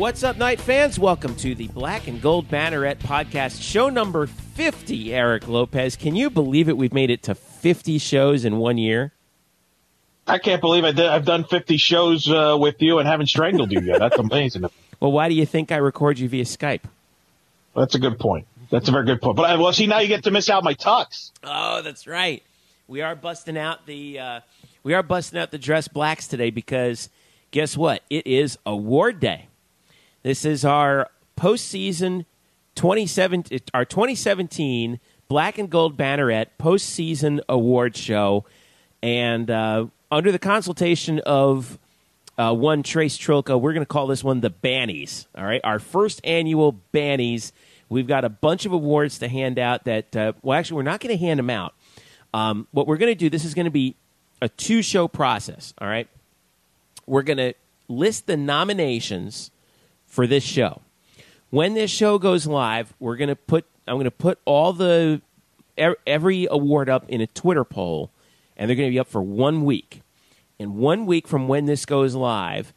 [0.00, 0.98] What's up, Knight fans?
[0.98, 5.12] Welcome to the Black and Gold Banneret podcast, show number 50.
[5.12, 6.78] Eric Lopez, can you believe it?
[6.78, 9.12] We've made it to 50 shows in one year.
[10.26, 13.72] I can't believe I did, I've done 50 shows uh, with you and haven't strangled
[13.72, 13.98] you yet.
[13.98, 14.64] That's amazing.
[15.00, 16.82] Well, why do you think I record you via Skype?
[17.76, 18.46] That's a good point.
[18.70, 19.36] That's a very good point.
[19.36, 21.30] But uh, well, see, now you get to miss out my tux.
[21.42, 22.42] Oh, that's right.
[22.88, 24.40] We are busting out the uh,
[24.82, 27.10] we are busting out the dress blacks today because
[27.50, 28.02] guess what?
[28.10, 29.46] It is award day.
[30.22, 32.26] This is our postseason
[32.74, 38.44] 2017 our 2017 Black and Gold Banneret postseason award show,
[39.02, 41.78] and uh, under the consultation of
[42.36, 45.26] uh, one Trace Trilka, we're going to call this one the Bannies.
[45.34, 47.52] All right, our first annual Bannies.
[47.88, 49.84] We've got a bunch of awards to hand out.
[49.84, 51.72] That uh, well, actually, we're not going to hand them out.
[52.34, 53.96] Um, what we're going to do, this is going to be
[54.42, 55.72] a two show process.
[55.78, 56.08] All right.
[57.06, 57.54] We're going to
[57.88, 59.50] list the nominations
[60.10, 60.82] for this show.
[61.48, 65.22] When this show goes live, we're going to put, I'm going to put all the,
[66.06, 68.10] every award up in a Twitter poll,
[68.56, 70.02] and they're going to be up for one week.
[70.58, 72.74] And one week from when this goes live,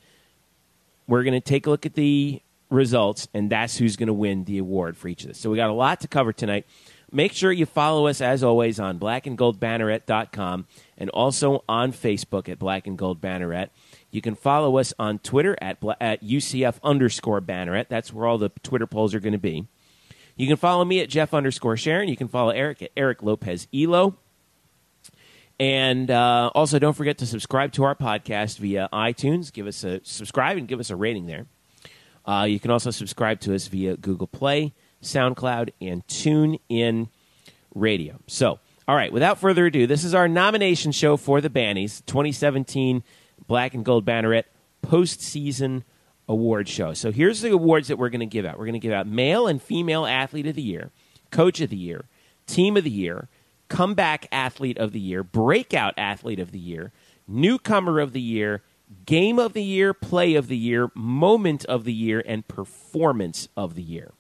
[1.07, 4.45] we're going to take a look at the results, and that's who's going to win
[4.45, 5.38] the award for each of this.
[5.38, 6.65] So we got a lot to cover tonight.
[7.11, 10.65] Make sure you follow us, as always, on blackandgoldbanneret.com
[10.97, 13.69] and also on Facebook at Black and Gold Banneret.
[14.13, 17.88] You can follow us on Twitter at, at UCF underscore Banneret.
[17.90, 19.66] That's where all the Twitter polls are going to be.
[20.35, 22.09] You can follow me at Jeff underscore Sharon.
[22.09, 24.16] You can follow Eric at Eric Lopez Elo.
[25.59, 29.51] And uh, also, don't forget to subscribe to our podcast via iTunes.
[29.51, 31.47] Give us a subscribe and give us a rating there.
[32.24, 37.09] Uh, you can also subscribe to us via Google Play, SoundCloud, and Tune In
[37.74, 38.19] Radio.
[38.28, 43.03] So, all right, without further ado, this is our nomination show for the Bannies 2017
[43.47, 44.45] Black and Gold Banneret
[44.85, 45.83] postseason
[46.27, 46.93] award show.
[46.93, 49.07] So, here's the awards that we're going to give out we're going to give out
[49.07, 50.91] Male and Female Athlete of the Year,
[51.31, 52.05] Coach of the Year,
[52.47, 53.29] Team of the Year,
[53.69, 56.91] Comeback Athlete of the Year, Breakout Athlete of the Year,
[57.27, 58.61] Newcomer of the Year,
[59.05, 63.75] Game of the Year, Play of the Year, Moment of the Year, and Performance of
[63.75, 64.11] the Year.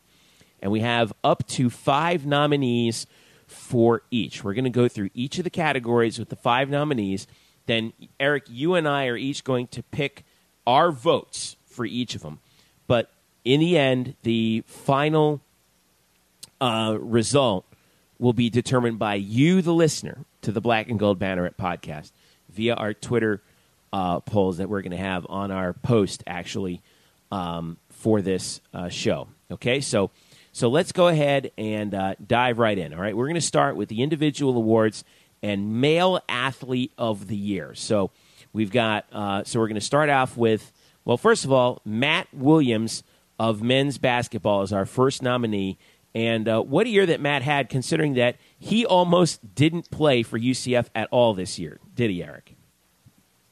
[0.61, 3.05] And we have up to five nominees
[3.47, 4.43] for each.
[4.43, 7.27] We're going to go through each of the categories with the five nominees.
[7.65, 10.23] Then, Eric, you and I are each going to pick
[10.67, 12.39] our votes for each of them.
[12.87, 13.11] But
[13.43, 15.41] in the end, the final
[16.59, 17.65] uh, result
[18.19, 22.11] will be determined by you, the listener, to the Black and Gold Banneret podcast
[22.49, 23.41] via our Twitter
[23.91, 26.81] uh, polls that we're going to have on our post actually
[27.31, 29.27] um, for this uh, show.
[29.51, 30.09] Okay, so
[30.51, 32.93] so let's go ahead and uh, dive right in.
[32.93, 35.03] All right, we're going to start with the individual awards
[35.43, 37.75] and male athlete of the year.
[37.75, 38.09] So
[38.53, 40.71] we've got uh, so we're going to start off with
[41.05, 43.03] well, first of all, Matt Williams
[43.37, 45.77] of men's basketball is our first nominee.
[46.15, 50.39] And uh, what a year that Matt had, considering that he almost didn't play for
[50.39, 52.55] UCF at all this year, did he, Eric?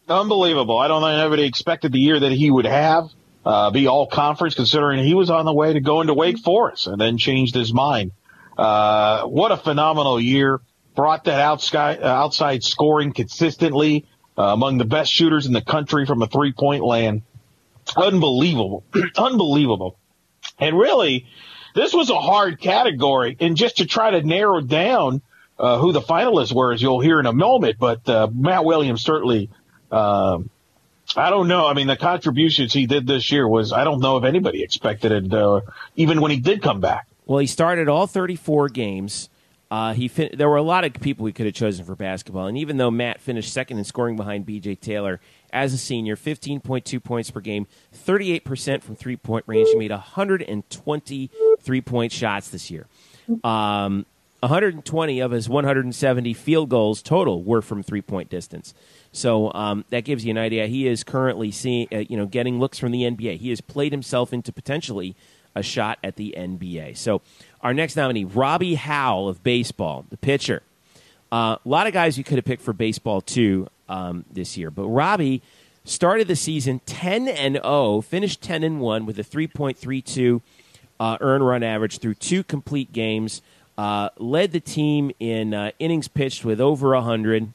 [0.08, 0.78] Unbelievable.
[0.78, 3.10] I don't think anybody expected the year that he would have,
[3.46, 6.88] uh, be all conference, considering he was on the way to go into Wake Forest
[6.88, 8.12] and then changed his mind.
[8.58, 10.62] Uh, what a phenomenal year.
[10.96, 14.06] Brought that outside, uh, outside scoring consistently
[14.38, 17.22] uh, among the best shooters in the country from a three point land.
[17.96, 18.84] Unbelievable.
[19.18, 19.98] Unbelievable.
[20.60, 21.28] And really,
[21.76, 23.38] this was a hard category.
[23.40, 25.22] And just to try to narrow down
[25.58, 29.02] uh, who the finalists were, as you'll hear in a moment, but uh, Matt Williams
[29.02, 29.50] certainly
[29.92, 30.50] um,
[31.16, 31.68] I don't know.
[31.68, 35.12] I mean, the contributions he did this year was, I don't know if anybody expected
[35.12, 35.62] it, uh,
[35.96, 37.08] even when he did come back.
[37.26, 39.30] Well, he started all 34 games.
[39.72, 42.46] Uh, he fin- there were a lot of people we could have chosen for basketball,
[42.46, 44.76] and even though Matt finished second in scoring behind B.J.
[44.76, 45.22] Taylor
[45.54, 47.66] as a senior, 15.2 points per game,
[47.96, 49.70] 38% from three point range.
[49.70, 51.32] He made 120
[51.62, 52.88] three point shots this year.
[53.46, 54.06] Um,
[54.42, 58.74] 120 of his 170 field goals total were from three point distance.
[59.14, 60.68] So um, that gives you an idea.
[60.68, 63.38] He is currently seeing, uh, you know, getting looks from the NBA.
[63.38, 65.16] He has played himself into potentially
[65.56, 66.98] a shot at the NBA.
[66.98, 67.22] So
[67.64, 70.64] our next nominee, Robbie Howell of baseball, the pitcher.
[71.32, 74.70] Uh, a lot of guys you could have picked for baseball too um, this year,
[74.70, 75.42] but Robbie
[75.84, 80.42] started the season 10 and 0, finished 10 and 1 with a 3.32
[81.00, 83.42] uh, earn run average through two complete games.
[83.78, 87.52] Uh, led the team in uh, innings pitched with over 100.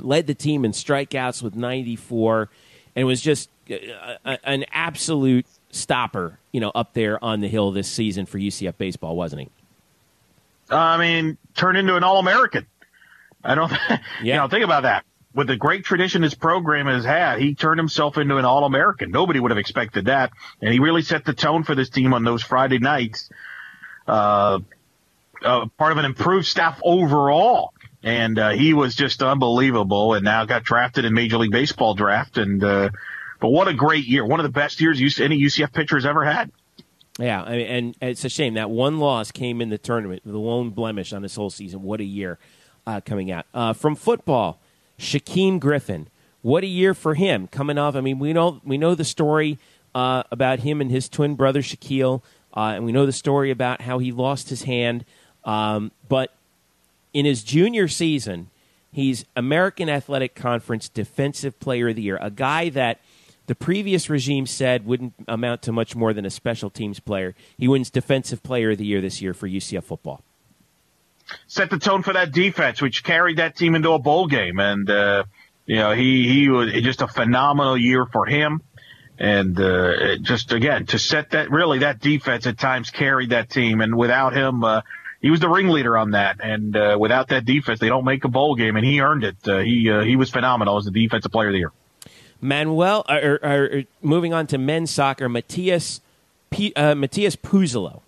[0.00, 2.50] Led the team in strikeouts with 94,
[2.94, 7.88] and was just uh, an absolute stopper, you know, up there on the hill this
[7.88, 9.48] season for UCF baseball, wasn't he?
[10.70, 12.66] I mean, turned into an All American.
[13.42, 13.98] I don't, yeah.
[14.22, 15.04] you know, think about that.
[15.34, 19.10] With the great tradition his program has had, he turned himself into an All American.
[19.10, 20.30] Nobody would have expected that,
[20.62, 23.30] and he really set the tone for this team on those Friday nights.
[24.06, 24.60] Uh,
[25.42, 30.14] uh, part of an improved staff overall, and uh, he was just unbelievable.
[30.14, 32.90] And now got drafted in Major League Baseball draft, and uh,
[33.44, 34.24] but what a great year!
[34.24, 36.50] One of the best years any UCF pitcher has ever had.
[37.18, 40.38] Yeah, I mean, and it's a shame that one loss came in the tournament, the
[40.38, 41.82] lone blemish on this whole season.
[41.82, 42.38] What a year
[42.86, 44.60] uh, coming out uh, from football.
[44.98, 46.08] Shaquem Griffin,
[46.40, 47.96] what a year for him coming off.
[47.96, 49.58] I mean, we know we know the story
[49.94, 52.22] uh, about him and his twin brother Shaquille,
[52.56, 55.04] uh, and we know the story about how he lost his hand.
[55.44, 56.32] Um, but
[57.12, 58.48] in his junior season,
[58.90, 63.00] he's American Athletic Conference Defensive Player of the Year, a guy that
[63.46, 67.34] the previous regime said wouldn't amount to much more than a special teams player.
[67.58, 70.22] He wins Defensive Player of the Year this year for UCF football.
[71.46, 74.88] Set the tone for that defense, which carried that team into a bowl game, and
[74.90, 75.24] uh,
[75.66, 78.62] you know he he was just a phenomenal year for him,
[79.18, 83.80] and uh, just again to set that really that defense at times carried that team,
[83.80, 84.64] and without him.
[84.64, 84.80] Uh,
[85.20, 88.28] he was the ringleader on that, and uh, without that defense, they don't make a
[88.28, 89.36] bowl game, and he earned it.
[89.48, 91.72] Uh, he uh, he was phenomenal as the defensive player of the year.
[92.44, 96.02] Manuel, or, or, or moving on to men's soccer, Matthias
[96.50, 98.02] P, uh, Matthias Puusealo,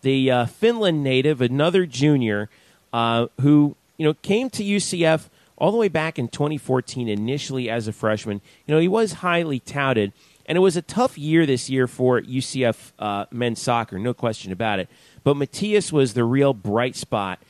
[0.00, 2.48] the uh, Finland native, another junior
[2.94, 5.28] uh, who you know came to UCF
[5.58, 8.40] all the way back in 2014, initially as a freshman.
[8.66, 10.14] You know he was highly touted,
[10.46, 14.52] and it was a tough year this year for UCF uh, men's soccer, no question
[14.52, 14.88] about it.
[15.22, 17.40] But Matthias was the real bright spot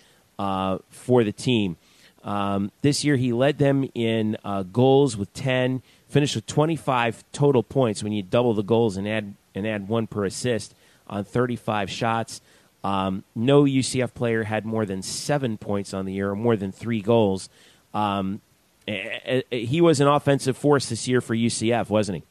[0.40, 1.76] uh, for the team.
[2.24, 5.82] Um, this year, he led them in uh, goals with 10
[6.12, 10.06] finished with 25 total points when you double the goals and add and add one
[10.06, 10.74] per assist
[11.06, 12.40] on 35 shots.
[12.84, 16.70] Um, no UCF player had more than seven points on the year or more than
[16.70, 17.48] three goals.
[17.94, 18.40] Um,
[18.86, 22.24] he was an offensive force this year for UCF, wasn't he?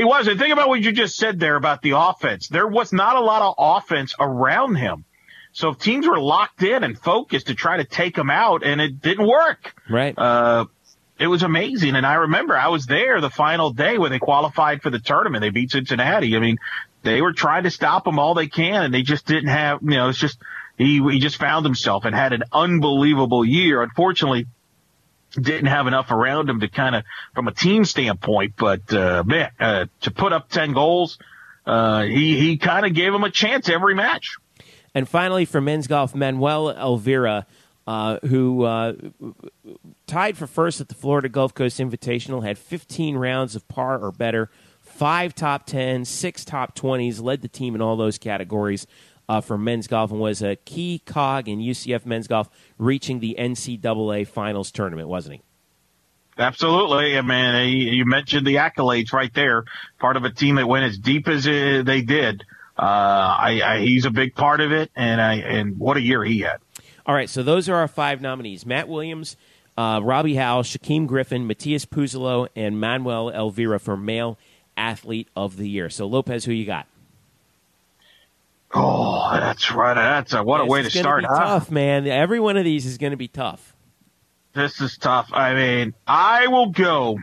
[0.00, 0.26] He was.
[0.26, 2.48] And think about what you just said there about the offense.
[2.48, 5.04] There was not a lot of offense around him.
[5.52, 8.80] So if teams were locked in and focused to try to take him out, and
[8.80, 9.74] it didn't work.
[9.88, 10.16] Right.
[10.16, 10.66] Uh,
[11.18, 11.96] it was amazing.
[11.96, 15.42] And I remember I was there the final day when they qualified for the tournament.
[15.42, 16.36] They beat Cincinnati.
[16.36, 16.58] I mean,
[17.02, 19.90] they were trying to stop them all they can and they just didn't have, you
[19.90, 20.38] know, it's just,
[20.76, 23.82] he, he just found himself and had an unbelievable year.
[23.82, 24.46] Unfortunately,
[25.32, 27.04] didn't have enough around him to kind of,
[27.34, 31.18] from a team standpoint, but, uh, man, uh, to put up 10 goals,
[31.66, 34.36] uh, he, he kind of gave him a chance every match.
[34.94, 37.46] And finally, for men's golf, Manuel Elvira,
[37.88, 38.92] uh, who uh,
[40.06, 44.12] tied for first at the Florida Gulf Coast Invitational, had 15 rounds of par or
[44.12, 48.86] better, five top 10s, six top 20s, led the team in all those categories
[49.26, 53.34] uh, for men's golf, and was a key cog in UCF men's golf reaching the
[53.38, 55.42] NCAA finals tournament, wasn't he?
[56.36, 57.16] Absolutely.
[57.16, 59.64] I mean, you mentioned the accolades right there.
[59.98, 62.44] Part of a team that went as deep as they did.
[62.78, 66.22] Uh, I, I, he's a big part of it, and I, and what a year
[66.22, 66.58] he had.
[67.08, 69.38] All right, so those are our five nominees: Matt Williams,
[69.78, 74.38] uh, Robbie Howell, Shaquem Griffin, Matthias Puusealo, and Manuel Elvira for Male
[74.76, 75.88] Athlete of the Year.
[75.88, 76.86] So Lopez, who you got?
[78.74, 79.94] Oh, that's right.
[79.94, 81.24] That's a, what a way to start.
[81.26, 81.38] Huh?
[81.38, 82.06] Tough, man.
[82.06, 83.74] Every one of these is going to be tough.
[84.52, 85.30] This is tough.
[85.32, 87.18] I mean, I will go.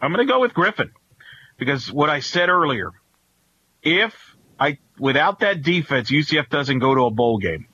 [0.00, 0.90] I'm going to go with Griffin
[1.58, 2.92] because what I said earlier,
[3.82, 4.14] if
[4.58, 7.67] I without that defense, UCF doesn't go to a bowl game.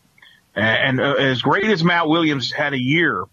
[0.54, 3.24] And uh, as great as Matt Williams had a year,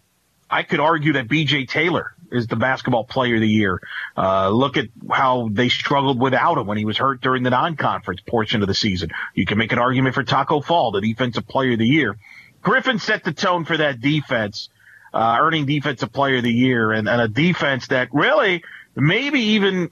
[0.50, 3.80] I could argue that BJ Taylor is the basketball player of the year.
[4.18, 8.22] Uh, look at how they struggled without him when he was hurt during the non-conference
[8.28, 9.10] portion of the season.
[9.36, 12.18] You can make an argument for Taco Fall, the defensive player of the year.
[12.62, 14.70] Griffin set the tone for that defense,
[15.14, 18.64] uh, earning defensive player of the year and, and a defense that really
[18.96, 19.90] maybe even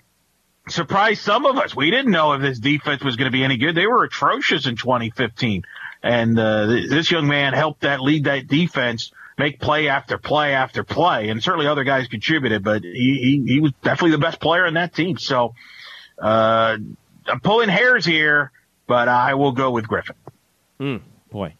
[0.67, 1.75] surprised some of us.
[1.75, 3.75] We didn't know if this defense was going to be any good.
[3.75, 5.63] They were atrocious in 2015.
[6.01, 10.83] And uh, this young man helped that lead that defense make play after play after
[10.83, 11.29] play.
[11.29, 14.75] And certainly other guys contributed, but he, he, he was definitely the best player in
[14.75, 15.17] that team.
[15.17, 15.55] So,
[16.21, 16.77] uh,
[17.25, 18.51] I'm pulling hairs here,
[18.87, 20.15] but I will go with Griffin.
[20.79, 21.01] Mm,
[21.31, 21.53] boy.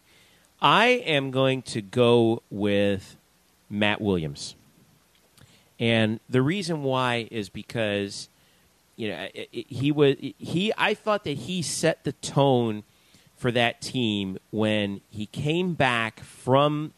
[0.60, 3.16] I am going to go with
[3.70, 4.56] Matt Williams.
[5.78, 8.28] And the reason why is because
[8.96, 12.82] you know it, it, he was he I thought that he set the tone
[13.40, 16.92] for that team when he came back from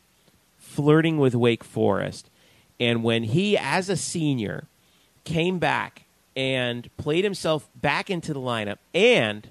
[0.58, 2.28] flirting with Wake Forest
[2.80, 4.64] and when he as a senior
[5.22, 6.02] came back
[6.34, 9.50] and played himself back into the lineup and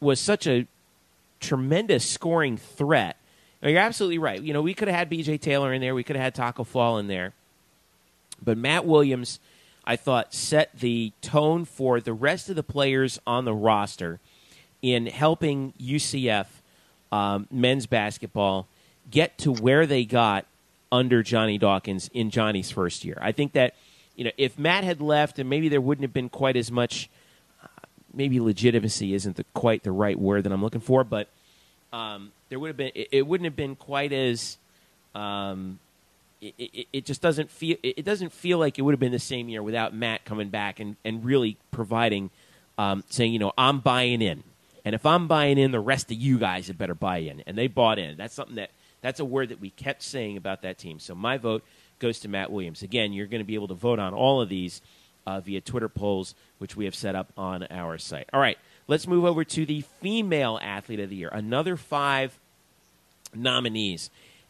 [0.00, 0.66] was such a
[1.40, 3.18] tremendous scoring threat.
[3.62, 4.40] Now, you're absolutely right.
[4.40, 6.64] You know, we could have had BJ Taylor in there, we could have had Taco
[6.64, 7.34] Fall in there.
[8.42, 9.40] But Matt Williams,
[9.84, 14.20] I thought, set the tone for the rest of the players on the roster
[14.82, 16.46] in helping UCF
[17.10, 18.66] um, men's basketball
[19.10, 20.46] get to where they got
[20.90, 23.18] under Johnny Dawkins in Johnny's first year.
[23.20, 23.74] I think that
[24.16, 27.08] you know if Matt had left, and maybe there wouldn't have been quite as much.
[27.62, 27.66] Uh,
[28.12, 31.28] maybe legitimacy isn't the, quite the right word that I'm looking for, but
[31.92, 32.92] um, there would have been.
[32.94, 34.58] It, it, wouldn't have been quite as.
[35.14, 35.78] Um,
[36.40, 39.18] it, it, it, just doesn't feel it doesn't feel like it would have been the
[39.18, 42.30] same year without Matt coming back and, and really providing
[42.76, 44.44] um, saying you know I'm buying in
[44.88, 47.42] and if I'm buying in the rest of you guys had better buy in.
[47.46, 48.16] And they bought in.
[48.16, 48.70] That's something that
[49.02, 50.98] that's a word that we kept saying about that team.
[50.98, 51.62] So my vote
[51.98, 52.80] goes to Matt Williams.
[52.80, 54.80] Again you're going to be able to vote on all of these
[55.26, 58.30] uh, via Twitter polls which we have set up on our site.
[58.32, 61.28] All right let's move over to the female athlete of the year.
[61.30, 62.38] Another five
[63.34, 64.08] nominees.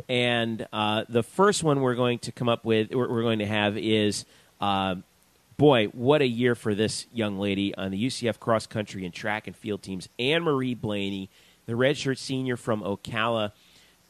[0.08, 3.76] And uh, the first one we're going to come up with, we're going to have
[3.76, 4.24] is,
[4.60, 4.94] uh,
[5.58, 9.46] boy, what a year for this young lady on the UCF cross country and track
[9.46, 10.08] and field teams.
[10.18, 11.28] Anne Marie Blaney,
[11.66, 13.52] the redshirt senior from Ocala,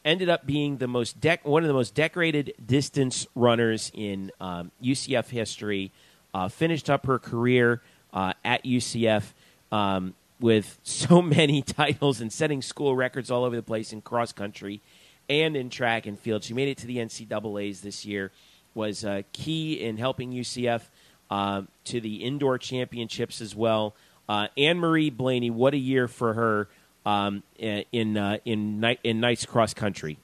[0.05, 5.27] ended up being the most one of the most decorated distance runners in um, UCF
[5.29, 5.91] history.
[6.33, 7.81] Uh, finished up her career
[8.13, 9.33] uh, at UCF.
[9.71, 14.31] Um, with so many titles and setting school records all over the place in cross
[14.31, 14.81] country
[15.27, 16.43] and in track and field.
[16.43, 18.31] She made it to the NCAA's this year,
[18.73, 20.83] was uh, key in helping UCF
[21.29, 23.95] uh, to the indoor championships as well.
[24.27, 26.67] Uh, Anne Marie Blaney, what a year for her
[27.05, 30.17] um, in uh, in Knight in Knights cross country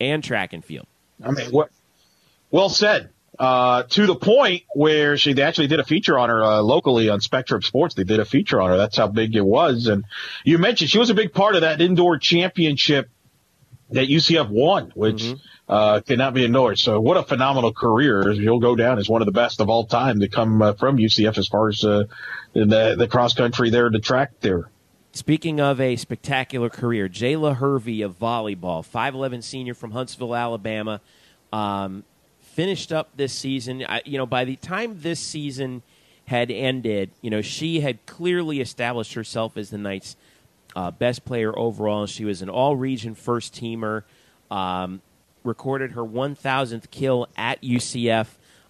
[0.00, 0.86] and track and field.
[1.22, 1.70] I mean, what?
[2.50, 3.10] Well said.
[3.38, 7.20] Uh, to the point where she actually did a feature on her uh, locally on
[7.20, 7.94] Spectrum Sports.
[7.94, 8.76] They did a feature on her.
[8.76, 9.86] That's how big it was.
[9.86, 10.04] And
[10.44, 13.08] you mentioned she was a big part of that indoor championship
[13.90, 15.42] that UCF won, which mm-hmm.
[15.72, 16.78] Uh, cannot be ignored.
[16.78, 18.30] So what a phenomenal career.
[18.32, 20.98] He'll go down as one of the best of all time to come uh, from
[20.98, 22.04] UCF as far as uh,
[22.52, 24.68] the, the cross country there, the track there.
[25.12, 31.00] Speaking of a spectacular career, Jayla Hervey of volleyball, 5'11 senior from Huntsville, Alabama,
[31.54, 32.04] um,
[32.40, 33.82] finished up this season.
[33.88, 35.80] I, you know, by the time this season
[36.26, 40.16] had ended, you know, she had clearly established herself as the Knights'
[40.76, 42.04] uh, best player overall.
[42.04, 44.02] She was an all region first teamer.
[44.50, 45.00] Um,
[45.44, 48.26] recorded her 1,000th kill at UCF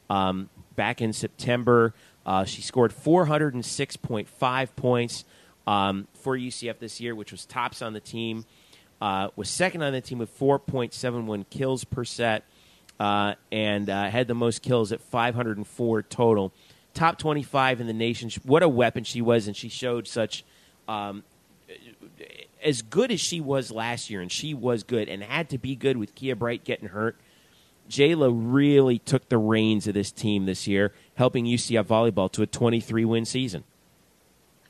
[0.08, 1.94] um, back in September.
[2.24, 5.24] Uh, she scored 406.5 points
[5.66, 8.44] um, for UCF this year, which was tops on the team.
[9.00, 12.44] Uh, was second on the team with 4.71 kills per set,
[13.00, 16.52] uh, and uh, had the most kills at 504 total.
[16.94, 18.30] Top 25 in the nation.
[18.44, 20.44] What a weapon she was, and she showed such
[20.86, 21.24] um,
[22.62, 25.74] as good as she was last year, and she was good and had to be
[25.74, 27.16] good with Kia Bright getting hurt.
[27.88, 32.46] Jayla really took the reins of this team this year, helping UCF volleyball to a
[32.46, 33.64] 23 win season.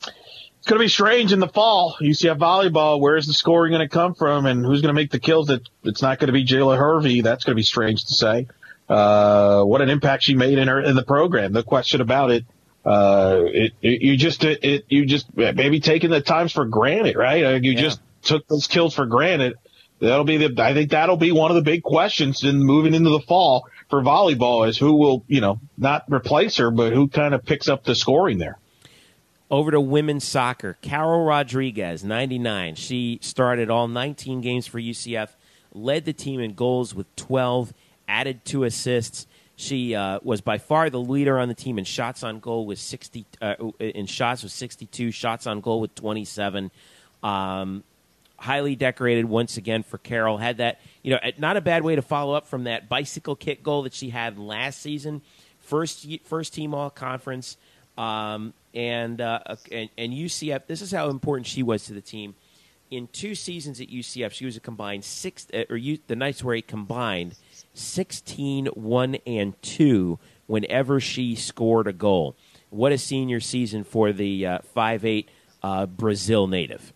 [0.01, 1.97] It's going to be strange in the fall.
[2.01, 5.19] UCF volleyball, where's the scoring going to come from and who's going to make the
[5.19, 5.47] kills?
[5.47, 7.21] That It's not going to be Jayla Hervey.
[7.21, 8.47] That's going to be strange to say.
[8.87, 11.53] Uh, what an impact she made in her, in the program.
[11.53, 12.45] No question about it
[12.85, 17.15] uh, it, it, you just, it, it, you just maybe taking the times for granted,
[17.15, 17.43] right?
[17.43, 17.81] Uh, you yeah.
[17.81, 19.55] just took those kills for granted.
[19.99, 23.09] That'll be the, I think that'll be one of the big questions in moving into
[23.09, 27.33] the fall for volleyball is who will, you know, not replace her, but who kind
[27.33, 28.57] of picks up the scoring there.
[29.49, 30.77] Over to women's soccer.
[30.81, 32.75] Carol Rodriguez, 99.
[32.75, 35.29] She started all 19 games for UCF,
[35.73, 37.73] led the team in goals with 12,
[38.07, 39.27] added two assists.
[39.55, 42.79] She uh, was by far the leader on the team in shots on goal with
[42.79, 46.71] 60 uh, in shots with 62 shots on goal with 27.
[47.21, 47.83] Um,
[48.37, 50.37] highly decorated once again for Carol.
[50.37, 53.61] Had that you know not a bad way to follow up from that bicycle kick
[53.61, 55.21] goal that she had last season.
[55.59, 57.57] First first team all conference.
[57.95, 59.39] Um, and, uh,
[59.71, 60.65] and and UCF.
[60.65, 62.33] This is how important she was to the team
[62.95, 66.43] in two seasons at UCF, she was a combined six, uh, or you, the Knights
[66.43, 67.35] were a combined
[67.73, 72.35] 16, 1, and 2 whenever she scored a goal.
[72.69, 75.25] What a senior season for the uh, 5'8
[75.61, 76.93] uh, Brazil native.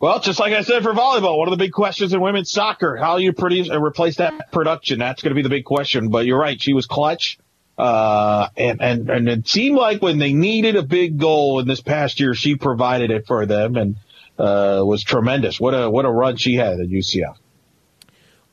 [0.00, 2.96] Well, just like I said for volleyball, one of the big questions in women's soccer,
[2.96, 4.98] how you produce uh, replace that production.
[4.98, 6.10] That's going to be the big question.
[6.10, 6.60] But you're right.
[6.60, 7.38] She was clutch.
[7.76, 11.80] Uh, and, and, and it seemed like when they needed a big goal in this
[11.80, 13.96] past year, she provided it for them and,
[14.38, 15.58] uh, was tremendous.
[15.58, 17.36] What a, what a run she had at UCF.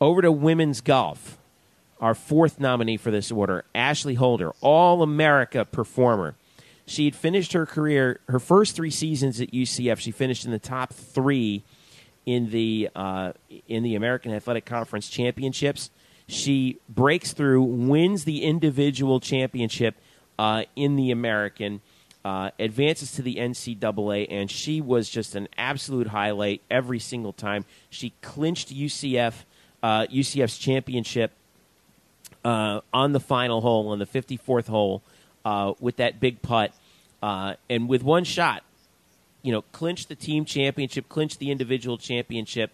[0.01, 1.37] Over to women's golf.
[1.99, 6.35] Our fourth nominee for this order, Ashley Holder, All America performer.
[6.87, 9.99] She had finished her career, her first three seasons at UCF.
[9.99, 11.63] She finished in the top three
[12.25, 13.33] in the uh,
[13.67, 15.91] in the American Athletic Conference championships.
[16.27, 19.95] She breaks through, wins the individual championship
[20.39, 21.81] uh, in the American,
[22.25, 27.65] uh, advances to the NCAA, and she was just an absolute highlight every single time.
[27.91, 29.43] She clinched UCF
[29.83, 31.31] UCF's uh, championship
[32.43, 35.01] uh, on the final hole, on the 54th hole,
[35.45, 36.73] uh, with that big putt,
[37.21, 38.63] uh, and with one shot,
[39.41, 42.71] you know, clinched the team championship, clinched the individual championship,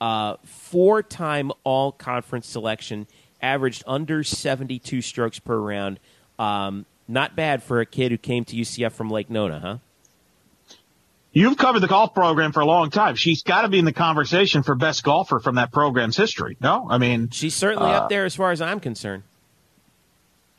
[0.00, 3.06] uh, four time all conference selection,
[3.40, 5.98] averaged under 72 strokes per round.
[6.38, 9.76] Um, not bad for a kid who came to UCF from Lake Nona, huh?
[11.32, 13.14] You've covered the golf program for a long time.
[13.14, 16.56] She's got to be in the conversation for best golfer from that program's history.
[16.60, 19.22] No, I mean she's certainly uh, up there as far as I'm concerned.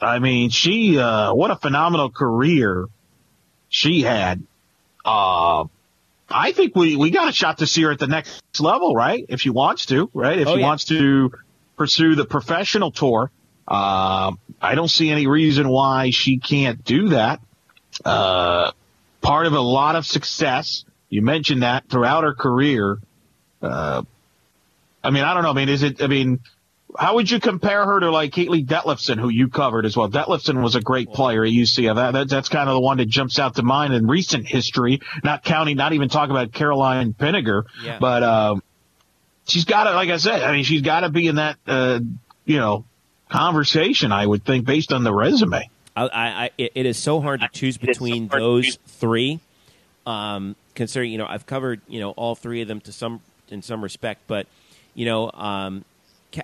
[0.03, 2.87] I mean, she uh, what a phenomenal career
[3.69, 4.43] she had.
[5.05, 5.65] Uh,
[6.29, 9.25] I think we we got a shot to see her at the next level, right?
[9.29, 10.39] If she wants to, right?
[10.39, 10.65] If oh, she yeah.
[10.65, 11.33] wants to
[11.77, 13.31] pursue the professional tour,
[13.67, 17.39] uh, I don't see any reason why she can't do that.
[19.23, 20.85] Part of a lot of success.
[21.09, 22.99] You mentioned that throughout her career.
[23.61, 24.03] Uh,
[25.03, 25.49] I mean, I don't know.
[25.49, 26.39] I mean, is it, I mean,
[26.97, 30.09] how would you compare her to like Katie Detlefsen, who you covered as well?
[30.09, 31.95] Detlefsen was a great player at UCF.
[31.95, 35.01] That, that, that's kind of the one that jumps out to mind in recent history,
[35.23, 37.97] not counting, not even talking about Caroline Pinegger, yeah.
[37.99, 38.63] but, um,
[39.47, 41.99] she's got to, like I said, I mean, she's got to be in that, uh,
[42.45, 42.85] you know,
[43.29, 45.69] conversation, I would think, based on the resume.
[45.95, 49.39] I, I, it is so hard to choose between those three.
[50.05, 53.61] Um, considering you know I've covered you know all three of them to some in
[53.61, 54.47] some respect, but
[54.95, 55.85] you know um,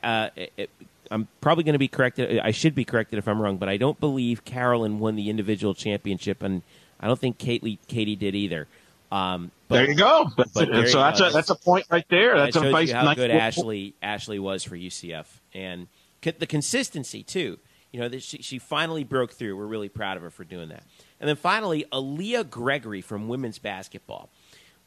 [0.04, 0.70] uh, it,
[1.12, 2.40] I'm probably going to be corrected.
[2.40, 5.74] I should be corrected if I'm wrong, but I don't believe Carolyn won the individual
[5.74, 6.62] championship, and
[7.00, 8.68] I don't think Katie Katie did either.
[9.12, 10.30] Um, but, there you go.
[10.38, 12.38] But, but there so that's a that's a point right there.
[12.38, 15.88] That's that a you how good Ashley Ashley was for UCF and
[16.22, 17.58] the consistency too.
[17.92, 19.58] You know, she, she finally broke through.
[19.58, 20.84] We're really proud of her for doing that.
[21.20, 24.30] And then finally, Aaliyah Gregory from women's basketball.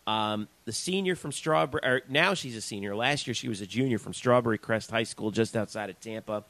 [0.06, 2.94] Um, the senior from Strawberry, now she's a senior.
[2.96, 6.44] Last year she was a junior from Strawberry Crest High School just outside of Tampa.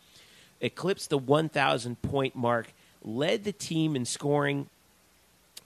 [0.61, 4.69] Eclipsed the 1,000 point mark, led the team in scoring,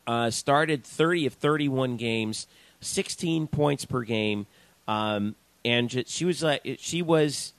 [0.07, 2.46] uh, started 30 of 31 games,
[2.81, 4.46] 16 points per game.
[4.88, 7.53] Um, and she was like, she was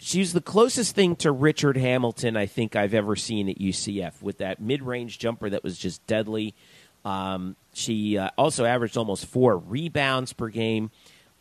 [0.00, 4.38] she's the closest thing to Richard Hamilton I think I've ever seen at UCF with
[4.38, 6.54] that mid-range jumper that was just deadly.
[7.04, 10.90] Um, she uh, also averaged almost four rebounds per game,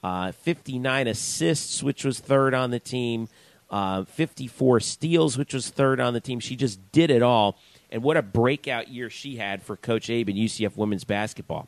[0.03, 3.27] uh, 59 assists, which was third on the team,
[3.69, 6.39] uh, 54 steals, which was third on the team.
[6.39, 7.57] She just did it all.
[7.91, 11.67] And what a breakout year she had for Coach Abe and UCF women's basketball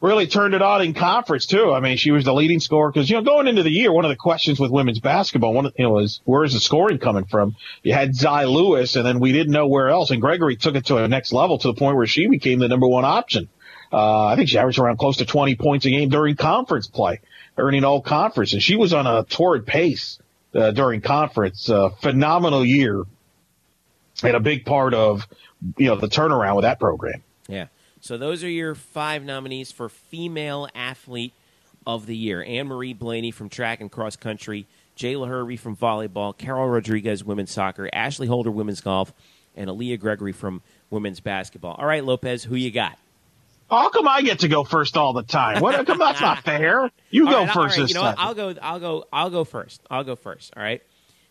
[0.00, 1.72] really turned it on in conference too.
[1.72, 4.04] I mean, she was the leading scorer because you know going into the year, one
[4.04, 7.24] of the questions with women's basketball, one of, you know, was where's the scoring coming
[7.24, 7.56] from?
[7.82, 10.10] You had Zy Lewis, and then we didn't know where else.
[10.10, 12.68] And Gregory took it to a next level to the point where she became the
[12.68, 13.48] number one option.
[13.92, 17.20] Uh, I think she averaged around close to 20 points a game during conference play,
[17.56, 20.18] earning all conference, and she was on a torrid pace
[20.54, 21.70] uh, during conference.
[21.70, 23.04] Uh, phenomenal year,
[24.22, 25.26] and a big part of
[25.78, 27.22] you know the turnaround with that program.
[28.06, 31.32] So those are your five nominees for female athlete
[31.84, 34.66] of the year: Anne Marie Blaney from track and cross country,
[34.96, 39.12] Jayla Hervey from volleyball, Carol Rodriguez women's soccer, Ashley Holder women's golf,
[39.56, 41.74] and Aaliyah Gregory from women's basketball.
[41.74, 42.96] All right, Lopez, who you got?
[43.68, 45.60] How come I get to go first all the time?
[45.60, 45.84] What?
[45.84, 46.88] Come, that's not fair.
[47.10, 48.14] You all go right, first right, you know time.
[48.14, 48.24] What?
[48.24, 48.54] I'll go.
[48.62, 49.04] I'll go.
[49.12, 49.82] I'll go first.
[49.90, 50.52] I'll go first.
[50.56, 50.80] All right.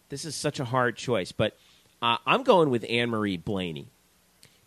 [0.10, 1.58] This is such a hard choice, but
[2.02, 3.88] uh, I'm going with Anne Marie Blaney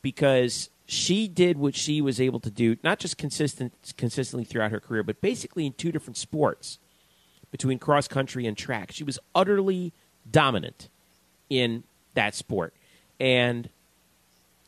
[0.00, 4.80] because she did what she was able to do, not just consistent consistently throughout her
[4.80, 6.78] career, but basically in two different sports
[7.50, 8.90] between cross country and track.
[8.90, 9.92] She was utterly
[10.30, 10.88] dominant
[11.50, 12.72] in that sport,
[13.20, 13.68] and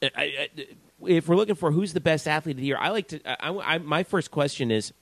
[0.03, 0.65] uh, I, I, uh,
[1.07, 3.21] if we're looking for who's the best athlete of the year, I like to.
[3.43, 4.93] I, my first question is,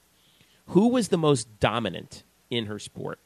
[0.69, 3.19] who was the most dominant in her sport?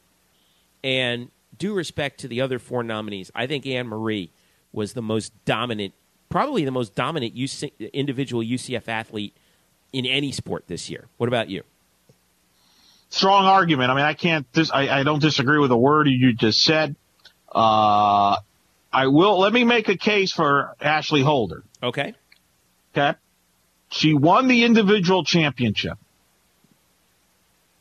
[0.83, 4.31] And due respect to the other four nominees, I think Anne Marie
[4.71, 5.93] was the most dominant,
[6.33, 9.37] probably the most dominant UC, individual UCF athlete
[9.93, 11.05] in any sport this year.
[11.17, 11.61] What about you?
[13.09, 13.91] Strong argument.
[13.91, 14.51] I mean, I can't.
[14.51, 16.95] Dis- I, I don't disagree with a word you just said.
[17.53, 18.37] Uh,
[18.91, 19.37] I will.
[19.37, 21.63] Let me make a case for Ashley Holder.
[21.83, 22.15] Okay.
[22.97, 23.15] Okay.
[23.91, 25.99] She won the individual championship.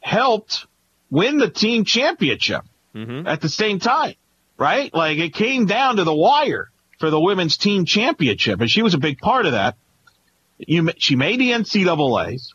[0.01, 0.67] Helped
[1.11, 3.27] win the team championship mm-hmm.
[3.27, 4.17] at the same time,
[4.59, 4.93] right?
[4.93, 6.72] Like it came down to the wire
[7.03, 9.75] for the women's team championship, and she was a big part of that.
[10.59, 12.55] You, she made the NCAA's.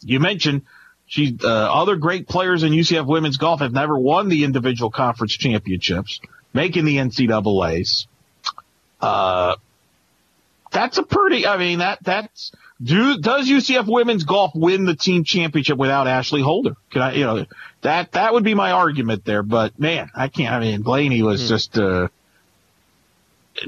[0.00, 0.62] You mentioned
[1.06, 5.32] she, uh, other great players in UCF women's golf have never won the individual conference
[5.32, 6.20] championships,
[6.54, 8.06] making the NCAA's.
[9.00, 9.56] Uh,
[10.70, 15.24] that's a pretty, I mean, that, that's, do, does UCF women's golf win the team
[15.24, 16.76] championship without Ashley Holder?
[16.90, 17.46] Can I, you know,
[17.80, 21.42] that, that would be my argument there, but man, I can't, I mean, Blaney was
[21.42, 21.48] hmm.
[21.48, 22.06] just, uh,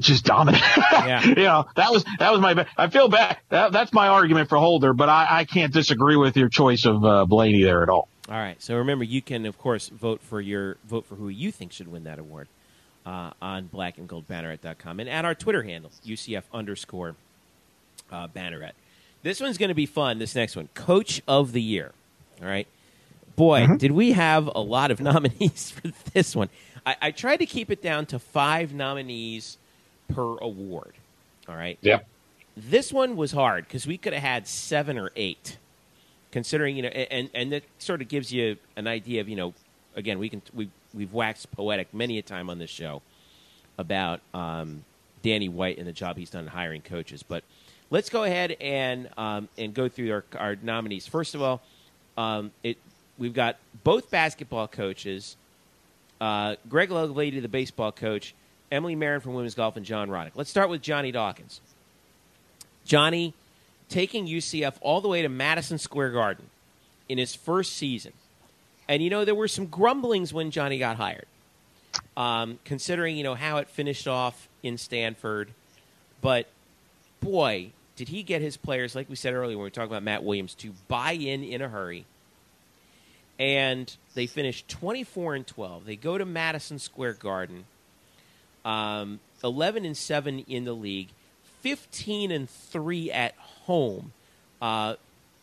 [0.00, 0.62] just dominant.
[1.04, 1.22] Yeah.
[1.22, 2.66] you know, that was that was my.
[2.78, 3.36] I feel bad.
[3.50, 7.04] That, that's my argument for Holder, but I, I can't disagree with your choice of
[7.04, 8.08] uh, Blaney there at all.
[8.28, 8.60] All right.
[8.62, 11.88] So remember, you can of course vote for your vote for who you think should
[11.88, 12.48] win that award
[13.04, 17.16] uh, on blackandgoldbanneret.com and at our Twitter handle UCF underscore
[18.10, 18.72] uh, Banneret.
[19.22, 20.18] This one's going to be fun.
[20.18, 21.92] This next one, Coach of the Year.
[22.40, 22.66] All right.
[23.36, 23.76] Boy, mm-hmm.
[23.76, 26.48] did we have a lot of nominees for this one.
[26.86, 29.58] I, I tried to keep it down to five nominees
[30.08, 30.94] per award.
[31.48, 31.78] All right.
[31.82, 32.06] Yep.
[32.56, 35.58] This one was hard because we could have had seven or eight,
[36.30, 39.54] considering you know, and and that sort of gives you an idea of you know,
[39.96, 43.02] again we can we we've waxed poetic many a time on this show
[43.76, 44.84] about um,
[45.22, 47.42] Danny White and the job he's done in hiring coaches, but
[47.90, 51.06] let's go ahead and um, and go through our, our nominees.
[51.06, 51.60] First of all,
[52.16, 52.78] um, it
[53.18, 55.36] we've got both basketball coaches,
[56.20, 58.34] uh, Greg Lovelady, the baseball coach,
[58.74, 60.32] Emily Marin from women's golf, and John Roddick.
[60.34, 61.60] Let's start with Johnny Dawkins.
[62.84, 63.32] Johnny
[63.88, 66.46] taking UCF all the way to Madison Square Garden
[67.08, 68.12] in his first season.
[68.88, 71.26] And, you know, there were some grumblings when Johnny got hired,
[72.16, 75.50] um, considering, you know, how it finished off in Stanford.
[76.20, 76.48] But,
[77.20, 80.02] boy, did he get his players, like we said earlier when we were talking about
[80.02, 82.06] Matt Williams, to buy in in a hurry.
[83.38, 85.87] And they finished 24 and 12.
[85.87, 87.66] They go to Madison Square Garden
[88.64, 91.09] um, 11 and 7 in the league,
[91.61, 94.12] 15 and 3 at home.
[94.61, 94.94] Uh,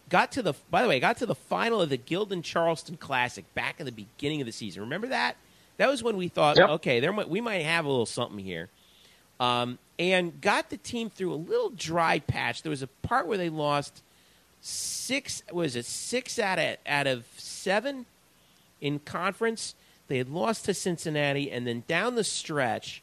[0.09, 3.45] got to the by the way, got to the final of the Gildan Charleston Classic
[3.53, 4.81] back in the beginning of the season.
[4.83, 5.35] Remember that?
[5.77, 6.69] That was when we thought, yep.
[6.69, 8.69] okay, there might, we might have a little something here.
[9.39, 12.61] Um, and got the team through a little dry patch.
[12.61, 14.03] There was a part where they lost
[14.61, 15.41] six.
[15.51, 18.05] Was it six out of out of seven
[18.79, 19.73] in conference?
[20.07, 23.01] They had lost to Cincinnati, and then down the stretch,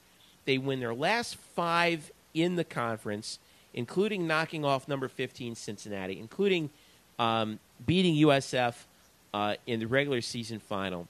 [0.49, 3.39] they win their last five in the conference,
[3.75, 6.71] including knocking off number 15 Cincinnati, including
[7.19, 8.75] um, beating USF
[9.35, 11.07] uh, in the regular season final.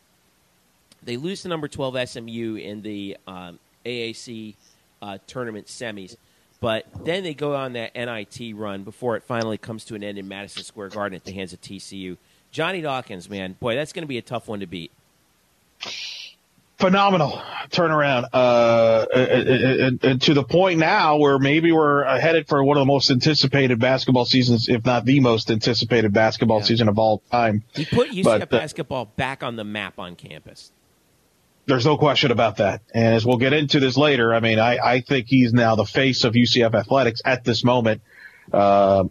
[1.05, 4.55] They lose to number 12 SMU in the um, AAC
[5.01, 6.17] uh, tournament semis.
[6.61, 10.19] But then they go on that NIT run before it finally comes to an end
[10.19, 12.17] in Madison Square Garden at the hands of TCU.
[12.51, 14.91] Johnny Dawkins, man, boy, that's going to be a tough one to beat
[16.79, 22.77] phenomenal turnaround uh, and, and, to the point now where maybe we're headed for one
[22.77, 26.65] of the most anticipated basketball seasons, if not the most anticipated basketball yeah.
[26.65, 27.65] season of all time.
[27.75, 30.73] He put UCF but, basketball back on the map on campus.
[31.67, 32.81] There's no question about that.
[32.95, 35.85] And as we'll get into this later, I mean, I, I think he's now the
[35.85, 38.01] face of UCF athletics at this moment.
[38.51, 39.05] Uh,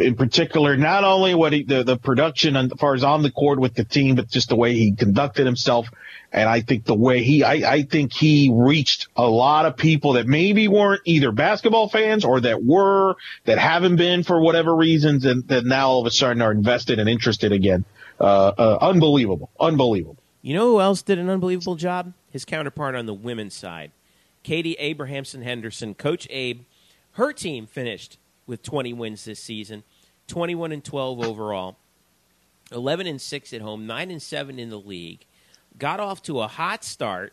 [0.00, 3.60] in particular, not only what he, the, the production as far as on the court
[3.60, 5.88] with the team, but just the way he conducted himself
[6.32, 10.12] and I think the way he, I, I think he reached a lot of people
[10.12, 15.24] that maybe weren't either basketball fans or that were, that haven't been for whatever reasons
[15.24, 17.84] and that now all of a sudden are invested and interested again.
[18.20, 19.50] Uh, uh, unbelievable.
[19.58, 20.18] Unbelievable.
[20.42, 22.12] You know who else did an unbelievable job?
[22.30, 23.90] His counterpart on the women's side.
[24.42, 26.62] Katie Abrahamson Henderson, Coach Abe,
[27.12, 28.18] her team finished
[28.50, 29.82] with 20 wins this season,
[30.26, 31.78] 21 and 12 overall,
[32.72, 35.24] 11 and 6 at home, 9 and 7 in the league
[35.78, 37.32] got off to a hot start.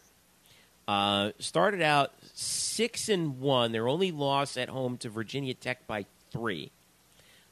[0.87, 3.73] Uh, started out six and one.
[3.73, 6.71] Their only loss at home to Virginia Tech by three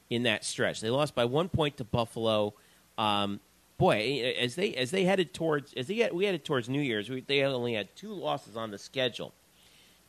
[0.08, 0.80] in that stretch.
[0.80, 2.54] They lost by one point to Buffalo.
[2.96, 3.40] Um,
[3.76, 7.20] boy, as they as they headed towards as they we headed towards New Year's, we,
[7.20, 9.34] they only had two losses on the schedule.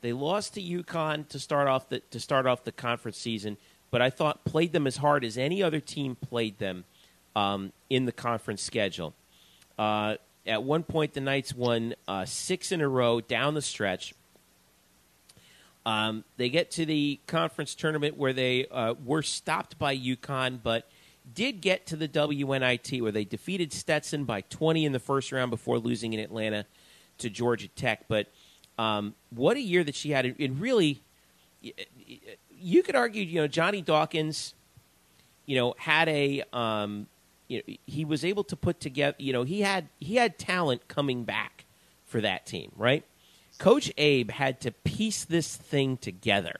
[0.02, 3.58] They lost to UConn to start off the to start off the conference season,
[3.92, 6.86] but I thought played them as hard as any other team played them
[7.36, 9.14] um, in the conference schedule.
[9.78, 14.14] Uh, at one point, the Knights won uh, six in a row down the stretch.
[15.86, 20.90] Um, they get to the conference tournament where they uh, were stopped by UConn, but
[21.34, 25.50] did get to the WNIT where they defeated Stetson by 20 in the first round
[25.50, 26.66] before losing in Atlanta
[27.20, 28.06] to Georgia Tech.
[28.08, 28.28] But
[28.78, 30.26] um, what a year that she had!
[30.26, 31.02] And really,
[32.60, 34.54] you could argue, you know, Johnny Dawkins,
[35.46, 37.08] you know, had a, um,
[37.48, 40.88] you know, he was able to put together, you know, he had he had talent
[40.88, 41.66] coming back
[42.06, 43.04] for that team, right?
[43.58, 46.60] Coach Abe had to piece this thing together,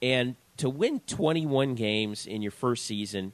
[0.00, 3.32] and to win 21 games in your first season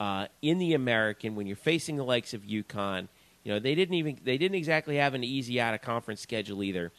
[0.00, 3.08] uh, in the American when you're facing the likes of UConn.
[3.42, 6.62] You know they didn't even they didn't exactly have an easy out of conference schedule
[6.62, 6.92] either.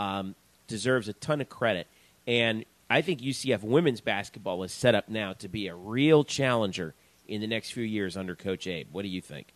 [0.00, 0.34] Um,
[0.66, 1.86] deserves a ton of credit,
[2.26, 6.94] and I think UCF women's basketball is set up now to be a real challenger
[7.28, 8.88] in the next few years under Coach Abe.
[8.90, 9.48] What do you think?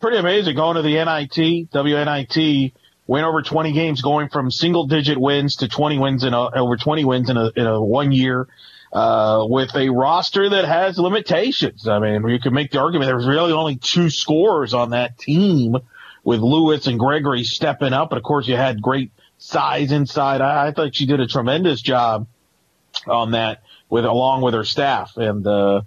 [0.00, 2.72] Pretty amazing going to the NIT, WNIT,
[3.06, 6.76] win over 20 games, going from single digit wins to 20 wins in a, over
[6.76, 8.46] 20 wins in a, in a one year.
[8.92, 11.88] Uh, with a roster that has limitations.
[11.88, 15.18] I mean, you could make the argument there was really only two scorers on that
[15.18, 15.76] team
[16.24, 18.12] with Lewis and Gregory stepping up.
[18.12, 20.40] And of course, you had great size inside.
[20.40, 22.26] I, I thought she did a tremendous job
[23.06, 25.82] on that with along with her staff and uh,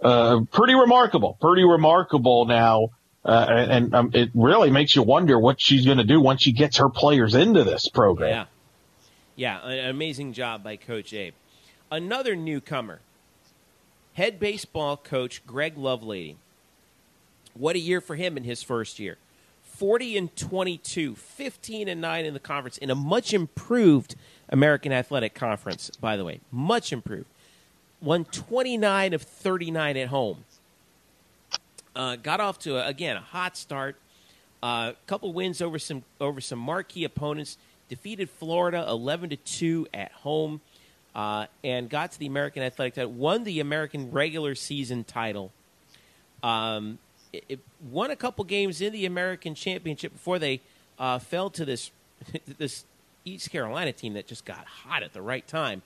[0.00, 2.90] uh, pretty remarkable, pretty remarkable now.
[3.24, 6.52] Uh, and, um, it really makes you wonder what she's going to do once she
[6.52, 8.30] gets her players into this program.
[8.30, 11.34] Yeah, yeah, an amazing job by Coach Abe.
[11.90, 13.00] Another newcomer,
[14.14, 16.36] head baseball coach Greg Lovelady.
[17.54, 19.18] What a year for him in his first year.
[19.76, 24.16] 40 and 22, 15 and 9 in the conference in a much improved
[24.48, 26.40] American Athletic Conference, by the way.
[26.50, 27.26] Much improved.
[28.00, 30.44] Won 29 of 39 at home.
[31.94, 33.96] Uh, got off to, a, again, a hot start.
[34.62, 37.58] A uh, couple wins over some over some marquee opponents.
[37.88, 40.62] Defeated Florida 11 to 2 at home.
[41.14, 43.12] Uh, and got to the American Athletic title.
[43.12, 45.52] Won the American regular season title.
[46.42, 46.98] Um,
[47.48, 50.60] it, won a couple games in the American Championship before they
[50.98, 51.90] uh, fell to this
[52.58, 52.84] this
[53.24, 55.82] East Carolina team that just got hot at the right time.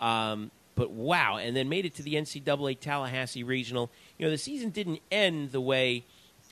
[0.00, 3.90] Um, but wow, and then made it to the NCAA Tallahassee Regional.
[4.18, 6.04] You know, the season didn't end the way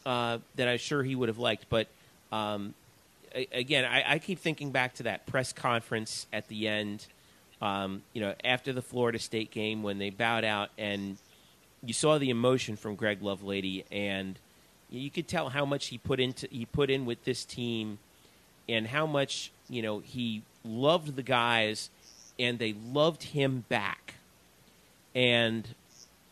[0.06, 1.88] uh, that I'm sure he would have liked, but
[2.30, 2.74] um,
[3.52, 7.06] again, I, I, keep thinking back to that press conference at the end.
[7.60, 11.18] Um, you know, after the Florida State game when they bowed out, and
[11.84, 14.38] you saw the emotion from Greg Lovelady, and
[14.90, 17.98] you could tell how much he put into he put in with this team,
[18.68, 21.88] and how much you know, he loved the guys
[22.38, 24.14] and they loved him back.
[25.14, 25.66] And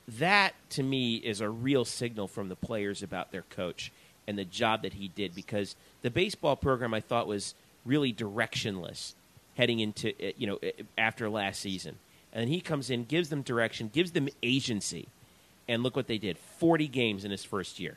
[0.07, 3.91] that to me is a real signal from the players about their coach
[4.29, 7.55] and the job that he did because the baseball program I thought was
[7.87, 9.15] really directionless
[9.57, 11.97] heading into eh, you know eh, after last season.
[12.33, 15.09] And he comes in, gives them direction, gives them agency.
[15.71, 16.37] And look what they did.
[16.59, 17.97] 40 games in his first year.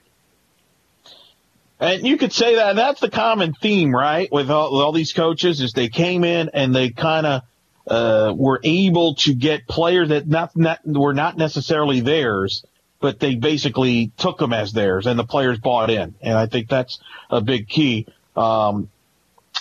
[1.80, 4.32] And you could say that that's the common theme, right?
[4.32, 7.42] With all, with all these coaches is they came in and they kind of
[7.88, 12.64] uh, were able to get players that not, not were not necessarily theirs,
[13.02, 16.14] but they basically took them as theirs, and the players bought in.
[16.22, 17.00] And I think that's
[17.32, 18.06] a big key.
[18.36, 18.92] Um,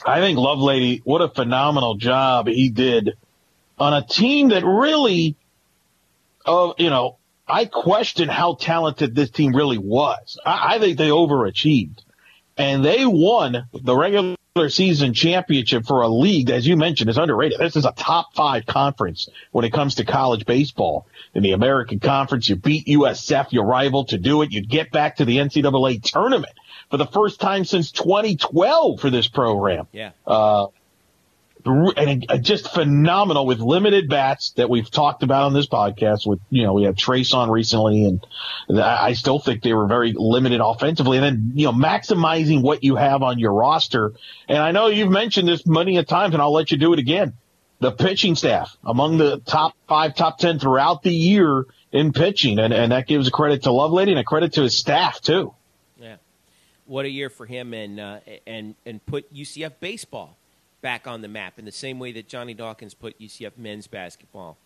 [0.05, 3.17] I think Lovelady, what a phenomenal job he did
[3.79, 5.35] on a team that really,
[6.45, 7.17] uh, you know,
[7.47, 10.39] I question how talented this team really was.
[10.45, 12.01] I, I think they overachieved
[12.57, 14.37] and they won the regular
[14.69, 17.59] season championship for a league, as you mentioned, is underrated.
[17.59, 21.07] This is a top five conference when it comes to college baseball.
[21.35, 24.53] In the American Conference, you beat USF, your rival, to do it.
[24.53, 26.53] You get back to the NCAA tournament
[26.91, 29.87] for the first time since 2012 for this program.
[29.93, 30.11] Yeah.
[30.27, 30.67] Uh,
[31.65, 36.27] and just phenomenal with limited bats that we've talked about on this podcast.
[36.27, 40.13] With you know, we had Trace on recently, and I still think they were very
[40.13, 41.19] limited offensively.
[41.19, 44.13] And then you know, maximizing what you have on your roster.
[44.49, 46.99] And I know you've mentioned this many a times, and I'll let you do it
[46.99, 47.35] again.
[47.81, 52.73] The pitching staff among the top five, top ten throughout the year in pitching, and
[52.73, 55.55] and that gives a credit to Lovelady and a credit to his staff too.
[56.01, 56.17] Yeah,
[56.87, 60.37] what a year for him, and uh, and and put UCF baseball
[60.83, 64.59] back on the map in the same way that Johnny Dawkins put UCF men's basketball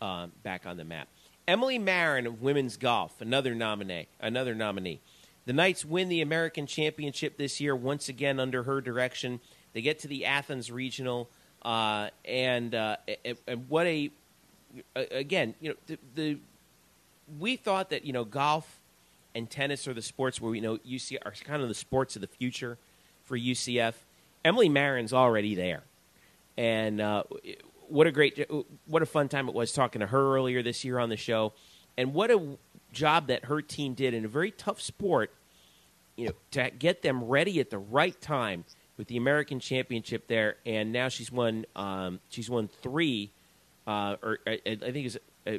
[0.00, 1.08] uh, back on the map.
[1.46, 4.08] Emily Marin of women's golf, another nominee.
[4.20, 5.00] Another nominee.
[5.46, 9.40] The Knights win the American Championship this year once again under her direction.
[9.72, 11.28] They get to the Athens Regional.
[11.62, 12.96] uh, and, uh,
[13.46, 14.10] and what a
[14.94, 16.38] again, you know, the, the
[17.38, 18.80] we thought that you know golf
[19.34, 22.22] and tennis are the sports where we know UCF are kind of the sports of
[22.22, 22.78] the future
[23.24, 23.94] for UCF.
[24.44, 25.82] Emily Marin's already there,
[26.56, 27.24] and uh,
[27.88, 28.48] what a great,
[28.86, 31.52] what a fun time it was talking to her earlier this year on the show,
[31.96, 32.58] and what a
[32.92, 35.32] job that her team did in a very tough sport.
[36.16, 38.64] You know, to get them ready at the right time
[38.98, 41.64] with the American Championship there, and now she's won.
[41.74, 43.30] Um, she's won three,
[43.86, 45.52] uh, or I, I, think it's, uh,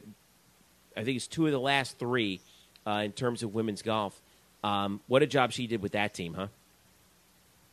[0.95, 2.41] I think it's two of the last three
[2.85, 4.21] uh, in terms of women's golf.
[4.63, 6.47] Um, what a job she did with that team, huh?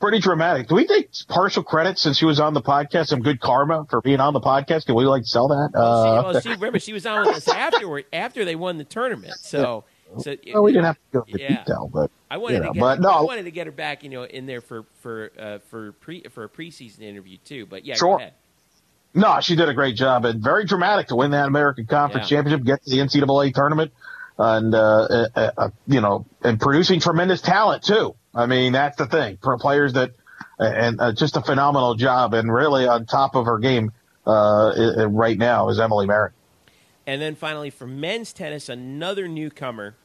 [0.00, 0.68] Pretty dramatic.
[0.68, 3.06] Do we take partial credit since she was on the podcast?
[3.08, 4.87] Some good karma for being on the podcast.
[4.87, 5.70] Can we like sell that?
[5.74, 8.84] Well, she, well, she, remember she was on with us afterward after they won the
[8.84, 9.34] tournament.
[9.40, 9.84] So,
[10.18, 11.64] so well, we didn't have to go into yeah.
[11.64, 13.11] detail, but I wanted you know, to get but her, no.
[13.11, 16.22] I wanted to get her back, you know, in there for for uh, for pre
[16.30, 17.66] for a preseason interview too.
[17.66, 18.20] But yeah, sure.
[19.14, 22.37] No, she did a great job and very dramatic to win that American Conference yeah.
[22.37, 23.92] Championship, get to the NCAA tournament,
[24.38, 28.14] and uh, uh, uh, you know, and producing tremendous talent too.
[28.35, 30.12] I mean, that's the thing for players that,
[30.59, 33.92] and uh, just a phenomenal job, and really on top of her game
[34.27, 36.33] uh, right now is Emily Merritt.
[37.07, 39.96] And then finally, for men's tennis, another newcomer,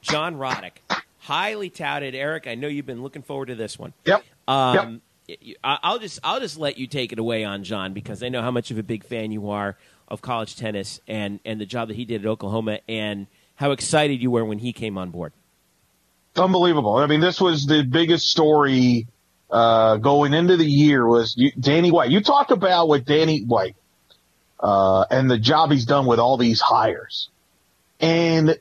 [0.00, 0.78] John Roddick,
[1.18, 2.14] highly touted.
[2.14, 3.92] Eric, I know you've been looking forward to this one.
[4.06, 4.24] Yep.
[4.48, 5.58] Um, yep.
[5.62, 8.50] I'll just I'll just let you take it away on John because I know how
[8.50, 9.76] much of a big fan you are
[10.08, 13.26] of college tennis and and the job that he did at Oklahoma and
[13.58, 15.32] how excited you were when he came on board.
[16.36, 16.94] Unbelievable.
[16.94, 19.08] I mean, this was the biggest story
[19.50, 22.10] uh, going into the year was you, Danny White.
[22.10, 23.74] You talk about what Danny White
[24.60, 27.30] uh, and the job he's done with all these hires,
[27.98, 28.56] and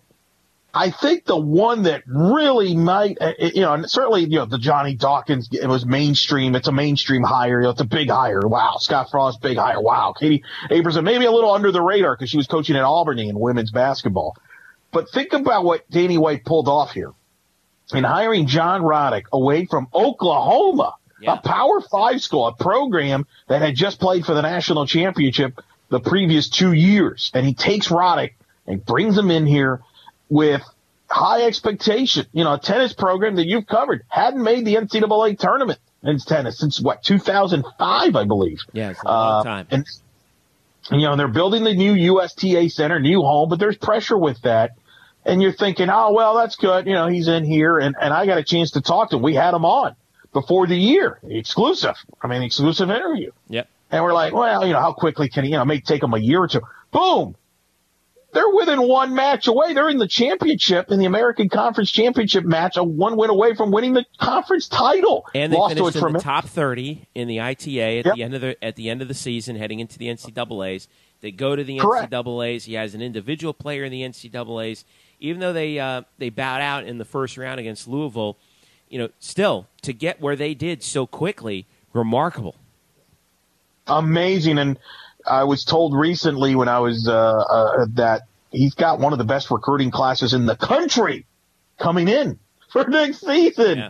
[0.73, 4.57] I think the one that really might, uh, you know, and certainly, you know, the
[4.57, 6.55] Johnny Dawkins, it was mainstream.
[6.55, 7.59] It's a mainstream hire.
[7.61, 8.41] You know, it's a big hire.
[8.47, 8.77] Wow.
[8.79, 9.79] Scott Frost, big hire.
[9.79, 10.13] Wow.
[10.19, 13.39] Katie Abrahamson, maybe a little under the radar because she was coaching at Albany in
[13.39, 14.35] women's basketball.
[14.91, 17.13] But think about what Danny White pulled off here
[17.93, 21.33] in hiring John Roddick away from Oklahoma, yeah.
[21.33, 25.99] a power five school, a program that had just played for the national championship the
[25.99, 27.31] previous two years.
[27.33, 28.33] And he takes Roddick
[28.65, 29.81] and brings him in here
[30.29, 30.63] with
[31.09, 32.25] high expectation.
[32.33, 36.59] You know, a tennis program that you've covered hadn't made the NCAA tournament in tennis
[36.59, 38.59] since what 2005, I believe.
[38.73, 39.67] Yeah, it's a long uh, time.
[39.71, 39.85] And
[40.91, 44.71] you know, they're building the new USTA center, new home, but there's pressure with that.
[45.25, 46.87] And you're thinking, oh well, that's good.
[46.87, 49.21] You know, he's in here, and and I got a chance to talk to him.
[49.21, 49.95] We had him on
[50.31, 51.95] before the year, exclusive.
[52.21, 53.31] I mean, exclusive interview.
[53.49, 53.67] Yep.
[53.91, 55.51] And we're like, well, you know, how quickly can he?
[55.51, 56.61] You know, may take him a year or two.
[56.91, 57.35] Boom,
[58.37, 59.73] they're within one match away.
[59.73, 63.71] They're in the championship in the American Conference Championship match, a one win away from
[63.71, 65.25] winning the conference title.
[65.33, 68.15] And they Lost finished in the top thirty in the ITA at yep.
[68.15, 70.87] the end of the at the end of the season, heading into the NCAA's.
[71.21, 72.11] They go to the Correct.
[72.11, 72.65] NCAA's.
[72.65, 74.85] He has an individual player in the NCAA's.
[75.19, 78.37] Even though they uh, they bowed out in the first round against Louisville,
[78.87, 82.55] you know, still to get where they did so quickly, remarkable.
[83.87, 84.77] Amazing, and
[85.25, 89.25] I was told recently when I was uh, uh, that he's got one of the
[89.25, 91.25] best recruiting classes in the country
[91.79, 92.39] coming in
[92.71, 93.77] for next season.
[93.77, 93.89] Yeah.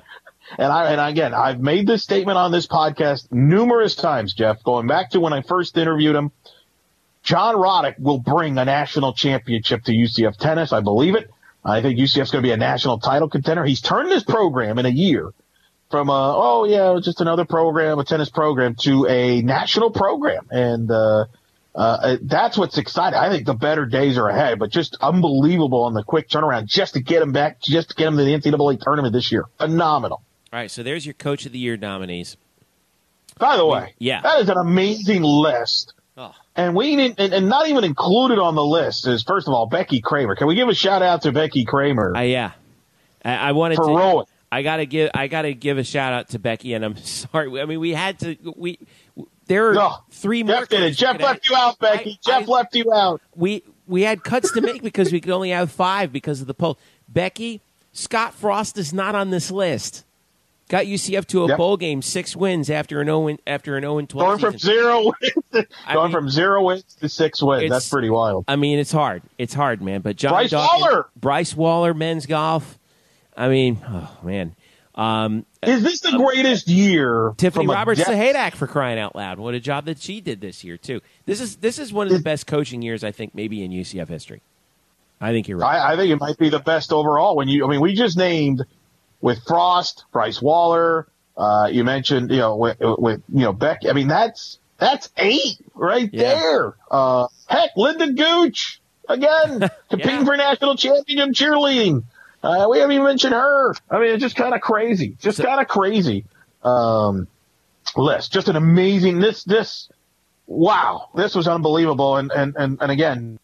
[0.57, 4.87] And I and again, I've made this statement on this podcast numerous times, Jeff, going
[4.87, 6.31] back to when I first interviewed him.
[7.23, 10.71] John Roddick will bring a national championship to UCF tennis.
[10.71, 11.29] I believe it.
[11.65, 13.65] I think UCF's going to be a national title contender.
[13.65, 15.33] He's turned this program in a year
[15.91, 20.47] from a, oh yeah, just another program, a tennis program to a national program.
[20.49, 21.25] And, uh,
[21.77, 23.19] uh, that's what's exciting.
[23.19, 26.95] I think the better days are ahead, but just unbelievable on the quick turnaround just
[26.95, 29.45] to get him back, just to get him to the NCAA tournament this year.
[29.59, 30.23] Phenomenal.
[30.51, 30.71] All right.
[30.71, 32.35] So there's your coach of the year nominees.
[33.37, 35.93] By the way, yeah, that is an amazing list.
[36.17, 36.33] Oh.
[36.55, 39.67] And we didn't, and, and, not even included on the list is first of all
[39.67, 40.35] Becky Kramer.
[40.35, 42.17] Can we give a shout out to Becky Kramer?
[42.17, 42.53] Uh, yeah,
[43.23, 44.25] I, I wanted to.
[44.51, 47.61] I gotta give I gotta give a shout out to Becky, and I'm sorry.
[47.61, 48.79] I mean, we had to we
[49.47, 50.59] there are no, three more.
[50.59, 50.91] Jeff did it.
[50.91, 52.19] Jeff left you out, Becky.
[52.25, 53.21] I, Jeff I, left you out.
[53.35, 56.53] We we had cuts to make because we could only have five because of the
[56.53, 56.77] poll.
[57.07, 57.61] Becky
[57.97, 60.03] Scott Frost is not on this list.
[60.69, 61.57] Got UCF to a yep.
[61.57, 64.51] bowl game, six wins after an 0 after an 0 12 Going season.
[64.51, 67.69] from zero wins, going mean, from zero wins to six wins.
[67.69, 68.43] That's pretty wild.
[68.49, 69.23] I mean, it's hard.
[69.37, 70.01] It's hard, man.
[70.01, 72.77] But John Bryce Dawkins, Wallor, Bryce Wallor, men's golf.
[73.35, 74.55] I mean, oh man.
[74.97, 77.33] Um, is this the greatest year?
[77.37, 79.37] Tiffany Roberts Sahaydak for crying out loud!
[79.39, 81.01] What a job that she did this year too.
[81.25, 84.07] This is this is one of the best coaching years I think maybe in UCF
[84.07, 84.41] history.
[85.21, 85.77] I think you're right.
[85.79, 87.35] I, I think it might be the best overall.
[87.35, 88.63] When you, I mean, we just named
[89.21, 91.05] with Frost, Bryce Wallor.
[91.35, 93.79] Uh, you mentioned, you know, with, with you know Beck.
[93.87, 96.33] I mean, that's That's eight right Yeah.
[96.33, 96.75] there.
[96.89, 100.25] Uh, heck, Linda Gooch again competing Yeah.
[100.25, 102.03] for national championship cheerleading.
[102.47, 103.73] Uh, we haven't even mentioned her.
[103.89, 105.17] I mean, it's just kind of crazy.
[105.19, 106.23] Just kind of crazy.
[106.63, 107.27] Um,
[107.97, 108.31] list.
[108.31, 109.19] Just an amazing.
[109.19, 109.89] This this.
[110.45, 112.15] Wow, this was unbelievable.
[112.15, 113.37] And and and, and again,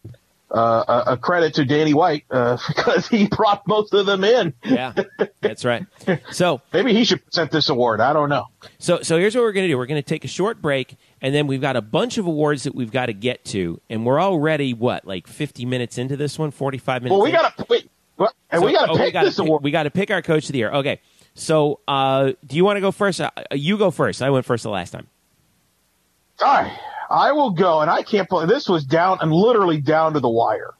[0.50, 4.54] uh, a, a credit to Danny White uh, because he brought most of them in.
[4.64, 4.94] Yeah,
[5.42, 5.84] that's right.
[6.30, 8.00] So, Maybe he should present this award.
[8.00, 8.46] I don't know.
[8.78, 9.76] so, so here's what we're going to do.
[9.76, 12.62] We're going to take a short break, and then we've got a bunch of awards
[12.62, 16.38] that we've got to get to, and we're already what, like 50 minutes into this
[16.38, 17.12] one, 45 minutes.
[17.12, 18.34] Well, we got to wait, what?
[18.50, 19.62] and So- we got to oh, pick gotta this pick- award.
[19.62, 20.72] We got to pick our coach of the year.
[20.72, 21.00] Okay.
[21.36, 23.20] So, uh, do you want to go first?
[23.20, 24.22] Uh, you go first.
[24.22, 25.08] I went first the last time.
[26.42, 26.78] All right,
[27.10, 30.28] I will go, and I can't believe this was down and literally down to the
[30.28, 30.74] wire.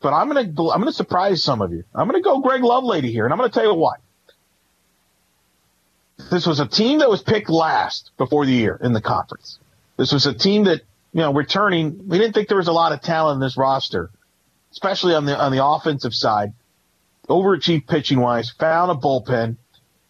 [0.00, 1.84] But I'm gonna I'm gonna surprise some of you.
[1.94, 3.96] I'm gonna go Greg Lovelady here, and I'm gonna tell you why.
[6.30, 9.58] This was a team that was picked last before the year in the conference.
[9.96, 10.82] This was a team that
[11.12, 12.08] you know returning.
[12.08, 14.10] We didn't think there was a lot of talent in this roster,
[14.78, 16.52] especially on the on the offensive side.
[17.28, 19.56] Overachieved pitching wise, found a bullpen,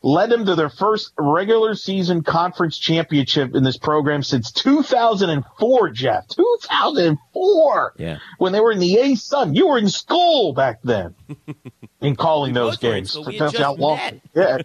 [0.03, 6.29] led them to their first regular season conference championship in this program since 2004, Jeff.
[6.29, 7.95] 2004.
[7.97, 8.19] Yeah.
[8.37, 9.55] When they were in the A Sun.
[9.55, 11.17] You were in school back then
[12.01, 13.15] in calling those both were in games.
[13.15, 13.99] had That's how long,
[14.35, 14.59] yeah.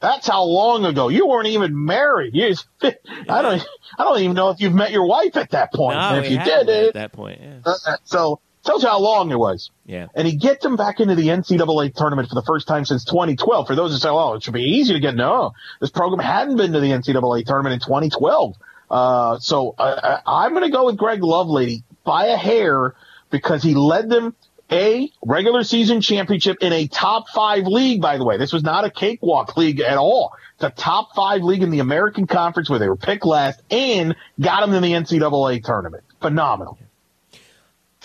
[0.00, 1.08] That's how long ago.
[1.08, 2.34] You weren't even married.
[2.34, 3.66] You, I don't,
[3.96, 5.96] I don't even know if you've met your wife at that point.
[5.96, 7.40] No, if you did, at that point.
[7.40, 7.60] Yeah.
[7.64, 10.06] uh, so tells you how long it was Yeah.
[10.14, 13.66] and he gets them back into the NCAA tournament for the first time since 2012.
[13.66, 16.56] For those who say, "Oh, it should be easy to get," no, this program hadn't
[16.56, 18.54] been to the NCAA tournament in 2012.
[18.90, 22.94] Uh, so uh, I'm going to go with Greg Lovelady by a hair
[23.30, 24.34] because he led them
[24.70, 28.00] a regular season championship in a top five league.
[28.00, 30.32] By the way, this was not a cakewalk league at all.
[30.54, 34.14] It's a top five league in the American Conference where they were picked last and
[34.40, 36.04] got them in the NCAA tournament.
[36.20, 36.78] Phenomenal.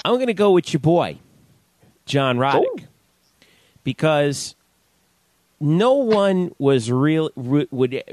[0.08, 1.18] I'm going to go with your boy,
[2.05, 2.78] John Roddick, Oh.
[3.84, 4.55] because
[5.60, 8.03] no one was real would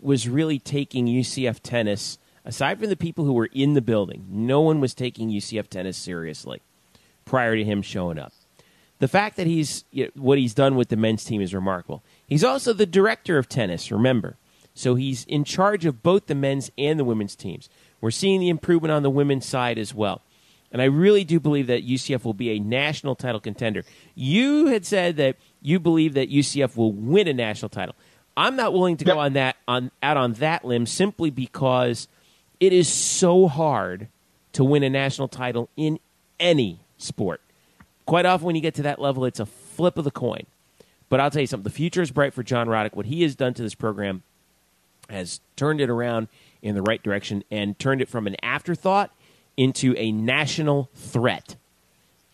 [0.00, 4.24] was really taking UCF tennis aside from the people who were in the building.
[4.30, 6.60] No one was taking UCF tennis seriously
[7.24, 8.32] prior to him showing up.
[8.98, 12.02] The fact that he's you know, what he's done with the men's team is remarkable.
[12.26, 13.92] He's also the director of tennis.
[13.92, 14.36] Remember,
[14.74, 17.68] so he's in charge of both the men's and the women's teams.
[18.00, 20.22] We're seeing the improvement on the women's side as well.
[20.72, 23.84] And I really do believe that UCF will be a national title contender.
[24.14, 27.94] You had said that you believe that UCF will win a national title.
[28.36, 29.18] I'm not willing to go Yep.
[29.24, 32.08] on that on out on that limb simply because
[32.58, 34.08] it is so hard
[34.54, 35.98] to win a national title in
[36.40, 37.42] any sport.
[38.06, 40.46] Quite often, when you get to that level, it's a flip of the coin.
[41.10, 42.94] But I'll tell you something: the future is bright for John Roddick.
[42.94, 44.22] What he has done to this program
[45.10, 46.28] has turned it around
[46.62, 49.10] in the right direction and turned it from an afterthought
[49.56, 51.56] into a national threat.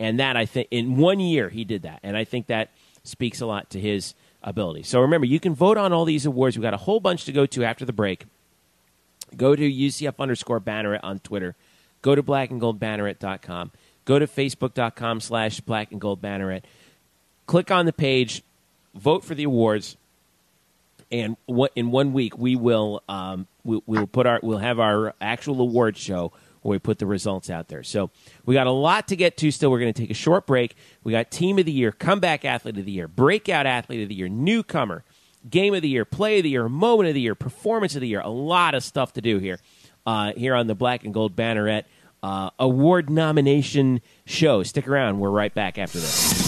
[0.00, 2.70] And that I think in one year he did that, and I think that
[3.02, 4.84] speaks a lot to his ability.
[4.84, 6.56] So remember, you can vote on all these awards.
[6.56, 8.26] We've got a whole bunch to go to after the break.
[9.36, 11.56] Go to UCF underscore Banneret on Twitter.
[12.02, 13.72] Go to blackandgoldbanneret.com.
[14.04, 16.62] Go to facebook.com slash black and gold banneret.
[17.46, 18.42] Click on the page,
[18.94, 19.98] vote for the awards,
[21.10, 21.36] and
[21.74, 25.96] in one week we will um, we, we'll put our we'll have our actual award
[25.96, 27.82] show we put the results out there.
[27.82, 28.10] So
[28.44, 29.50] we got a lot to get to.
[29.50, 30.76] Still, we're going to take a short break.
[31.04, 34.14] We got team of the year, comeback athlete of the year, breakout athlete of the
[34.14, 35.04] year, newcomer,
[35.48, 38.08] game of the year, play of the year, moment of the year, performance of the
[38.08, 38.20] year.
[38.20, 39.58] A lot of stuff to do here
[40.06, 41.84] uh, here on the Black and Gold Banneret
[42.22, 44.62] uh, award nomination show.
[44.62, 45.20] Stick around.
[45.20, 46.47] We're right back after this.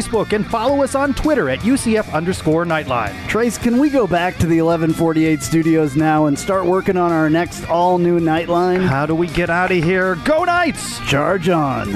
[0.33, 3.15] and follow us on Twitter at UCF underscore Nightline.
[3.27, 7.29] Trace, can we go back to the 1148 studios now and start working on our
[7.29, 8.85] next all new Nightline?
[8.85, 10.15] How do we get out of here?
[10.25, 10.99] Go Knights!
[11.07, 11.91] Charge on.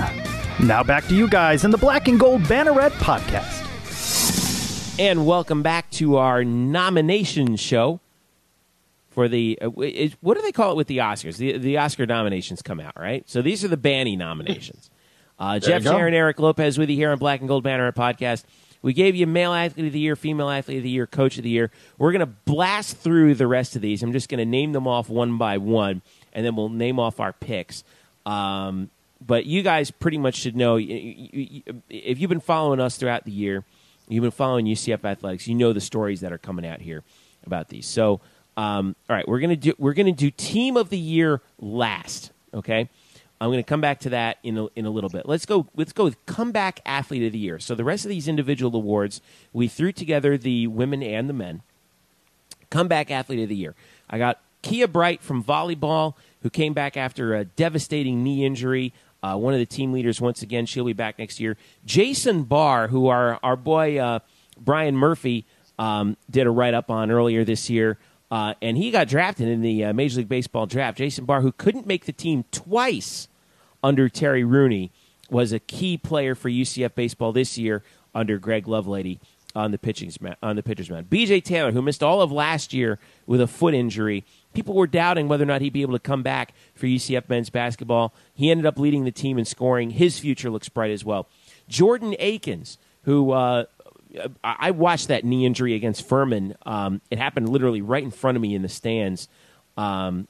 [0.60, 3.64] Now back to you guys in the Black and Gold Banneret podcast.
[4.99, 7.99] And welcome back to our nomination show
[9.10, 11.38] for the uh, what do they call it with the Oscars?
[11.38, 13.28] The the Oscar nominations come out, right?
[13.28, 14.89] So these are the Banny nominations.
[15.38, 15.84] Uh, Jeff.
[15.84, 18.44] Sharon, Eric Lopez with you here on Black and Gold Banner podcast.
[18.82, 21.44] We gave you male athlete of the year, female athlete of the year, coach of
[21.44, 21.72] the year.
[21.98, 24.04] We're going to blast through the rest of these.
[24.04, 27.20] I'm just going to name them off one by one, and then we'll name off
[27.20, 27.84] our picks.
[28.28, 28.92] Um,
[29.26, 33.64] but you guys pretty much should know if you've been following us throughout the year,
[34.08, 35.48] you've been following UCF athletics.
[35.48, 37.04] You know the stories that are coming out here
[37.46, 37.88] about these.
[37.88, 38.22] So,
[38.56, 42.32] um, all right, we're gonna do we're gonna do team of the year last.
[42.54, 42.90] Okay,
[43.40, 45.28] I'm gonna come back to that in a, in a little bit.
[45.28, 45.68] Let's go.
[45.76, 47.60] Let's go with comeback athlete of the year.
[47.60, 49.22] So the rest of these individual awards,
[49.52, 51.62] we threw together the women and the men.
[52.70, 53.76] Comeback athlete of the year.
[54.10, 58.94] I got Kia Bright from volleyball, who came back after a devastating knee injury.
[59.22, 60.66] Uh, one of the team leaders once again.
[60.66, 61.58] She'll be back next year.
[61.86, 64.20] Jason Barr, who our our boy uh,
[64.58, 65.46] Brian Murphy
[65.78, 67.98] um, did a write up on earlier this year.
[68.32, 70.98] Uh, and he got drafted in the uh, Major League Baseball draft.
[70.98, 73.28] Jason Barr, who couldn't make the team twice
[73.84, 74.92] under Terry Rooney,
[75.30, 79.20] was a key player for UCF baseball this year under Greg Lovelady
[79.56, 80.12] on the pitching
[80.44, 81.10] on the pitcher's mound.
[81.10, 81.42] B.J.
[81.42, 85.44] Taylor, who missed all of last year with a foot injury, people were doubting whether
[85.44, 88.14] or not he'd be able to come back for UCF men's basketball.
[88.34, 89.92] He ended up leading the team in scoring.
[89.92, 91.30] His future looks bright as well.
[91.70, 93.66] Jordan Akins, who uh,
[94.43, 96.55] I watched that knee injury against Furman.
[96.66, 99.28] Um, it happened literally right in front of me in the stands,
[99.78, 100.28] um,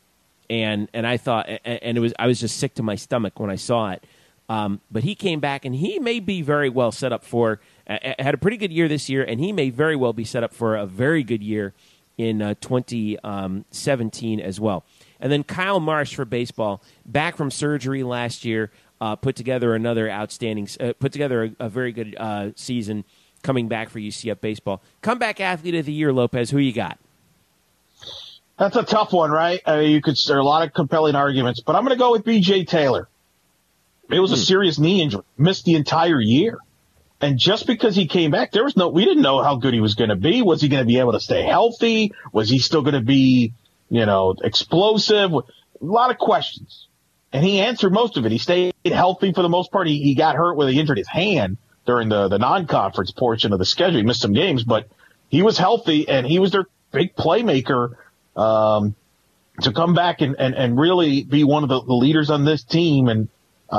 [0.50, 3.50] and and I thought, and it was I was just sick to my stomach when
[3.50, 4.04] I saw it.
[4.48, 7.60] Um, but he came back, and he may be very well set up for.
[7.88, 10.44] Uh, had a pretty good year this year, and he may very well be set
[10.44, 11.74] up for a very good year
[12.18, 14.86] in uh, 2017 as well.
[15.20, 18.72] And then Kyle Marsh for baseball, back from surgery last year,
[19.02, 23.04] uh, put together another outstanding, uh, put together a, a very good uh, season
[23.46, 24.82] coming back for UCF baseball.
[25.02, 26.50] Comeback athlete of the year, Lopez.
[26.50, 26.98] Who you got?
[28.58, 29.62] That's a tough one, right?
[29.66, 32.00] I mean, you could there are a lot of compelling arguments, but I'm going to
[32.00, 32.66] go with B.J.
[32.66, 33.08] Taylor.
[34.10, 34.36] It was hmm.
[34.36, 36.60] a serious knee injury, missed the entire year,
[37.22, 39.80] and just because he came back, there was no we didn't know how good he
[39.80, 40.42] was going to be.
[40.42, 42.14] Was he going to be able to stay healthy?
[42.32, 43.54] Was he still going to be,
[43.90, 45.34] you know, explosive?
[45.34, 45.44] A
[45.82, 46.88] lot of questions,
[47.34, 48.32] and he answered most of it.
[48.32, 49.88] He stayed healthy for the most part.
[49.88, 53.60] He, he got hurt when he injured his hand, during the, the non-conference portion of
[53.60, 53.98] the schedule.
[53.98, 54.88] He missed some games, but
[55.30, 57.96] he was healthy and he was their big playmaker,
[58.36, 58.96] um,
[59.62, 62.64] to come back and, and, and really be one of the, the leaders on this
[62.64, 63.08] team.
[63.08, 63.30] And,
[63.72, 63.76] uh,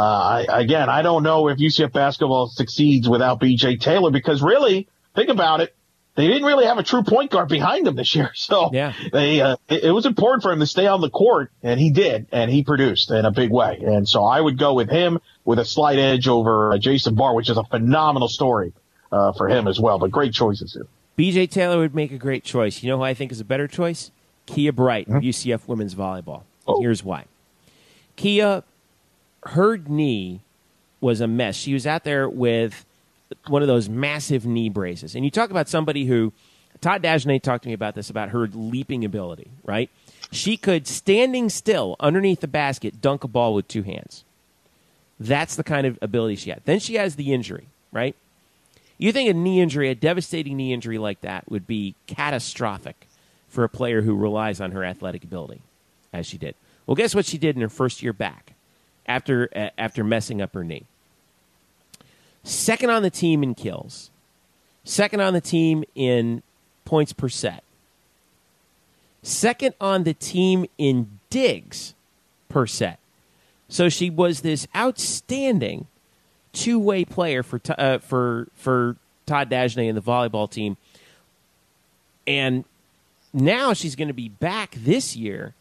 [0.48, 5.28] I, again, I don't know if UCF basketball succeeds without BJ Taylor because really think
[5.28, 5.74] about it.
[6.14, 8.30] They didn't really have a true point guard behind them this year.
[8.34, 8.94] So yeah.
[9.12, 11.90] they, uh, it, it was important for him to stay on the court and he
[11.90, 13.78] did and he produced in a big way.
[13.84, 17.34] And so I would go with him with a slight edge over uh, Jason Barr,
[17.34, 18.74] which is a phenomenal story
[19.10, 19.98] uh, for him as well.
[19.98, 20.86] But great choices here.
[21.16, 22.82] BJ Taylor would make a great choice.
[22.82, 24.10] You know who I think is a better choice?
[24.44, 25.26] Kia Bright, mm-hmm.
[25.26, 26.42] UCF women's volleyball.
[26.66, 26.80] Oh.
[26.80, 27.24] Here's why.
[28.16, 28.64] Kia,
[29.44, 30.40] her knee
[31.00, 31.56] was a mess.
[31.56, 32.84] She was out there with
[33.46, 35.14] one of those massive knee braces.
[35.14, 36.32] And you talk about somebody who,
[36.80, 39.90] Todd Dagenais talked to me about this, about her leaping ability, right?
[40.32, 44.24] She could, standing still underneath the basket, dunk a ball with two hands.
[45.18, 46.62] That's the kind of ability she had.
[46.64, 48.14] Then she has the injury, right?
[48.98, 53.06] You think a knee injury, a devastating knee injury like that, would be catastrophic
[53.48, 55.62] for a player who relies on her athletic ability,
[56.12, 56.54] as she did.
[56.86, 58.52] Well, guess what she did in her first year back
[59.06, 60.84] after, uh, after messing up her knee?
[62.44, 64.10] Second on the team in kills,
[64.84, 66.42] second on the team in
[66.84, 67.64] points per set,
[69.22, 71.94] second on the team in digs
[72.48, 72.98] per set.
[73.68, 75.86] So she was this outstanding
[76.52, 78.96] two way player for uh, for for
[79.26, 80.76] Todd Dagenais and the volleyball team,
[82.26, 82.64] and
[83.32, 85.54] now she's going to be back this year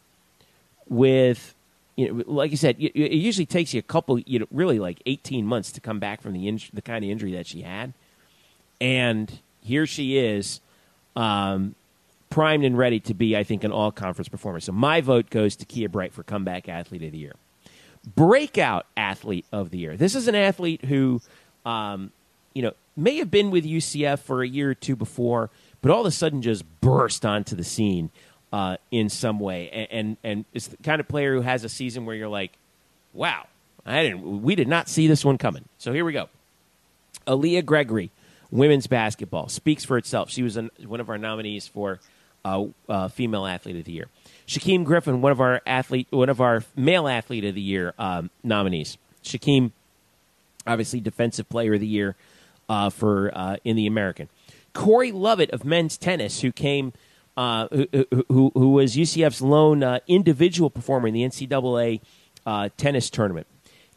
[0.87, 1.53] with.
[1.97, 5.01] You know, like you said, it usually takes you a couple, you know, really like
[5.05, 7.93] eighteen months to come back from the the kind of injury that she had,
[8.81, 10.59] and here she is,
[11.15, 11.73] um,
[12.29, 14.59] primed and ready to be, I think, an all conference performer.
[14.59, 17.35] So my vote goes to Kia Bright for comeback athlete of the year
[18.05, 19.97] breakout athlete of the year.
[19.97, 21.21] This is an athlete who,
[21.65, 22.11] um,
[22.53, 25.49] you know, may have been with UCF for a year or two before,
[25.81, 28.09] but all of a sudden just burst onto the scene
[28.53, 31.69] uh, in some way, and, and and it's the kind of player who has a
[31.69, 32.53] season where you're like,
[33.13, 33.47] wow,
[33.85, 35.65] I didn't, we did not see this one coming.
[35.77, 36.29] So here we go.
[37.27, 38.11] Aaliyah Gregory,
[38.51, 40.29] women's basketball, speaks for itself.
[40.29, 41.99] She was an, one of our nominees for
[42.43, 44.07] uh, uh, female athlete of the year.
[44.47, 48.29] Shaquem Griffin, one of our athlete, one of our male athlete of the year um,
[48.43, 48.97] nominees.
[49.23, 49.71] Shaquem,
[50.67, 52.15] obviously defensive player of the year
[52.69, 54.29] uh, for uh, in the American.
[54.73, 56.93] Corey Lovett of men's tennis, who came,
[57.37, 57.87] uh, who,
[58.29, 62.01] who, who, was UCF's lone uh, individual performer in the NCAA
[62.45, 63.47] uh, tennis tournament.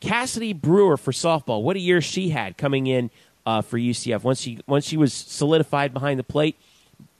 [0.00, 1.62] Cassidy Brewer for softball.
[1.62, 3.10] What a year she had coming in
[3.44, 4.22] uh, for UCF.
[4.22, 6.56] Once she once she was solidified behind the plate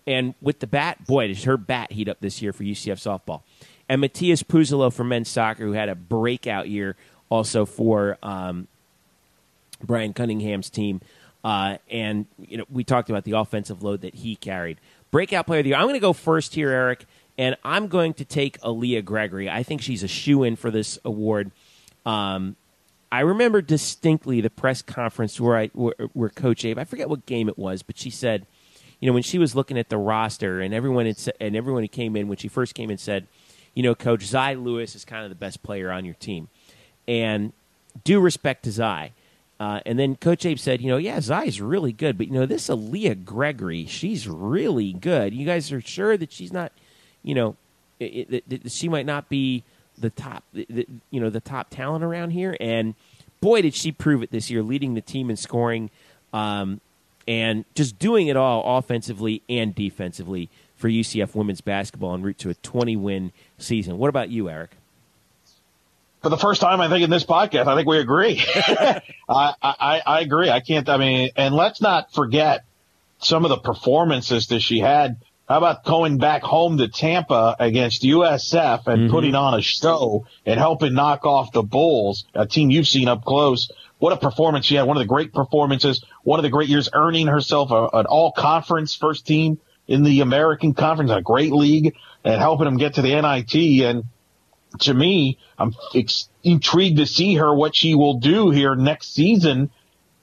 [0.09, 3.43] and with the bat, boy, did her bat heat up this year for UCF softball.
[3.91, 6.97] And Matthias Puzolo for men's soccer, who had a breakout year
[7.29, 8.69] also for um,
[9.83, 11.03] Brian Cunningham's team.
[11.45, 14.79] Uh, and you know, we talked about the offensive load that he carried.
[15.11, 15.79] Breakout player of the year.
[15.79, 17.05] I'm going to go first here, Eric,
[17.37, 19.51] and I'm going to take Aaliyah Gregory.
[19.51, 21.51] I think she's a shoe in for this award.
[22.07, 22.57] Um,
[23.13, 27.27] I remember distinctly the press conference where I where, where, Coach Abe, I forget what
[27.27, 28.47] game it was, but she said,
[29.01, 31.89] you know, when she was looking at the roster and everyone had, and everyone who
[31.89, 33.27] came in when she first came in said,
[33.75, 36.49] you know, Coach Zy Lewis is kind of the best player on your team,
[37.07, 37.53] and
[38.05, 39.13] due respect to Zy.
[39.61, 42.47] Uh, and then Coach Abe said, you know, yeah, Zy's really good, but you know,
[42.47, 45.35] this Aaliyah Gregory, she's really good.
[45.35, 46.71] You guys are sure that she's not,
[47.25, 47.57] you know,
[47.99, 49.65] it, it, it, she might not be
[49.97, 52.57] the top, the, you know, the top talent around here.
[52.61, 52.95] And
[53.41, 55.91] boy, did she prove it this year, leading the team in scoring,
[56.33, 56.81] um,
[57.29, 62.49] and just doing it all offensively and defensively for UCF women's basketball en route to
[62.49, 63.99] a 20 win season.
[63.99, 64.71] What about you, Eric?
[66.23, 68.43] For the first time, I think in this podcast, I think we agree.
[68.57, 70.51] I, I, I agree.
[70.51, 70.89] I can't.
[70.89, 72.65] I mean, and let's not forget
[73.19, 75.19] some of the performances that she had
[75.49, 79.11] how about going back home to Tampa against USF and mm-hmm.
[79.11, 83.25] putting on a show and helping knock off the Bulls, a team you've seen up
[83.25, 83.71] close?
[83.99, 84.87] What a performance she had.
[84.87, 88.33] One of the great performances, one of the great years earning herself a, an all
[88.33, 93.03] conference first team in the American conference, a great league and helping them get to
[93.03, 93.85] the NIT.
[93.85, 94.05] And
[94.81, 99.71] to me, I'm ex- intrigued to see her, what she will do here next season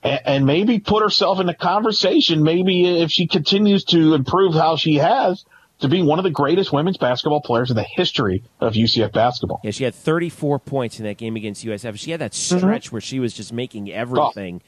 [0.04, 2.44] and, maybe put herself in the conversation.
[2.44, 5.44] Maybe if she continues to improve how she has,
[5.80, 9.60] to be one of the greatest women's basketball players in the history of UCF basketball.
[9.64, 11.98] Yeah, she had 34 points in that game against USF.
[11.98, 12.58] She had that mm-hmm.
[12.58, 12.96] stretch mm-hmm.
[12.96, 14.62] where she was just making everything,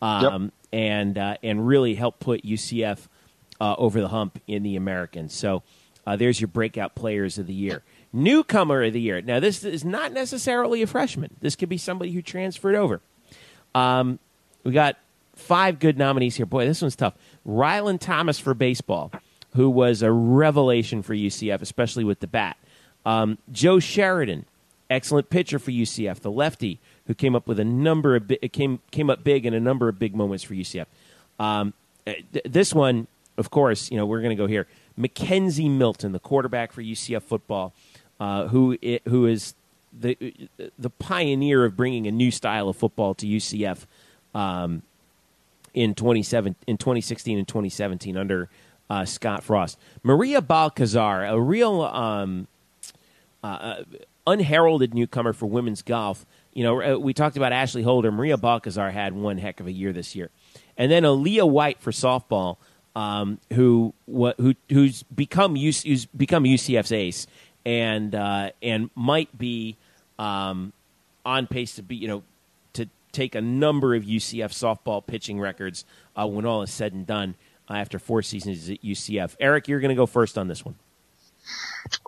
[0.00, 0.06] oh.
[0.06, 0.52] um, yep.
[0.72, 3.08] and uh, and really helped put UCF
[3.60, 5.34] uh, over the hump in the Americans.
[5.34, 5.62] So
[6.06, 7.82] uh, there's your breakout players of the year.
[8.12, 9.20] Newcomer of the year.
[9.20, 11.36] Now this is not necessarily a freshman.
[11.40, 13.00] This could be somebody who transferred over.
[13.74, 14.18] Um,
[14.62, 14.96] we got
[15.34, 16.46] five good nominees here.
[16.46, 17.14] Boy, this one's tough.
[17.46, 19.12] Rylan Thomas for baseball,
[19.54, 22.56] who was a revelation for UCF, especially with the bat.
[23.06, 24.46] Um, Joe Sheridan,
[24.90, 28.80] excellent pitcher for UCF, the lefty who came up with a number of bi- came
[28.90, 30.86] came up big in a number of big moments for UCF.
[31.38, 31.74] Um,
[32.06, 34.66] th- this one, of course, you know we're going to go here.
[34.98, 37.72] McKenzie Milton, the quarterback for UCF football,
[38.20, 39.54] uh, who it, who is
[39.98, 40.16] the
[40.78, 43.86] the pioneer of bringing a new style of football to UCF
[44.34, 44.82] um,
[45.74, 48.48] in 27 in 2016 and 2017 under
[48.90, 49.78] uh, Scott Frost.
[50.02, 52.46] Maria Balcazar, a real um,
[53.42, 53.84] uh, uh,
[54.26, 56.24] unheralded newcomer for women's golf.
[56.52, 58.12] You know, uh, we talked about Ashley Holder.
[58.12, 60.30] Maria Balcazar had one heck of a year this year,
[60.76, 62.56] and then Aaliyah White for softball,
[62.94, 67.26] um, who who who's become who's become UCF's ace,
[67.66, 69.76] and uh, and might be
[70.18, 70.72] um,
[71.26, 72.22] on pace to be you know
[72.74, 75.84] to take a number of UCF softball pitching records
[76.16, 77.34] uh, when all is said and done
[77.68, 79.36] after four seasons at UCF.
[79.40, 80.74] Eric, you're going to go first on this one.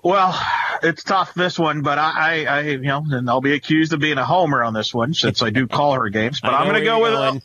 [0.03, 0.41] Well,
[0.83, 4.01] it's tough this one, but I, I, I, you know, and I'll be accused of
[4.01, 6.41] being a homer on this one since I do call her games.
[6.41, 7.43] But uh, I'm going to go with going.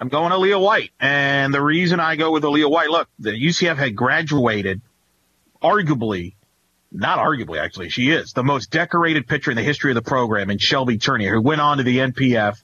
[0.00, 3.30] I'm going to Leah White, and the reason I go with Leah White, look, the
[3.30, 4.80] UCF had graduated,
[5.62, 6.34] arguably,
[6.92, 10.50] not arguably actually, she is the most decorated pitcher in the history of the program,
[10.50, 12.62] in Shelby Turnier, who went on to the NPF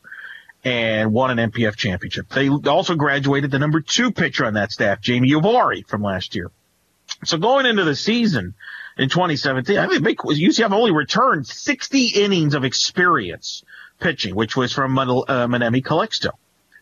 [0.64, 2.28] and won an NPF championship.
[2.30, 6.50] They also graduated the number two pitcher on that staff, Jamie Uvari from last year.
[7.24, 8.54] So going into the season
[8.96, 13.62] in 2017, I mean, UCF only returned 60 innings of experience
[14.00, 15.04] pitching, which was from uh,
[15.46, 16.30] Manemi Calixto.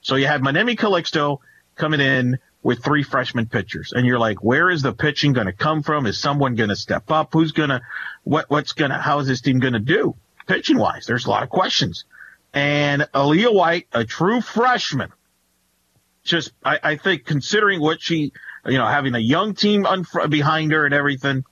[0.00, 1.38] So you had Manemi Calixto
[1.74, 5.52] coming in with three freshman pitchers and you're like, where is the pitching going to
[5.52, 6.06] come from?
[6.06, 7.30] Is someone going to step up?
[7.32, 7.80] Who's going to,
[8.22, 10.14] what, what's going to, how is this team going to do
[10.46, 11.06] pitching wise?
[11.06, 12.04] There's a lot of questions
[12.52, 15.10] and Aaliyah White, a true freshman.
[16.24, 18.32] Just, I, I think considering what she,
[18.66, 19.86] you know, having a young team
[20.28, 21.44] behind her and everything,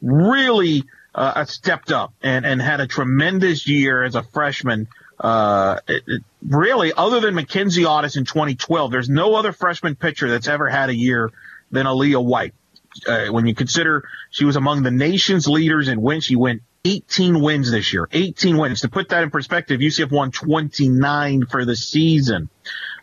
[0.00, 0.84] really
[1.14, 4.88] uh, stepped up and, and had a tremendous year as a freshman.
[5.18, 10.28] Uh, it, it really, other than Mackenzie Otis in 2012, there's no other freshman pitcher
[10.28, 11.30] that's ever had a year
[11.70, 12.54] than Aaliyah White.
[13.06, 17.40] Uh, when you consider she was among the nation's leaders in when she went 18
[17.40, 18.08] wins this year.
[18.12, 18.82] 18 wins.
[18.82, 22.48] To put that in perspective, UCF won 29 for the season.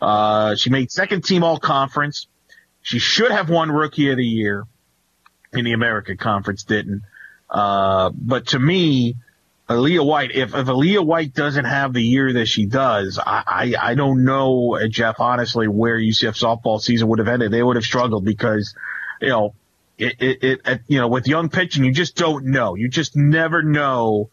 [0.00, 2.26] Uh, she made second team all conference.
[2.82, 4.64] She should have won rookie of the year
[5.52, 7.02] in the American conference, didn't.
[7.50, 9.16] Uh, but to me,
[9.68, 13.90] Aaliyah White, if, if Aaliyah White doesn't have the year that she does, I, I,
[13.90, 17.50] I don't know, uh, Jeff, honestly, where UCF softball season would have ended.
[17.50, 18.74] They would have struggled because,
[19.20, 19.54] you know,
[19.98, 22.74] it, it, it, you know, with young pitching, you just don't know.
[22.74, 24.30] You just never know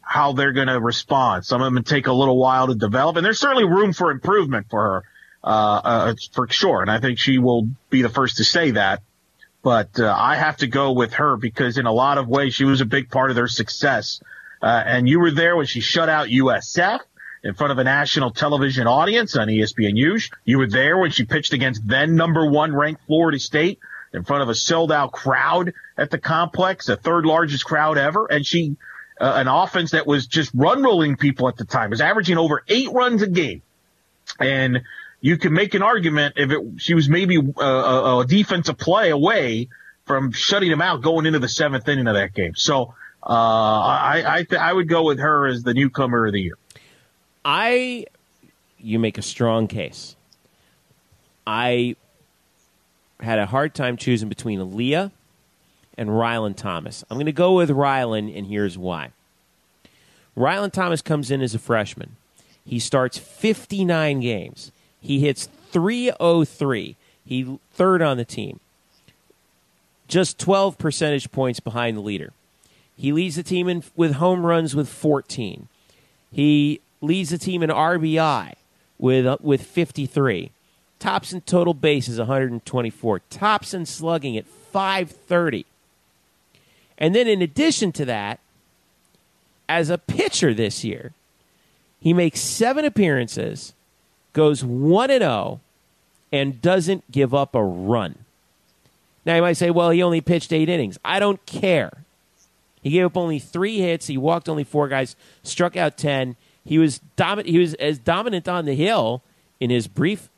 [0.00, 1.44] how they're going to respond.
[1.44, 4.66] Some of them take a little while to develop, and there's certainly room for improvement
[4.70, 5.04] for her,
[5.44, 6.80] uh, uh, for sure.
[6.80, 9.02] And I think she will be the first to say that.
[9.62, 12.64] But uh, I have to go with her because in a lot of ways she
[12.64, 14.20] was a big part of their success.
[14.62, 17.00] Uh, and you were there when she shut out USF
[17.42, 20.22] in front of a national television audience on ESPNU.
[20.44, 23.80] You were there when she pitched against then number one ranked Florida State
[24.16, 28.26] in front of a sold out crowd at the complex, the third largest crowd ever.
[28.26, 28.76] And she,
[29.20, 32.64] uh, an offense that was just run rolling people at the time was averaging over
[32.68, 33.62] eight runs a game.
[34.40, 34.82] And
[35.20, 39.10] you can make an argument if it, she was maybe uh, a, a defensive play
[39.10, 39.68] away
[40.04, 42.54] from shutting him out going into the seventh inning of that game.
[42.54, 46.40] So, uh, I, I, th- I would go with her as the newcomer of the
[46.40, 46.58] year.
[47.44, 48.06] I,
[48.78, 50.14] you make a strong case.
[51.44, 51.96] I
[53.20, 55.10] had a hard time choosing between Aaliyah
[55.96, 57.04] and Rylan Thomas.
[57.10, 59.10] I'm going to go with Rylan, and here's why.
[60.36, 62.16] Rylan Thomas comes in as a freshman.
[62.64, 64.72] He starts 59 games.
[65.00, 66.96] He hits 303.
[67.24, 68.60] He third on the team.
[70.08, 72.32] Just 12 percentage points behind the leader.
[72.96, 75.68] He leads the team in, with home runs with 14.
[76.32, 78.54] He leads the team in RBI
[78.98, 80.50] with uh, with 53.
[80.98, 83.20] Tops in total bases 124.
[83.30, 85.66] Tops in slugging at 530.
[86.98, 88.40] And then in addition to that,
[89.68, 91.12] as a pitcher this year,
[92.00, 93.74] he makes 7 appearances,
[94.32, 95.60] goes 1 and 0
[96.32, 98.16] and doesn't give up a run.
[99.24, 100.98] Now you might say, well, he only pitched 8 innings.
[101.04, 102.04] I don't care.
[102.82, 106.36] He gave up only 3 hits, he walked only 4 guys, struck out 10.
[106.64, 109.22] He was dominant he was as dominant on the hill
[109.60, 110.28] in his brief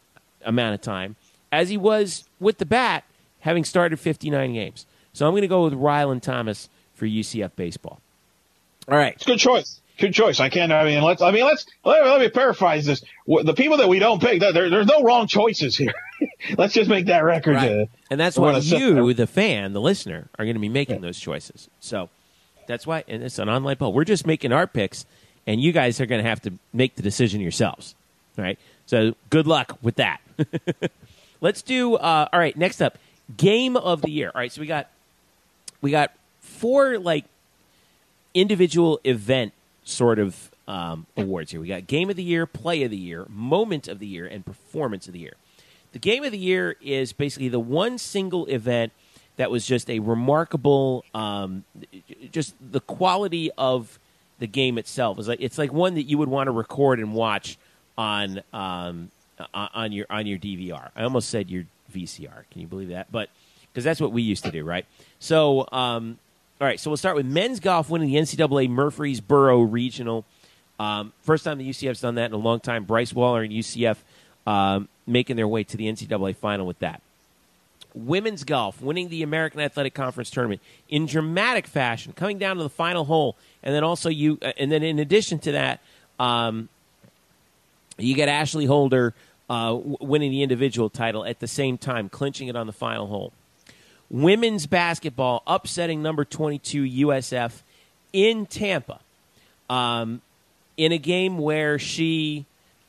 [0.49, 1.15] amount of time
[1.53, 3.05] as he was with the bat,
[3.41, 4.87] having started 59 games.
[5.13, 8.01] So I'm going to go with Rylan Thomas for UCF baseball.
[8.89, 9.81] All right, it's a good choice.
[9.99, 10.39] Good choice.
[10.39, 10.73] I can't.
[10.73, 11.21] I mean, let's.
[11.21, 11.67] I mean, let's.
[11.85, 13.03] Let, let me paraphrase this.
[13.27, 15.93] The people that we don't pick, there, there's no wrong choices here.
[16.57, 17.57] let's just make that record.
[17.57, 17.71] Right.
[17.71, 21.03] Uh, and that's why you, the fan, the listener, are going to be making yeah.
[21.03, 21.69] those choices.
[21.81, 22.11] So
[22.69, 23.93] that's why, and it's an online poll.
[23.93, 25.05] We're just making our picks,
[25.49, 27.97] and you guys are going to have to make the decision yourselves.
[28.39, 28.59] All right.
[28.89, 30.22] So good luck with that.
[31.43, 31.97] Let's do.
[31.97, 32.57] Uh, all right.
[32.57, 32.97] Next up,
[33.36, 34.32] game of the year.
[34.34, 34.51] All right.
[34.51, 34.89] So we got
[35.82, 37.26] we got four like
[38.32, 39.53] individual event
[39.84, 41.61] sort of um, awards here.
[41.61, 44.45] We got game of the year, play of the year, moment of the year, and
[44.45, 45.34] performance of the year.
[45.93, 48.93] The game of the year is basically the one single event
[49.36, 51.64] that was just a remarkable, um,
[52.32, 53.99] just the quality of
[54.39, 55.18] the game itself.
[55.18, 57.59] It's like it's like one that you would want to record and watch
[57.99, 59.11] on um,
[59.53, 60.91] on your on your DVR.
[60.97, 62.45] I almost said your VCR.
[62.51, 63.13] Can you believe that?
[63.13, 63.29] But
[63.71, 64.87] because that's what we used to do, right?
[65.19, 66.19] So, um,
[66.61, 66.81] all right.
[66.81, 70.25] So we'll start with men's golf winning the NCAA Murfreesboro Regional.
[70.81, 72.85] Um, first time the UCF's done that in a long time.
[72.85, 73.97] Bryce Wallor and UCF
[74.47, 77.03] um, making their way to the NCAA final with that.
[77.95, 82.69] Women's golf winning the American Athletic Conference tournament in dramatic fashion, coming down to the
[82.69, 85.81] final hole, and then also you, uh, and then in addition to that,
[86.21, 86.69] um,
[87.99, 89.15] you get Ashley Holder
[89.49, 93.33] uh, winning the individual title at the same time, clinching it on the final hole.
[94.11, 97.63] Women's basketball upsetting number 22 USF
[98.13, 99.01] in Tampa
[99.69, 100.23] um,
[100.77, 102.47] in a game where she,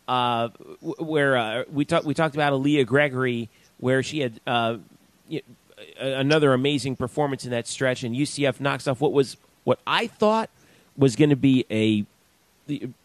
[0.08, 0.50] uh,
[0.82, 3.50] where uh, we, talked we talked about Aaliyah Gregory,
[3.80, 4.78] where she had uh,
[6.00, 10.50] another amazing performance in that stretch, and UCF knocks off what was what I thought
[10.98, 12.06] was going to be a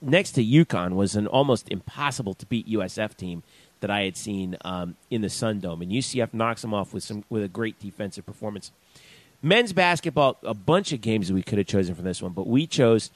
[0.01, 3.43] next to UConn was an almost impossible to beat USF team
[3.81, 7.03] that I had seen um, in the Sun Dome, and UCF knocks them off with
[7.03, 8.71] some with a great defensive performance.
[9.43, 12.67] Men's basketball, a bunch of games we could have chosen from this one, but we
[12.67, 13.11] chose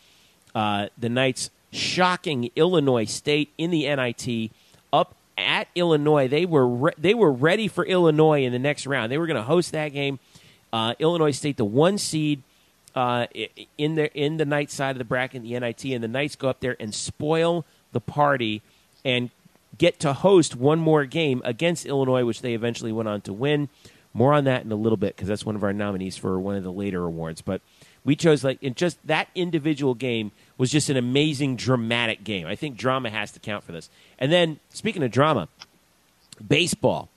[0.55, 4.51] uh, the Knights shocking Illinois State in the NIT
[4.93, 6.29] up at Illinois.
[6.29, 9.11] They were re- they were ready for Illinois in the next round.
[9.11, 10.19] They were going to host that game.
[10.71, 12.43] Uh, Illinois State, the one seed,
[12.99, 13.29] uh,
[13.77, 16.49] in the in the night side of the bracket, the NIT, and the Knights go
[16.49, 18.61] up there and spoil the party
[19.05, 19.31] and
[19.79, 23.69] get to host one more game against Illinois, which they eventually went on to win.
[24.13, 26.57] More on that in a little bit because that's one of our nominees for one
[26.57, 27.41] of the later awards.
[27.41, 27.61] But
[28.05, 32.49] we chose like in just that individual game was just an amazing dramatic game.
[32.49, 33.91] I think drama has to count for this.
[34.19, 35.49] And then speaking of drama,
[36.45, 37.11] baseball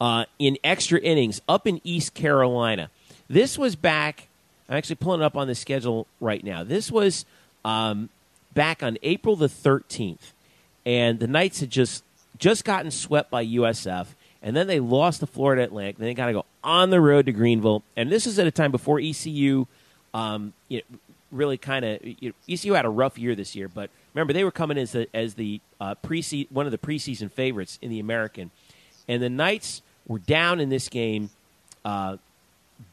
[0.00, 2.88] uh, in extra innings up in East Carolina.
[3.28, 4.28] This was back
[4.70, 6.62] I'm actually pulling up on the schedule right now.
[6.62, 7.26] This was
[7.64, 8.08] um,
[8.54, 10.32] back on April the 13th,
[10.86, 12.04] and the Knights had just
[12.38, 14.06] just gotten swept by USF,
[14.42, 15.98] and then they lost to Florida Atlantic.
[15.98, 18.52] Then they got to go on the road to Greenville, and this is at a
[18.52, 19.66] time before ECU
[20.14, 20.98] um, you know,
[21.32, 24.44] really kind of you know, ECU had a rough year this year, but remember they
[24.44, 28.00] were coming as the as the uh, pre one of the preseason favorites in the
[28.00, 28.50] American,
[29.08, 31.30] and the Knights were down in this game.
[31.84, 32.18] Uh,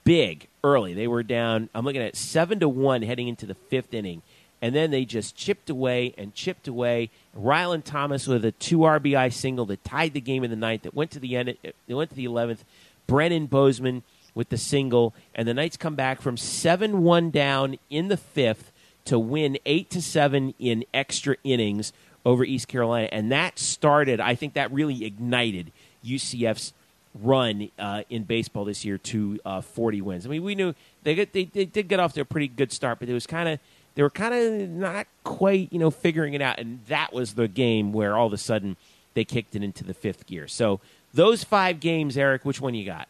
[0.04, 0.94] big early.
[0.94, 1.70] They were down.
[1.74, 4.22] I'm looking at seven to one heading into the fifth inning,
[4.62, 7.10] and then they just chipped away and chipped away.
[7.38, 10.84] Rylan Thomas with a two RBI single that tied the game in the ninth.
[10.84, 11.50] That went to the end.
[11.64, 12.64] It went to the eleventh.
[13.08, 14.04] Brennan Bozeman
[14.36, 18.72] with the single, and the Knights come back from seven one down in the fifth
[19.06, 21.94] to win eight to seven in extra innings
[22.26, 24.20] over East Carolina, and that started.
[24.20, 25.72] I think that really ignited
[26.06, 26.74] UCF's
[27.16, 30.26] run uh, in baseball this year to uh, 40 wins.
[30.26, 32.72] I mean, we knew they, get, they they did get off to a pretty good
[32.72, 33.60] start, but it was kind of
[33.96, 37.48] they were kind of not quite you know figuring it out, and that was the
[37.48, 38.78] game where all of a sudden
[39.14, 40.48] they kicked it into the fifth gear.
[40.48, 40.80] So
[41.14, 43.08] those five games, Eric, which one you got?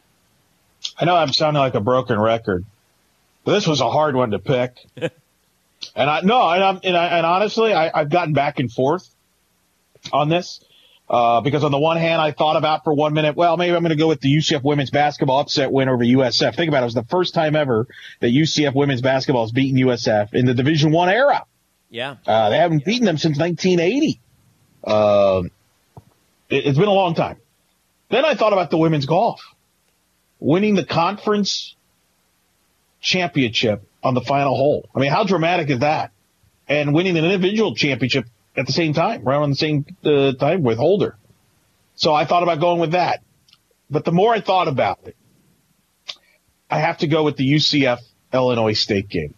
[0.98, 2.64] I know I'm sounding like a broken record,
[3.44, 4.78] but this was a hard one to pick.
[4.96, 5.10] and
[6.10, 9.08] I no, and, I'm, and, I, and honestly, I, I've gotten back and forth
[10.12, 10.60] on this.
[11.08, 13.82] Uh, because on the one hand, I thought about for one minute, well, maybe I'm
[13.82, 16.54] going to go with the UCF women's basketball upset win over USF.
[16.54, 16.82] Think about it.
[16.82, 17.86] It was the first time ever
[18.20, 21.46] that UCF women's basketball has beaten USF in the Division One era.
[21.88, 22.16] Yeah.
[22.26, 24.20] Uh, they haven't beaten them since 1980.
[24.84, 25.42] Uh,
[26.50, 27.38] it, it's been a long time.
[28.10, 29.40] Then I thought about the women's golf
[30.40, 31.74] winning the conference
[33.00, 34.88] championship on the final hole.
[34.94, 36.12] I mean, how dramatic is that?
[36.68, 38.26] And winning an individual championship
[38.58, 41.16] at the same time, right around the same uh, time with Holder.
[41.94, 43.22] So I thought about going with that.
[43.90, 45.16] But the more I thought about it,
[46.68, 47.98] I have to go with the UCF
[48.32, 49.34] Illinois State game.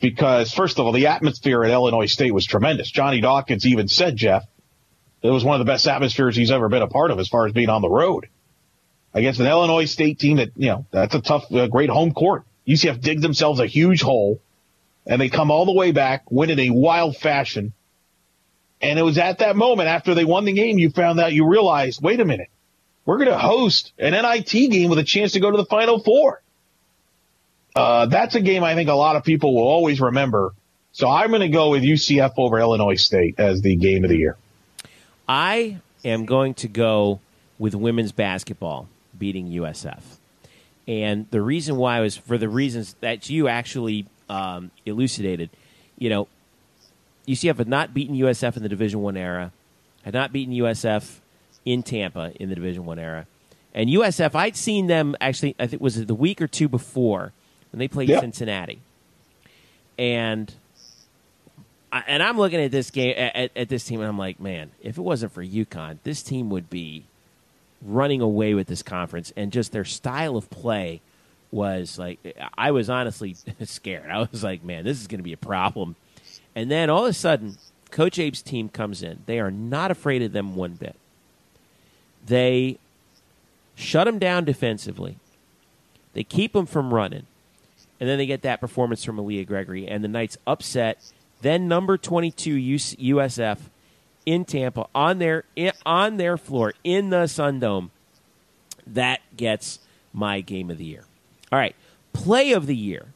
[0.00, 2.90] Because first of all, the atmosphere at Illinois State was tremendous.
[2.90, 4.44] Johnny Dawkins even said, Jeff,
[5.22, 7.46] it was one of the best atmospheres he's ever been a part of as far
[7.46, 8.28] as being on the road
[9.14, 12.44] against an Illinois State team that, you know, that's a tough, uh, great home court.
[12.68, 14.40] UCF digs themselves a huge hole
[15.06, 17.72] and they come all the way back, win in a wild fashion.
[18.84, 21.48] And it was at that moment after they won the game, you found out, you
[21.48, 22.48] realized, wait a minute,
[23.04, 26.02] we're going to host an NIT game with a chance to go to the Final
[26.02, 26.42] Four.
[27.74, 30.52] Uh, that's a game I think a lot of people will always remember.
[30.92, 34.16] So I'm going to go with UCF over Illinois State as the game of the
[34.16, 34.36] year.
[35.28, 37.20] I am going to go
[37.58, 40.02] with women's basketball beating USF.
[40.86, 45.50] And the reason why was for the reasons that you actually um, elucidated.
[45.98, 46.28] You know,
[47.26, 49.52] UCF had not beaten USF in the Division One era,
[50.02, 51.18] had not beaten USF
[51.64, 53.26] in Tampa in the Division One era,
[53.74, 55.54] and USF I'd seen them actually.
[55.58, 57.32] I think was it the week or two before
[57.72, 58.20] when they played yep.
[58.20, 58.80] Cincinnati,
[59.98, 60.52] and
[62.06, 64.98] and I'm looking at this game at, at, this team, and I'm like, man, if
[64.98, 67.04] it wasn't for UConn, this team would be
[67.80, 71.00] running away with this conference, and just their style of play
[71.50, 72.18] was like
[72.58, 74.10] I was honestly scared.
[74.10, 75.96] I was like, man, this is going to be a problem.
[76.54, 77.56] And then all of a sudden,
[77.90, 79.20] Coach Abe's team comes in.
[79.26, 80.96] They are not afraid of them one bit.
[82.26, 82.78] They
[83.74, 85.16] shut them down defensively.
[86.12, 87.26] They keep them from running.
[88.00, 90.98] And then they get that performance from Aaliyah Gregory, and the Knights upset.
[91.42, 92.56] Then number 22
[92.96, 93.58] USF
[94.26, 95.44] in Tampa on their
[95.84, 97.90] on their floor in the Sun Dome.
[98.86, 99.78] That gets
[100.12, 101.04] my game of the year.
[101.52, 101.76] All right,
[102.12, 103.06] play of the year.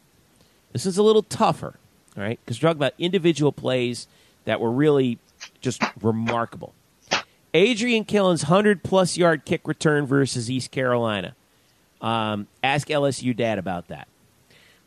[0.72, 1.74] This is a little tougher,
[2.18, 4.08] all right, because talk about individual plays
[4.44, 5.18] that were really
[5.60, 6.74] just remarkable.
[7.54, 11.34] Adrian Killins' hundred plus yard kick return versus East Carolina.
[12.00, 14.08] Um, ask LSU dad about that.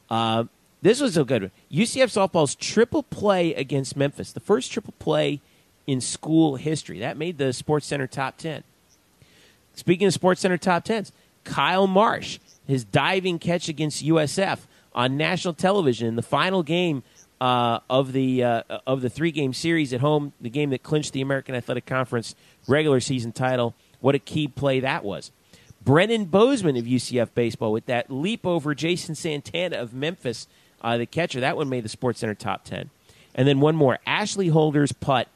[0.10, 0.44] Uh,
[0.82, 1.52] this was a good one.
[1.72, 5.40] UCF softball's triple play against Memphis, the first triple play
[5.88, 7.00] in school history.
[7.00, 8.64] That made the Sports Center top 10.
[9.76, 11.12] Speaking of Sports Center top 10s,
[11.44, 14.60] Kyle Marsh, his diving catch against USF
[14.94, 17.04] on national television in the final game
[17.42, 21.12] uh, of the uh, of the three game series at home, the game that clinched
[21.12, 22.36] the American Athletic Conference
[22.68, 23.74] regular season title.
[24.00, 25.32] What a key play that was.
[25.84, 30.48] Brennan Bozeman of UCF baseball with that leap over Jason Santana of Memphis,
[30.84, 31.40] uh, the catcher.
[31.40, 32.92] That one made the Sports Center top ten.
[33.34, 35.28] And then one more, Ashley Holder's putt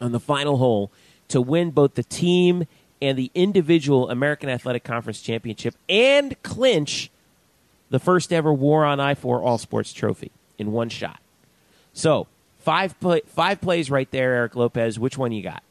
[0.00, 0.90] on the final hole
[1.28, 2.66] to win both the team
[3.02, 7.10] and the individual American Athletic Conference championship and clinch
[7.90, 10.30] the first ever War on I 4 All Sports trophy
[10.60, 11.18] in one shot.
[11.92, 12.26] So,
[12.60, 14.98] five, play, five plays right there, Eric Lopez.
[14.98, 15.62] Which one you got?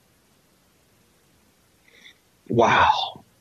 [2.48, 2.88] Wow.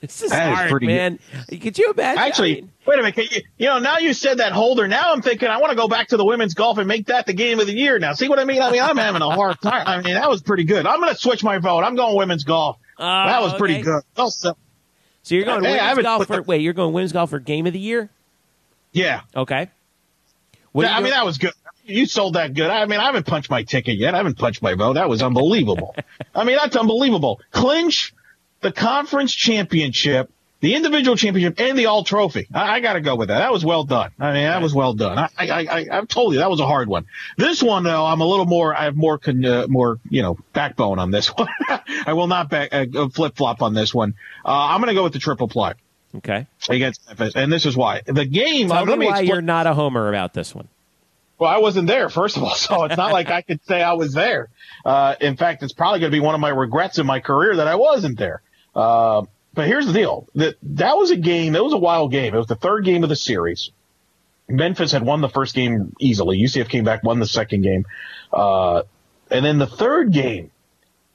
[0.00, 0.92] This is That is hard, pretty good.
[0.92, 1.18] man.
[1.60, 2.22] Could you imagine?
[2.22, 3.32] Actually, I mean, wait a minute.
[3.34, 4.86] You, you know, now you said that holder.
[4.86, 7.26] Now I'm thinking I want to go back to the women's golf and make that
[7.26, 7.98] the game of the year.
[7.98, 8.62] Now, see what I mean?
[8.62, 9.88] I mean, I'm having a hard time.
[9.88, 10.86] I mean, that was pretty good.
[10.86, 11.80] I'm going to switch my vote.
[11.82, 12.76] I'm going women's golf.
[12.96, 14.04] Oh, that was pretty good.
[14.16, 14.56] Well, so-
[15.24, 16.60] so you're going Hey, women's golf for the- wait.
[16.60, 18.08] You're going women's golf for game of the year.
[18.92, 19.22] yeah.
[19.34, 19.68] Okay.
[20.72, 21.52] What Yeah, I mean, that was good.
[21.84, 22.70] You sold that good.
[22.70, 24.14] I mean, I haven't punched my ticket yet.
[24.14, 24.94] I haven't punched my vote.
[24.94, 25.96] That was unbelievable.
[26.34, 27.40] I mean, that's unbelievable.
[27.50, 28.12] Clinch
[28.60, 32.46] the conference championship, the individual championship, and the all trophy.
[32.52, 33.38] I, I got to go with that.
[33.38, 34.10] That was well done.
[34.18, 35.18] I mean, that was well done.
[35.18, 37.06] I, I, I, I've told you that was a hard one.
[37.38, 38.74] This one, though, I'm a little more.
[38.74, 41.48] I have more, con, uh, more, you know, backbone on this one.
[42.06, 44.14] I will not back, uh, flip flop on this one.
[44.44, 45.74] Uh, I'm going to go with the triple play
[46.16, 46.46] okay.
[46.68, 48.68] against Memphis, and this is why the game.
[48.68, 50.68] Tell uh, let me me why explain- you're not a homer about this one.
[51.38, 53.92] well, I wasn't there, first of all, so it's not like I could say I
[53.92, 54.48] was there.
[54.84, 57.56] Uh, in fact, it's probably going to be one of my regrets in my career
[57.56, 58.42] that I wasn't there.
[58.74, 61.52] Uh, but here's the deal: that that was a game.
[61.54, 62.34] That was a wild game.
[62.34, 63.70] It was the third game of the series.
[64.48, 66.40] Memphis had won the first game easily.
[66.40, 67.84] UCF came back, won the second game,
[68.32, 68.82] uh,
[69.30, 70.50] and then the third game,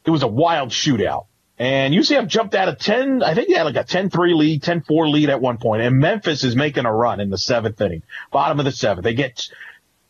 [0.05, 1.25] it was a wild shootout.
[1.59, 5.11] And UCF jumped out of 10, I think they had like a 10-3 lead, 10-4
[5.11, 5.83] lead at one point.
[5.83, 8.01] and Memphis is making a run in the seventh inning,
[8.31, 9.03] bottom of the seventh.
[9.03, 9.47] They get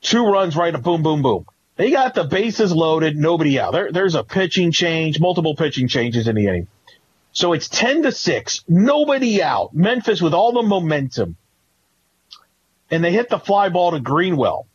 [0.01, 1.45] two runs right, up, boom, boom, boom.
[1.75, 3.73] They got the bases loaded, nobody out.
[3.73, 6.67] There, there's a pitching change, multiple pitching changes in the inning.
[7.33, 9.73] So it's 10 to 6, nobody out.
[9.73, 11.35] Memphis with all the momentum.
[12.89, 14.67] And they hit the fly ball to Greenwell,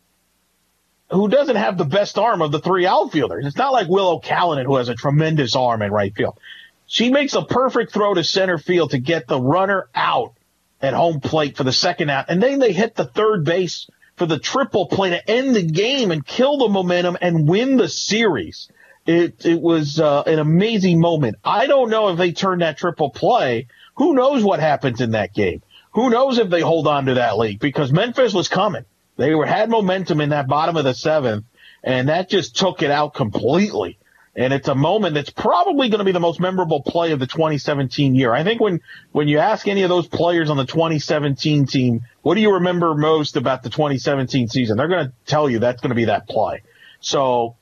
[1.11, 3.45] who doesn't have the best arm of the three outfielders.
[3.45, 6.37] It's not like Willow Callanan, who has a tremendous arm in right field.
[6.85, 10.33] She makes a perfect throw to center field to get the runner out
[10.81, 12.25] at home plate for the second out.
[12.29, 13.87] And then they hit the third base
[14.17, 17.87] for the triple play to end the game and kill the momentum and win the
[17.87, 18.69] series.
[19.05, 21.37] It, it was uh, an amazing moment.
[21.43, 23.67] I don't know if they turned that triple play.
[23.95, 25.61] Who knows what happens in that game?
[25.93, 28.85] Who knows if they hold on to that lead because Memphis was coming.
[29.19, 31.43] They were had momentum in that bottom of the seventh,
[31.83, 33.97] and that just took it out completely.
[34.33, 37.27] And it's a moment that's probably going to be the most memorable play of the
[37.27, 38.31] 2017 year.
[38.31, 38.79] I think when,
[39.11, 42.95] when you ask any of those players on the 2017 team, what do you remember
[42.95, 44.77] most about the 2017 season?
[44.77, 46.63] They're going to tell you that's going to be that play.
[47.01, 47.57] So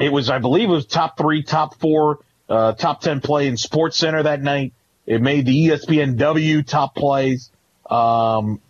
[0.00, 3.56] it was, I believe it was top three, top four, uh, top 10 play in
[3.56, 4.72] SportsCenter that night.
[5.04, 7.50] It made the E ESPN W top plays.
[7.90, 8.62] Um,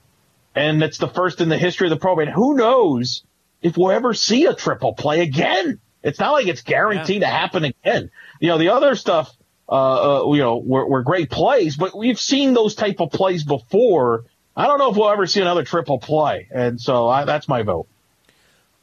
[0.57, 2.29] and it's the first in the history of the program.
[2.29, 3.23] And Who knows
[3.61, 5.79] if we'll ever see a triple play again?
[6.03, 8.11] It's not like it's guaranteed to happen again.
[8.41, 9.31] You know, the other stuff,
[9.69, 13.45] uh, uh you know, were, were great plays, but we've seen those type of plays
[13.45, 14.25] before.
[14.57, 16.49] I don't know if we'll ever see another triple play.
[16.51, 17.87] And so I, that's my vote.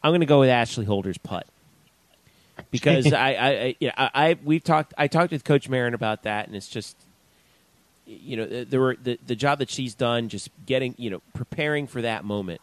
[0.03, 1.47] I'm going to go with Ashley Holder's putt
[2.69, 4.93] because I, I, I, you know, I, I, we've talked.
[4.97, 6.97] I talked with Coach Marin about that, and it's just,
[8.06, 11.88] you know, there were the the job that she's done, just getting, you know, preparing
[11.88, 12.62] for that moment,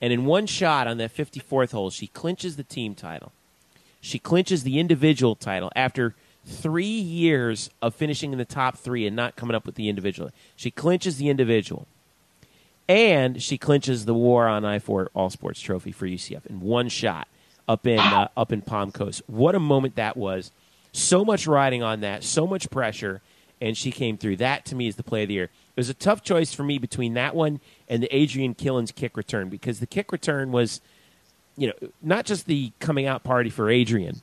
[0.00, 3.32] and in one shot on that 54th hole, she clinches the team title.
[4.00, 6.14] She clinches the individual title after
[6.44, 10.30] three years of finishing in the top three and not coming up with the individual.
[10.54, 11.88] She clinches the individual
[12.88, 16.88] and she clinches the War on I four All Sports Trophy for UCF in one
[16.88, 17.28] shot
[17.68, 19.22] up in uh, up in Palm Coast.
[19.26, 20.52] What a moment that was!
[20.92, 23.20] So much riding on that, so much pressure,
[23.60, 24.36] and she came through.
[24.36, 25.44] That to me is the play of the year.
[25.44, 29.16] It was a tough choice for me between that one and the Adrian Killins kick
[29.16, 30.80] return because the kick return was,
[31.56, 34.22] you know, not just the coming out party for Adrian,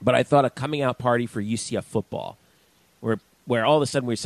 [0.00, 2.36] but I thought a coming out party for UCF football,
[3.00, 4.16] where where all of a sudden we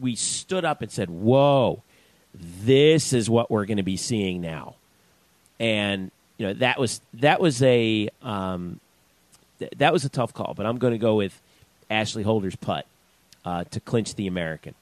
[0.00, 1.82] we stood up and said, "Whoa,
[2.34, 4.74] this is what we're going to be seeing now,"
[5.60, 8.80] and you know that was that was a um,
[9.58, 11.40] th- that was a tough call, but I'm going to go with
[11.90, 12.86] Ashley Holder's putt
[13.44, 14.74] uh, to clinch the American.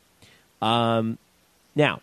[0.61, 1.19] Um,
[1.75, 2.03] now,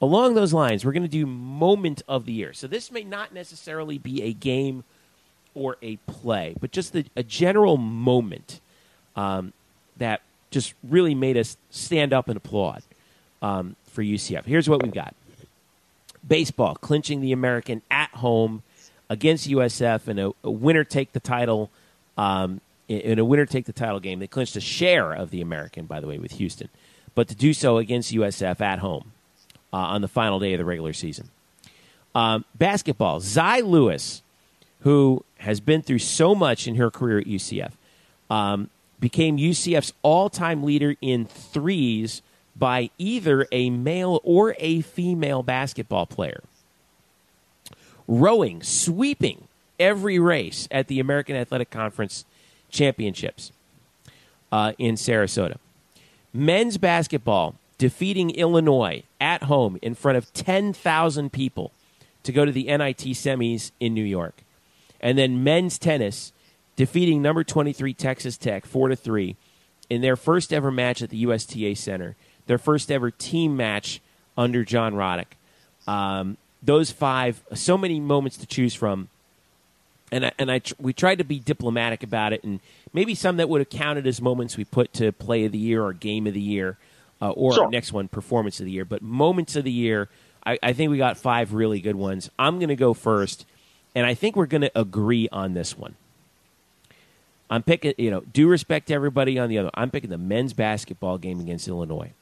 [0.00, 2.52] along those lines, we're going to do moment of the year.
[2.52, 4.84] So this may not necessarily be a game
[5.54, 8.60] or a play, but just the, a general moment
[9.14, 9.52] um,
[9.96, 10.20] that
[10.50, 12.82] just really made us stand up and applaud
[13.42, 14.44] um, for UCF.
[14.44, 15.14] Here's what we've got
[16.26, 18.62] baseball clinching the American at home
[19.08, 21.70] against USF in a, a winner take the title.
[22.18, 25.86] Um, in- a winner take the title game, they clinched a share of the American,
[25.86, 26.68] by the way, with Houston,
[27.14, 29.12] but to do so against USF at home
[29.72, 31.30] uh, on the final day of the regular season.
[32.14, 34.22] Um, basketball, Zy Lewis,
[34.80, 37.72] who has been through so much in her career at UCF,
[38.30, 42.22] um, became UCF's all time leader in threes
[42.58, 46.42] by either a male or a female basketball player.
[48.08, 52.24] Rowing, sweeping every race at the American Athletic Conference
[52.70, 53.52] Championships
[54.52, 55.56] uh, in Sarasota.
[56.32, 61.72] men's basketball defeating Illinois at home in front of 10,000 people
[62.22, 64.42] to go to the NIT semis in New York.
[65.00, 66.32] And then men's tennis
[66.74, 69.36] defeating number 23 Texas Tech 4 to 3
[69.88, 74.00] in their first ever match at the USTA Center, their first ever team match
[74.36, 75.36] under John Roddick.
[75.86, 79.08] Um, those five, so many moments to choose from.
[80.12, 82.60] And I, and I, we tried to be diplomatic about it, and
[82.92, 85.82] maybe some that would have counted as moments we put to play of the year
[85.82, 86.78] or game of the year,
[87.20, 87.70] uh, or Sure.
[87.70, 88.84] next one performance of the year.
[88.84, 90.08] But moments of the year,
[90.44, 92.30] I, I think we got five really good ones.
[92.38, 93.46] I'm going to go first,
[93.96, 95.96] and I think we're going to agree on this one.
[97.50, 99.70] I'm picking, you know, due respect to everybody on the other.
[99.74, 102.12] I'm picking the men's basketball game against Illinois.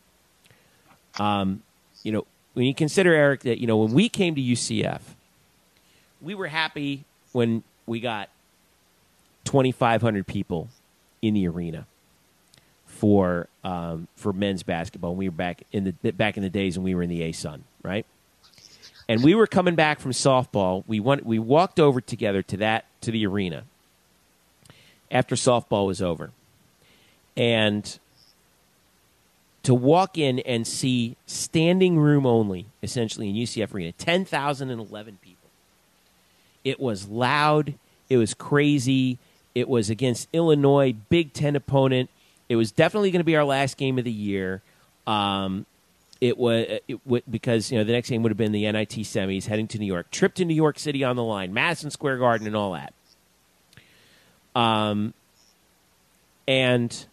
[1.19, 1.63] Um,
[2.03, 5.01] you know, when you consider Eric that you know when we came to UCF,
[6.21, 8.29] we were happy when we got
[9.45, 10.69] 2,500 people
[11.23, 11.87] in the arena
[12.87, 15.15] for um, for men's basketball.
[15.15, 17.33] We were back in the back in the days when we were in the A
[17.33, 18.07] Sun, right?
[19.09, 20.85] And we were coming back from softball.
[20.87, 23.65] We went, we walked over together to that to the arena
[25.11, 26.31] after softball was over,
[27.37, 27.99] and
[29.63, 34.81] to walk in and see standing room only, essentially in UCF Arena, ten thousand and
[34.81, 35.44] eleven people.
[36.65, 37.75] It was loud.
[38.09, 39.19] It was crazy.
[39.55, 42.11] It was against Illinois, Big Ten opponent.
[42.49, 44.63] It was definitely going to be our last game of the year.
[45.07, 45.67] Um,
[46.21, 49.47] it was it, because you know the next game would have been the NIT semis,
[49.47, 52.47] heading to New York, trip to New York City on the line, Madison Square Garden,
[52.47, 52.95] and all that.
[54.55, 55.13] Um,
[56.47, 57.07] and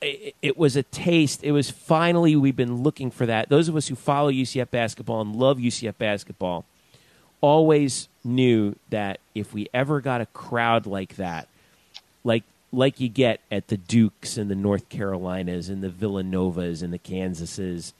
[0.00, 1.42] it was a taste.
[1.42, 3.48] It was finally we've been looking for that.
[3.48, 6.64] Those of us who follow UCF basketball and love UCF basketball
[7.40, 11.48] always knew that if we ever got a crowd like that,
[12.24, 16.92] like like you get at the Dukes and the North Carolinas and the Villanovas and
[16.92, 17.92] the Kansases,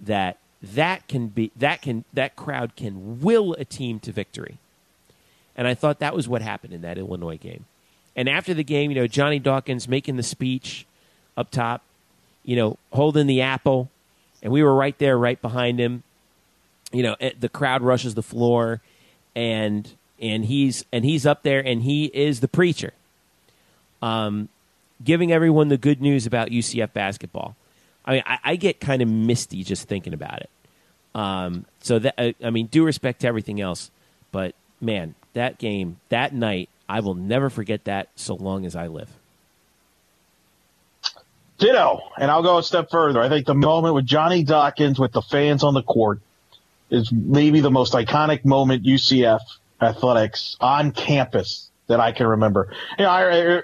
[0.00, 4.58] that that can be that can that crowd can will a team to victory.
[5.56, 7.64] And I thought that was what happened in that Illinois game.
[8.14, 10.86] And after the game, you know, Johnny Dawkins making the speech
[11.36, 11.82] up top,
[12.44, 13.90] you know, holding the apple,
[14.42, 16.02] and we were right there, right behind him.
[16.92, 18.80] You know, the crowd rushes the floor,
[19.34, 19.88] and
[20.20, 22.92] and he's and he's up there, and he is the preacher,
[24.02, 24.48] um,
[25.04, 27.56] giving everyone the good news about UCF basketball.
[28.04, 30.50] I mean, I, I get kind of misty just thinking about it.
[31.14, 33.90] Um, so that I, I mean, due respect to everything else,
[34.32, 38.86] but man, that game, that night, I will never forget that so long as I
[38.86, 39.10] live.
[41.58, 42.00] Ditto.
[42.16, 43.20] And I'll go a step further.
[43.20, 46.20] I think the moment with Johnny Dawkins with the fans on the court
[46.90, 49.40] is maybe the most iconic moment UCF
[49.80, 52.72] athletics on campus that I can remember.
[52.98, 53.62] You know, I,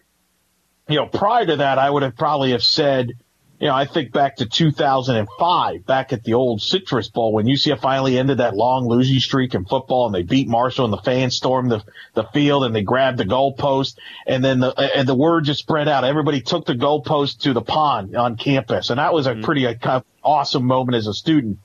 [0.88, 3.12] you know, prior to that, I would have probably have said,
[3.60, 7.80] you know, I think back to 2005, back at the old Citrus Bowl when UCF
[7.80, 11.36] finally ended that long losing streak in football and they beat Marshall and the fans
[11.36, 11.82] stormed the,
[12.14, 13.96] the field and they grabbed the goalpost
[14.26, 16.04] and then the, and the word just spread out.
[16.04, 18.90] Everybody took the goalpost to the pond on campus.
[18.90, 21.58] And that was a pretty uh, kind of awesome moment as a student.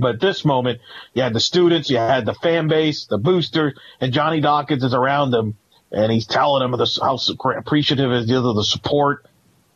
[0.00, 0.80] But at this moment,
[1.14, 4.94] you had the students, you had the fan base, the booster, and Johnny Dawkins is
[4.94, 5.56] around them,
[5.92, 7.18] and he's telling them the, how
[7.56, 9.26] appreciative he is of the support.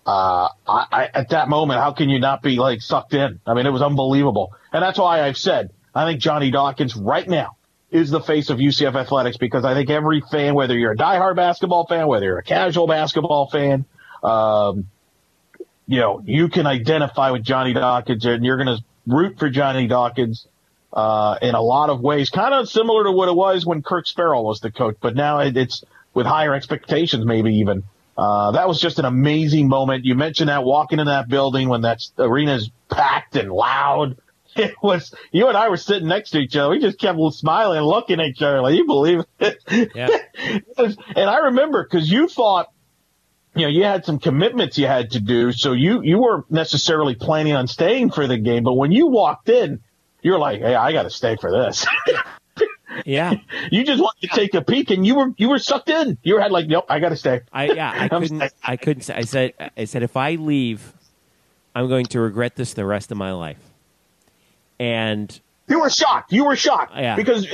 [0.07, 3.41] Uh, I, I, at that moment, how can you not be like sucked in?
[3.47, 7.29] I mean, it was unbelievable, and that's why I've said I think Johnny Dawkins right
[7.29, 7.57] now
[7.91, 11.37] is the face of UCF athletics because I think every fan, whether you're a diehard
[11.37, 13.85] basketball fan, whether you're a casual basketball fan,
[14.23, 14.89] um,
[15.87, 19.87] you know, you can identify with Johnny Dawkins and you're going to root for Johnny
[19.87, 20.47] Dawkins,
[20.93, 24.07] uh, in a lot of ways, kind of similar to what it was when Kirk
[24.07, 27.83] Speraw was the coach, but now it, it's with higher expectations, maybe even.
[28.17, 30.05] Uh, that was just an amazing moment.
[30.05, 34.17] You mentioned that walking in that building when that arena is packed and loud.
[34.57, 36.71] It was, you and I were sitting next to each other.
[36.71, 39.59] We just kept smiling looking at each other like, you believe it?
[39.93, 40.17] Yeah.
[40.79, 42.69] and I remember because you thought,
[43.55, 47.15] you know, you had some commitments you had to do, so you you weren't necessarily
[47.15, 48.65] planning on staying for the game.
[48.65, 49.81] But when you walked in,
[50.23, 51.87] you're like, "Hey, I got to stay for this."
[53.05, 53.35] Yeah,
[53.73, 56.17] you just wanted to take a peek, and you were you were sucked in.
[56.23, 58.51] You had like, "Nope, I got to stay." I yeah I couldn't sorry.
[58.63, 60.93] I couldn't say I said I said if I leave,
[61.75, 63.59] I'm going to regret this the rest of my life.
[64.79, 66.33] And You were shocked.
[66.33, 67.17] You were shocked Yeah.
[67.17, 67.47] because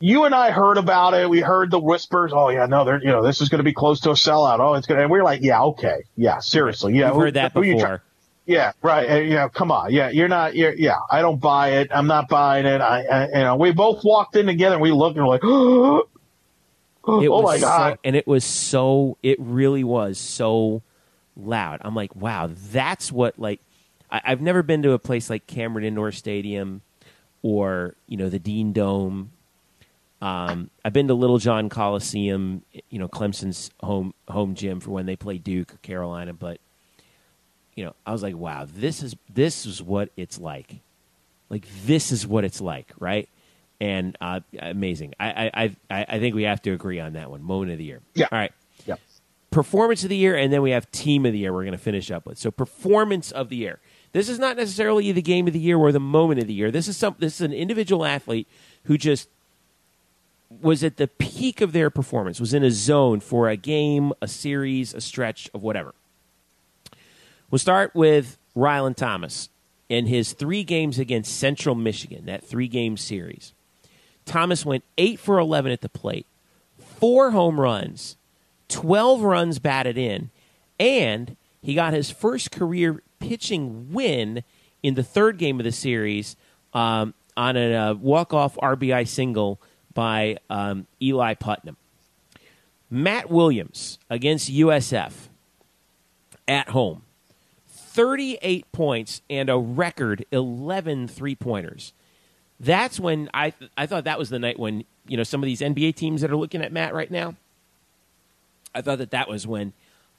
[0.00, 1.28] you and I heard about it.
[1.28, 2.32] We heard the whispers.
[2.34, 4.60] Oh yeah, no, they're you know this is going to be close to a sellout.
[4.60, 4.98] Oh, it's going.
[4.98, 7.10] to And we are like, yeah, okay, yeah, seriously, yeah.
[7.10, 8.02] We've heard that before.
[8.46, 9.26] Yeah, right.
[9.26, 9.92] Yeah, come on.
[9.92, 10.56] Yeah, you're not.
[10.56, 11.88] You're, yeah, I don't buy it.
[11.92, 12.80] I'm not buying it.
[12.80, 15.44] I, I you know, we both walked in together and we looked and we're like,
[15.44, 16.08] oh,
[17.22, 17.92] It oh was my god.
[17.94, 19.18] so, and it was so.
[19.22, 20.82] It really was so
[21.36, 21.80] loud.
[21.82, 23.60] I'm like, wow, that's what like.
[24.10, 26.82] I, I've never been to a place like Cameron Indoor Stadium
[27.42, 29.32] or you know the Dean Dome.
[30.20, 35.16] Um, I've been to Littlejohn Coliseum, you know Clemson's home home gym for when they
[35.16, 36.60] play Duke or Carolina, but
[37.76, 40.80] you know I was like, wow, this is this is what it's like.
[41.50, 43.28] Like this is what it's like, right?
[43.80, 45.14] And uh, amazing.
[45.20, 47.42] I, I I I think we have to agree on that one.
[47.42, 48.00] Moment of the year.
[48.14, 48.26] Yeah.
[48.32, 48.52] All right.
[48.86, 48.96] Yeah.
[49.52, 51.52] Performance of the year, and then we have team of the year.
[51.52, 52.38] We're going to finish up with.
[52.38, 53.78] So performance of the year.
[54.12, 56.70] This is not necessarily the game of the year or the moment of the year.
[56.72, 57.14] This is some.
[57.20, 58.48] This is an individual athlete
[58.84, 59.28] who just
[60.50, 62.40] was at the peak of their performance.
[62.40, 65.94] Was in a zone for a game, a series, a stretch of whatever.
[67.50, 69.48] We'll start with Rylan Thomas
[69.88, 72.26] in his three games against Central Michigan.
[72.26, 73.52] That three game series.
[74.24, 76.26] Thomas went eight for eleven at the plate,
[76.78, 78.16] four home runs,
[78.68, 80.30] twelve runs batted in,
[80.78, 84.44] and he got his first career pitching win
[84.82, 86.36] in the third game of the series
[86.72, 89.60] um, on a uh, walk-off RBI single
[89.98, 91.76] by um, Eli Putnam.
[92.88, 95.12] Matt Williams against USF
[96.46, 97.02] at home.
[97.66, 101.94] 38 points and a record 11 three-pointers.
[102.60, 105.60] That's when I I thought that was the night when, you know, some of these
[105.60, 107.34] NBA teams that are looking at Matt right now,
[108.72, 109.72] I thought that that was when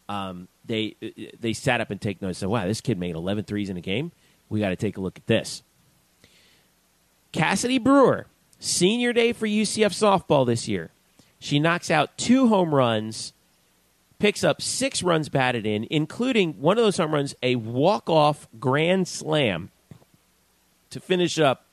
[0.09, 0.97] um, they
[1.39, 2.39] they sat up and take notice.
[2.39, 4.11] Said, "Wow, this kid made 11 threes in a game.
[4.49, 5.63] We got to take a look at this."
[7.31, 8.27] Cassidy Brewer,
[8.59, 10.91] senior day for UCF softball this year.
[11.39, 13.33] She knocks out two home runs,
[14.19, 18.47] picks up six runs batted in, including one of those home runs, a walk off
[18.59, 19.71] grand slam
[20.89, 21.65] to finish up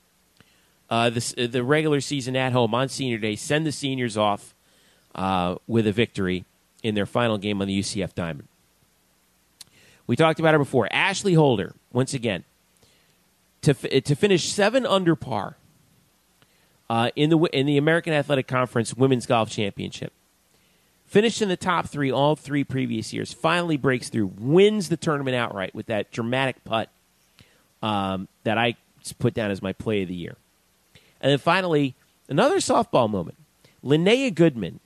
[0.89, 3.35] uh, the, the regular season at home on senior day.
[3.35, 4.55] Send the seniors off
[5.13, 6.45] uh, with a victory
[6.81, 8.47] in their final game on the UCF Diamond.
[10.05, 10.87] We talked about her before.
[10.89, 12.45] Ashley Holder, once again,
[13.63, 15.57] to, to finish seven under par
[16.89, 20.13] uh, in the in the American Athletic Conference Women's Golf Championship.
[21.05, 23.31] Finished in the top three all three previous years.
[23.31, 26.89] Finally breaks through, wins the tournament outright with that dramatic putt
[27.81, 28.75] um, that I
[29.17, 30.35] put down as my play of the year.
[31.21, 31.95] And then finally,
[32.27, 33.37] another softball moment.
[33.83, 34.81] Linnea Goodman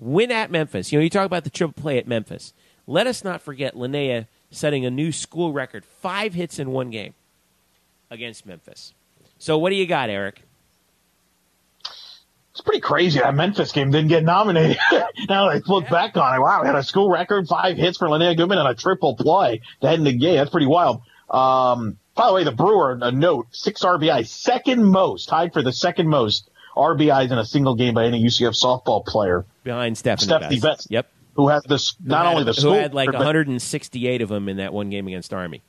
[0.00, 0.90] win at Memphis.
[0.90, 2.52] You know, you talk about the triple play at Memphis.
[2.86, 7.14] Let us not forget Linnea setting a new school record, five hits in one game
[8.10, 8.92] against Memphis.
[9.38, 10.42] So, what do you got, Eric?
[12.52, 14.76] It's pretty crazy that Memphis game didn't get nominated.
[15.28, 15.90] now I look yeah.
[15.90, 16.40] back on it.
[16.40, 19.60] Wow, we had a school record, five hits for Linnea Goodman and a triple play
[19.82, 20.36] to end the game.
[20.36, 21.02] That's pretty wild.
[21.30, 25.72] Um, by the way, the Brewer, a note, six RBI, second most, tied for the
[25.72, 29.44] second most RBIs in a single game by any UCF softball player.
[29.62, 30.76] Behind Stephanie, Stephanie.
[30.88, 31.08] Yep.
[31.34, 34.48] Who had this, not had, only the who school, had like but, 168 of them
[34.48, 35.62] in that one game against Army.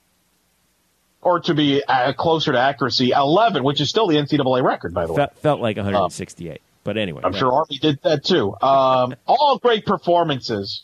[1.21, 5.05] Or to be uh, closer to accuracy, 11, which is still the NCAA record, by
[5.05, 5.17] the way.
[5.17, 6.51] Felt, felt like 168.
[6.51, 7.21] Um, but anyway.
[7.23, 8.55] I'm sure Army did that too.
[8.61, 10.83] Um, all great performances.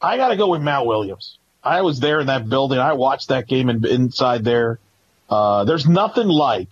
[0.00, 1.38] I got to go with Matt Williams.
[1.62, 2.78] I was there in that building.
[2.78, 4.78] I watched that game in, inside there.
[5.28, 6.68] Uh, there's nothing like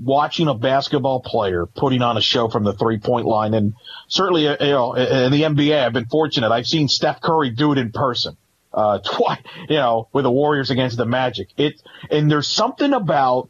[0.00, 3.54] watching a basketball player putting on a show from the three point line.
[3.54, 3.74] And
[4.08, 6.50] certainly, uh, you know, in the NBA, I've been fortunate.
[6.50, 8.36] I've seen Steph Curry do it in person,
[8.72, 11.48] uh, twice, you know, with the Warriors against the Magic.
[11.56, 11.80] It,
[12.10, 13.48] and there's something about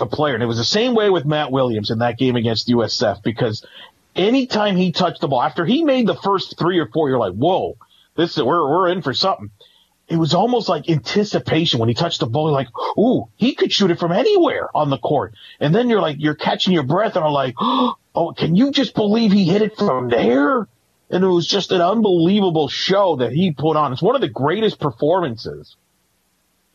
[0.00, 2.68] a player, and it was the same way with Matt Williams in that game against
[2.68, 3.64] USF because
[4.14, 7.34] anytime he touched the ball, after he made the first three or four, you're like,
[7.34, 7.76] whoa,
[8.16, 9.50] this is, we're, we're in for something
[10.08, 12.52] it was almost like anticipation when he touched the ball.
[12.52, 12.68] Like,
[12.98, 15.34] ooh, he could shoot it from anywhere on the court.
[15.58, 18.94] And then you're like, you're catching your breath and are like, oh, can you just
[18.94, 20.68] believe he hit it from there?
[21.10, 23.92] And it was just an unbelievable show that he put on.
[23.92, 25.76] It's one of the greatest performances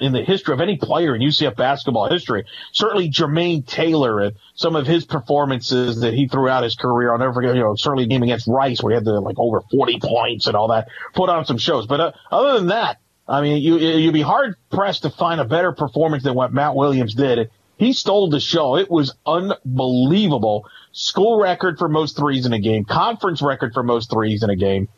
[0.01, 2.43] in the history of any player in UCF basketball history.
[2.73, 7.13] Certainly Jermaine Taylor and some of his performances that he threw out his career.
[7.13, 9.61] I'll never forget, you know, certainly game against Rice where he had the like over
[9.71, 11.85] 40 points and all that, put on some shows.
[11.85, 12.97] But uh, other than that,
[13.27, 16.75] I mean, you, you'd be hard pressed to find a better performance than what Matt
[16.75, 17.51] Williams did.
[17.77, 18.77] He stole the show.
[18.77, 20.67] It was unbelievable.
[20.91, 24.55] School record for most threes in a game, conference record for most threes in a
[24.55, 24.89] game.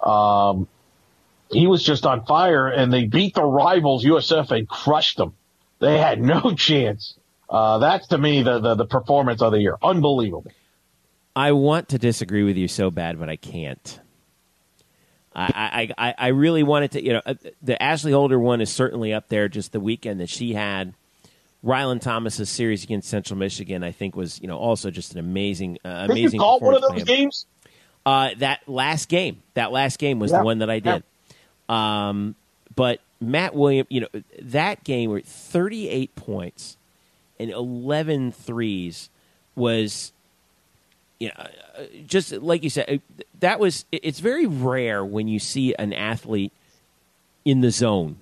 [0.00, 0.68] Um,
[1.52, 5.34] he was just on fire and they beat the rivals USF and crushed them.
[5.78, 7.14] They had no chance.
[7.48, 9.76] Uh, that's to me the, the, the performance of the year.
[9.82, 10.50] Unbelievable.
[11.34, 14.00] I want to disagree with you so bad, but I can't.
[15.34, 19.14] I, I, I really wanted to, you know, uh, the Ashley Holder one is certainly
[19.14, 19.48] up there.
[19.48, 20.92] Just the weekend that she had,
[21.64, 25.78] Rylan Thomas's series against Central Michigan, I think was, you know, also just an amazing,
[25.84, 26.24] uh, amazing.
[26.24, 27.46] Did you call one of those games?
[28.04, 30.38] Uh, that last game, that last game was yeah.
[30.38, 31.02] the one that I did.
[31.68, 32.34] Um,
[32.74, 34.08] but Matt Williams, you know,
[34.40, 36.76] that game where 38 points
[37.38, 39.08] and 11 threes
[39.54, 40.12] was,
[41.18, 45.38] you know, uh, just like you said, uh, that was, it's very rare when you
[45.38, 46.52] see an athlete
[47.44, 48.16] in the zone.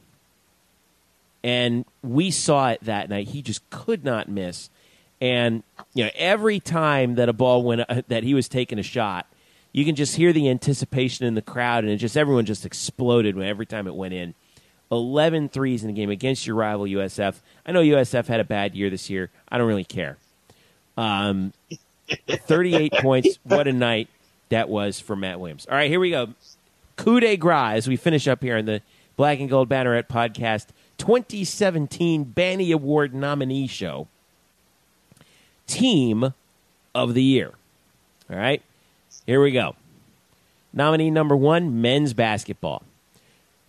[1.42, 3.28] And we saw it that night.
[3.28, 4.68] He just could not miss.
[5.20, 5.62] And,
[5.94, 9.26] you know, every time that a ball went, uh, that he was taking a shot,
[9.72, 13.36] you can just hear the anticipation in the crowd, and it just everyone just exploded
[13.36, 14.34] when every time it went in.
[14.92, 17.36] 11 threes in the game against your rival USF.
[17.64, 19.30] I know USF had a bad year this year.
[19.48, 20.16] I don't really care.
[20.96, 21.52] Um,
[22.28, 23.38] 38 points.
[23.44, 24.08] What a night
[24.48, 25.66] that was for Matt Williams.
[25.66, 26.30] All right, here we go.
[26.96, 28.82] Coup de grace as we finish up here in the
[29.16, 30.66] Black and Gold Banneret podcast
[30.98, 34.08] 2017 Banny Award nominee show.
[35.66, 36.34] Team
[36.94, 37.52] of the Year.
[38.28, 38.62] All right,
[39.26, 39.76] here we go.
[40.72, 42.82] Nominee number one, men's basketball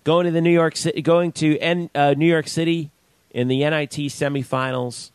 [0.03, 2.90] going to the New York City, going to N, uh, New York City
[3.32, 5.11] in the NIT semifinals,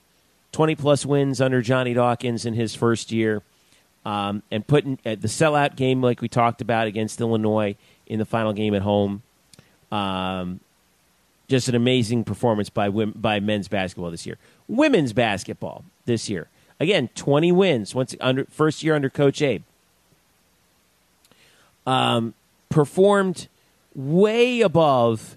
[0.52, 3.42] twenty plus wins under Johnny Dawkins in his first year,
[4.04, 7.76] um, and putting uh, the sellout game like we talked about against Illinois
[8.06, 9.22] in the final game at home.
[9.92, 10.60] Um,
[11.48, 14.38] just an amazing performance by by men's basketball this year.
[14.68, 16.48] Women's basketball this year,
[16.80, 17.94] again, twenty wins.
[17.94, 19.62] Once under first year under Coach Abe.
[21.86, 22.34] Um,
[22.68, 23.48] performed
[23.94, 25.36] way above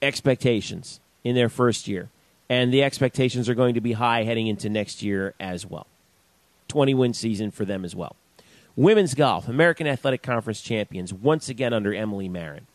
[0.00, 2.08] expectations in their first year.
[2.48, 5.86] And the expectations are going to be high heading into next year as well.
[6.68, 8.16] 20 win season for them as well.
[8.76, 12.66] Women's golf, American Athletic Conference champions, once again under Emily Marin.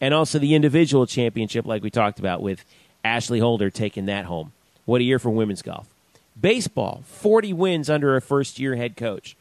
[0.00, 2.64] And also the individual championship, like we talked about, with
[3.04, 4.52] Ashley Holder taking that home.
[4.84, 5.86] What a year for women's golf.
[6.38, 9.36] Baseball, 40 wins under a first year head coach.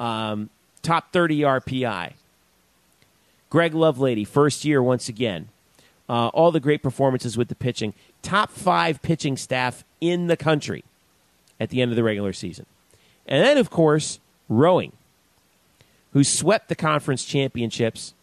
[0.00, 0.50] Um,
[0.88, 2.14] top 30 RPI.
[3.50, 5.48] Greg Lovelady, first year once again.
[6.08, 7.92] Uh, all the great performances with the pitching.
[8.22, 10.82] Top five pitching staff in the country
[11.60, 12.64] at the end of the regular season.
[13.26, 14.92] And then, of course, rowing,
[16.14, 18.14] who swept the conference championships,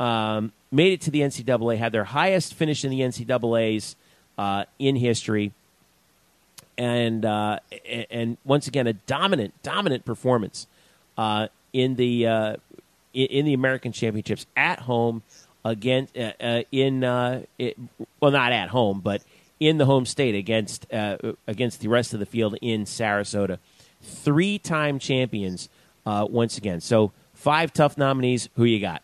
[0.00, 3.94] um, made it to the NCAA, had their highest finish in the NCAAs
[4.36, 5.52] uh, in history,
[6.76, 7.60] and uh,
[8.10, 10.66] and once again a dominant, dominant performance
[11.16, 12.56] uh, in the uh,
[13.12, 15.22] in, in the American Championships at home
[15.64, 17.76] against uh, uh, in uh, it,
[18.20, 19.22] well not at home but
[19.58, 21.16] in the home state against uh,
[21.46, 23.58] against the rest of the field in Sarasota.
[24.02, 25.68] Three time champions
[26.04, 26.80] once again.
[26.80, 28.48] So five tough nominees.
[28.56, 29.02] Who you got?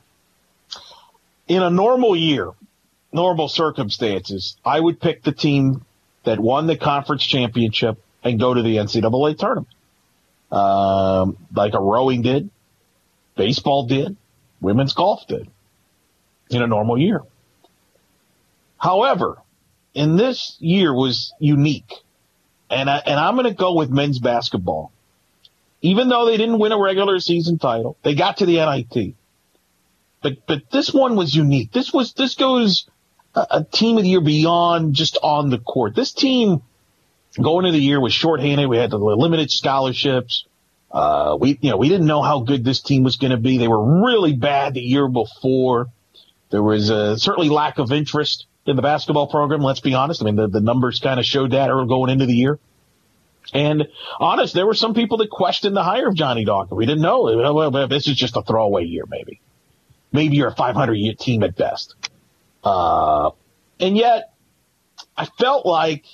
[1.48, 2.52] In a normal year,
[3.12, 5.84] normal circumstances, I would pick the team
[6.24, 9.68] that won the conference championship and go to the NCAA tournament,
[10.51, 12.51] um, like a rowing did,
[13.36, 14.16] Baseball did.
[14.60, 15.48] Women's golf did
[16.50, 17.22] in a normal year.
[18.78, 19.38] However,
[19.94, 21.92] in this year was unique.
[22.68, 24.92] And I, and I'm going to go with men's basketball.
[25.82, 29.14] Even though they didn't win a regular season title, they got to the NIT.
[30.22, 31.70] But but this one was unique.
[31.70, 32.88] This was this goes
[33.34, 35.94] a, a team of the year beyond just on the court.
[35.94, 36.62] This team
[37.40, 38.68] going into the year was shorthanded.
[38.68, 40.46] We had the limited scholarships.
[40.90, 43.58] Uh, we, you know, we didn't know how good this team was going to be.
[43.58, 45.88] They were really bad the year before.
[46.50, 49.60] There was a certainly lack of interest in the basketball program.
[49.60, 50.22] Let's be honest.
[50.22, 52.58] I mean, the, the numbers kind of showed that going into the year.
[53.52, 53.88] And
[54.18, 56.76] honest, there were some people that questioned the hire of Johnny Dawkins.
[56.76, 57.22] We didn't know.
[57.54, 59.40] Well, this is just a throwaway year, maybe.
[60.12, 61.94] Maybe you're a 500 year team at best.
[62.64, 63.30] Uh,
[63.78, 64.32] and yet
[65.16, 66.04] I felt like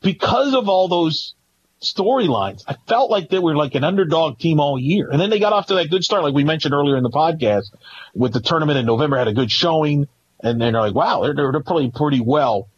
[0.00, 1.34] because of all those
[1.80, 2.62] storylines.
[2.68, 5.10] I felt like they were like an underdog team all year.
[5.10, 7.10] And then they got off to that good start, like we mentioned earlier in the
[7.10, 7.72] podcast,
[8.14, 10.06] with the tournament in November, had a good showing.
[10.42, 12.68] And then they're like, wow, they're, they're playing pretty well.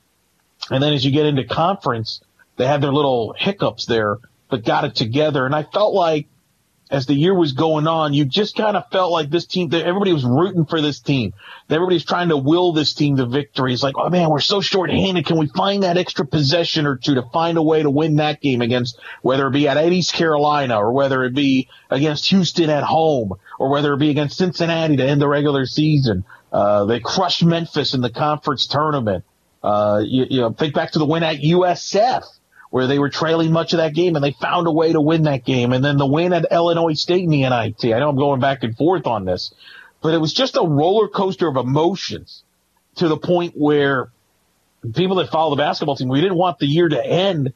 [0.70, 2.20] And then as you get into conference,
[2.56, 4.18] they had their little hiccups there,
[4.48, 5.46] but got it together.
[5.46, 6.28] And I felt like
[6.92, 9.86] as the year was going on, you just kind of felt like this team, that
[9.86, 11.32] everybody was rooting for this team.
[11.70, 13.72] Everybody's trying to will this team to victory.
[13.72, 15.24] It's like, oh man, we're so short-handed.
[15.24, 18.42] Can we find that extra possession or two to find a way to win that
[18.42, 22.84] game against, whether it be at East Carolina or whether it be against Houston at
[22.84, 26.24] home or whether it be against Cincinnati to end the regular season.
[26.52, 29.24] Uh, they crushed Memphis in the conference tournament.
[29.62, 32.24] Uh, you, you know, think back to the win at USF
[32.72, 35.24] where they were trailing much of that game and they found a way to win
[35.24, 35.74] that game.
[35.74, 37.84] And then the win at Illinois State in the NIT.
[37.84, 39.52] I know I'm going back and forth on this,
[40.00, 42.44] but it was just a roller coaster of emotions
[42.94, 44.10] to the point where
[44.94, 47.52] people that follow the basketball team, we didn't want the year to end.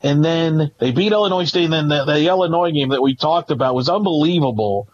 [0.00, 3.50] And then they beat Illinois State and then the, the Illinois game that we talked
[3.50, 4.86] about was unbelievable.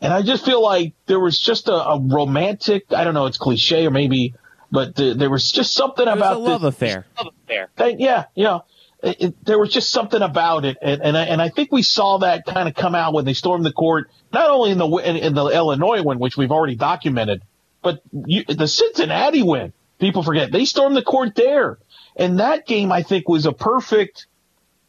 [0.00, 3.38] And I just feel like there was just a, a romantic, I don't know, it's
[3.38, 4.34] cliche or maybe,
[4.72, 7.06] but the, there was just something about a love the, affair.
[7.76, 8.64] They, yeah, you know,
[9.02, 12.18] it, there was just something about it, and and I, and I think we saw
[12.18, 15.16] that kind of come out when they stormed the court, not only in the in,
[15.16, 17.42] in the Illinois win, which we've already documented,
[17.82, 19.72] but you, the Cincinnati win.
[19.98, 21.78] People forget they stormed the court there,
[22.16, 24.26] and that game I think was a perfect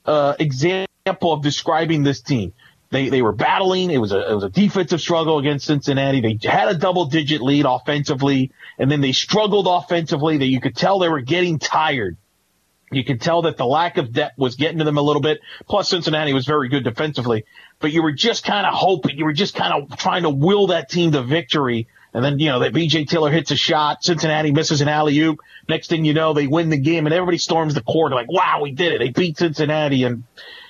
[0.06, 2.54] uh, example of describing this team.
[2.92, 3.90] They they were battling.
[3.90, 6.22] It was a it was a defensive struggle against Cincinnati.
[6.22, 10.38] They had a double digit lead offensively, and then they struggled offensively.
[10.38, 12.18] That you could tell they were getting tired.
[12.96, 15.42] You could tell that the lack of depth was getting to them a little bit.
[15.68, 17.46] Plus, Cincinnati was very good defensively,
[17.80, 20.68] but you were just kind of hoping, you were just kind of trying to will
[20.68, 21.88] that team to victory.
[22.14, 25.40] And then, you know, that BJ Taylor hits a shot, Cincinnati misses an alley oop.
[25.68, 28.60] Next thing you know, they win the game and everybody storms the court like, wow,
[28.62, 29.00] we did it.
[29.00, 30.04] They beat Cincinnati.
[30.04, 30.24] And,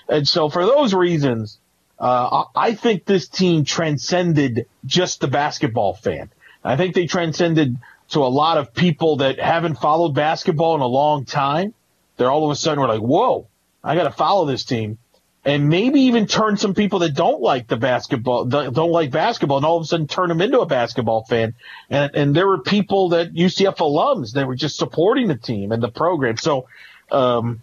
[0.08, 1.60] and so for those reasons,
[2.00, 6.30] uh, I think this team transcended just the basketball fan.
[6.64, 7.78] I think they transcended
[8.10, 11.74] to a lot of people that haven't followed basketball in a long time
[12.18, 13.48] they're all of a sudden we're like, whoa,
[13.84, 14.98] I got to follow this team.
[15.46, 19.66] And maybe even turn some people that don't like the basketball, don't like basketball, and
[19.66, 21.54] all of a sudden turn them into a basketball fan.
[21.90, 25.84] And and there were people that UCF alums that were just supporting the team and
[25.84, 26.38] the program.
[26.38, 26.68] So,
[27.12, 27.62] um,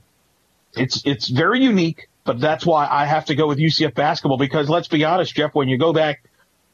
[0.74, 2.08] it's it's very unique.
[2.24, 5.54] But that's why I have to go with UCF basketball because let's be honest, Jeff,
[5.54, 6.22] when you go back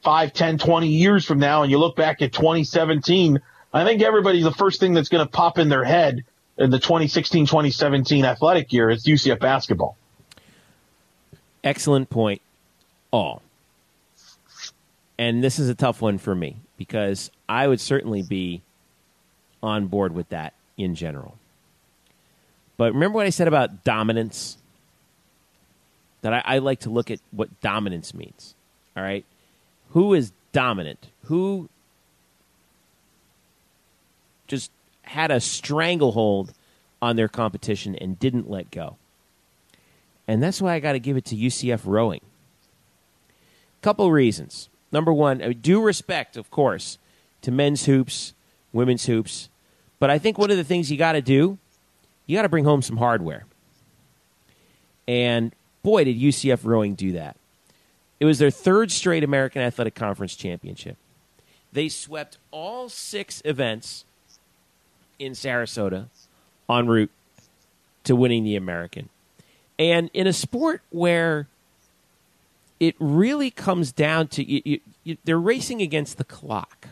[0.03, 3.39] 5, 10, 20 years from now and you look back at 2017,
[3.73, 6.25] I think everybody, the first thing that's going to pop in their head
[6.57, 9.97] in the 2016-2017 athletic year is UCF basketball.
[11.63, 12.41] Excellent point.
[13.11, 13.41] All.
[15.17, 18.61] And this is a tough one for me because I would certainly be
[19.63, 21.37] on board with that in general.
[22.77, 24.57] But remember what I said about dominance?
[26.21, 28.55] That I, I like to look at what dominance means.
[28.95, 29.25] All right?
[29.89, 31.07] Who is dominant?
[31.23, 31.69] Who
[34.47, 34.71] just
[35.07, 36.53] had a stranglehold
[37.01, 38.97] on their competition and didn't let go.
[40.27, 42.21] And that's why I got to give it to UCF rowing.
[43.81, 44.69] Couple reasons.
[44.91, 46.97] Number one, I due respect, of course,
[47.41, 48.33] to men's hoops,
[48.73, 49.49] women's hoops,
[49.99, 51.57] but I think one of the things you got to do,
[52.25, 53.45] you got to bring home some hardware.
[55.07, 55.53] And
[55.83, 57.37] boy, did UCF rowing do that.
[58.19, 60.97] It was their third straight American Athletic Conference championship.
[61.71, 64.05] They swept all six events
[65.19, 66.07] in Sarasota
[66.69, 67.11] en route
[68.03, 69.09] to winning the American.
[69.79, 71.47] And in a sport where
[72.79, 76.87] it really comes down to you, you, you, they're racing against the clock,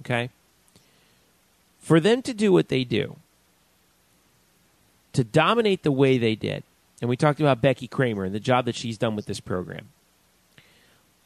[0.00, 0.30] okay?
[1.80, 3.16] For them to do what they do,
[5.12, 6.62] to dominate the way they did,
[7.00, 9.88] and we talked about Becky Kramer and the job that she's done with this program.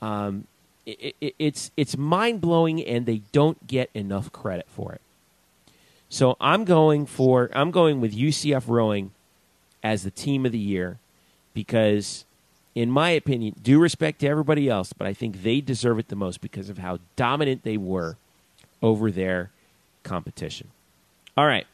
[0.01, 0.47] Um,
[0.87, 5.01] it, it, it's it's mind blowing, and they don't get enough credit for it.
[6.09, 9.13] So I'm going for I'm going with UCF rowing
[9.83, 10.99] as the team of the year
[11.55, 12.25] because
[12.75, 16.17] in my opinion, due respect to everybody else, but I think they deserve it the
[16.17, 18.19] most because of how dominant they were
[18.83, 19.51] over their
[20.03, 20.69] competition.
[21.37, 21.67] All right.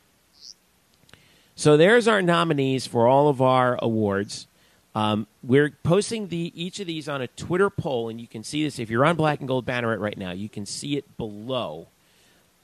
[1.56, 4.46] So there's our nominees for all of our awards.
[4.94, 8.62] Um, we're posting the each of these on a Twitter poll, and you can see
[8.62, 10.32] this if you're on Black and Gold Banneret right now.
[10.32, 11.88] You can see it below.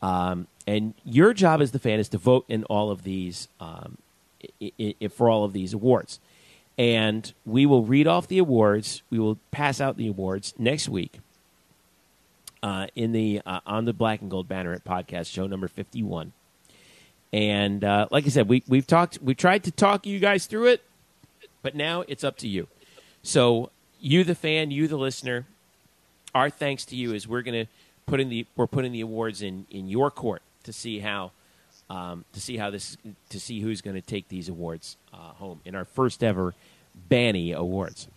[0.02, 3.98] Um, and your job as the fan is to vote in all of these um,
[4.62, 6.20] I- I- for all of these awards.
[6.76, 9.02] And we will read off the awards.
[9.10, 11.18] We will pass out the awards next week
[12.62, 16.32] uh, in the uh, on the Black and Gold Banneret podcast, show number fifty one.
[17.32, 20.68] And uh, like I said, we we've talked, we tried to talk you guys through
[20.68, 20.82] it,
[21.62, 22.68] but now it's up to you.
[23.22, 23.70] So
[24.00, 25.46] you, the fan, you, the listener,
[26.34, 27.70] our thanks to you is we're going to
[28.09, 31.32] put in the we're putting the awards in in your court to see how
[31.90, 32.97] um, to see how this
[33.30, 36.55] to see who's going to take these awards uh, home in our first ever
[37.10, 38.09] Banny Awards.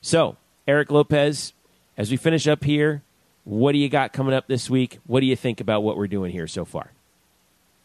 [0.00, 0.36] So,
[0.66, 1.52] Eric Lopez,
[1.96, 3.02] as we finish up here,
[3.44, 4.98] what do you got coming up this week?
[5.06, 6.90] What do you think about what we're doing here so far?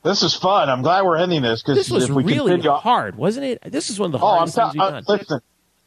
[0.03, 0.69] This is fun.
[0.69, 3.59] I'm glad we're ending this because This was if we really continue, hard, wasn't it?
[3.65, 5.03] This is one of the oh, I'm hardest things we've uh, done.
[5.07, 5.41] listen,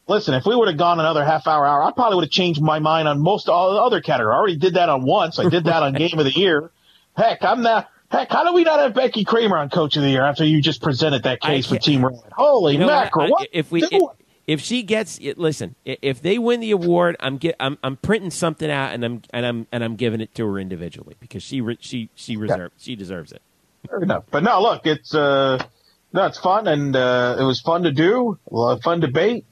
[0.09, 0.33] listen.
[0.33, 2.79] If we would have gone another half hour, hour, I probably would have changed my
[2.79, 4.33] mind on most all the other categories.
[4.33, 5.39] I already did that on once.
[5.39, 6.71] I did that on Game of the Year.
[7.15, 7.89] Heck, I'm not.
[8.11, 10.61] Heck, how do we not have Becky Kramer on Coach of the Year after you
[10.61, 12.21] just presented that case for Team Rowan?
[12.35, 13.03] Holy You know what?
[13.03, 13.25] mackerel!
[13.25, 14.01] I- what if we if,
[14.47, 15.75] if she gets it, listen.
[15.85, 19.45] If they win the award, I'm get I'm, I'm printing something out and I'm and
[19.45, 23.31] I'm and I'm giving it to her individually because she she she reserve she deserves
[23.31, 23.43] it.
[23.87, 24.23] Fair enough.
[24.31, 25.63] But no, look, it's uh,
[26.11, 28.39] no, it's fun and uh, it was fun to do.
[28.51, 29.45] A lot of fun debate.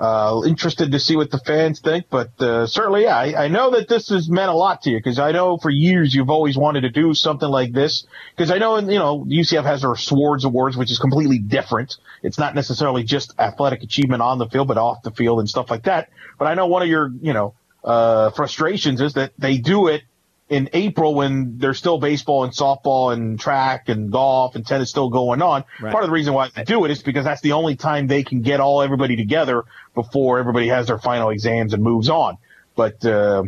[0.00, 3.72] Uh, interested to see what the fans think, but uh, certainly, yeah, I, I, know
[3.72, 6.56] that this has meant a lot to you because I know for years you've always
[6.56, 8.06] wanted to do something like this.
[8.34, 11.98] Because I know, you know, UCF has their Swords Awards, which is completely different.
[12.22, 15.70] It's not necessarily just athletic achievement on the field, but off the field and stuff
[15.70, 16.08] like that.
[16.38, 17.52] But I know one of your, you know,
[17.84, 20.04] uh, frustrations is that they do it
[20.50, 25.08] in April when there's still baseball and softball and track and golf and tennis still
[25.08, 25.64] going on.
[25.80, 25.92] Right.
[25.92, 28.24] Part of the reason why they do it is because that's the only time they
[28.24, 29.64] can get all everybody together
[29.94, 32.38] before everybody has their final exams and moves on.
[32.76, 33.44] But uh,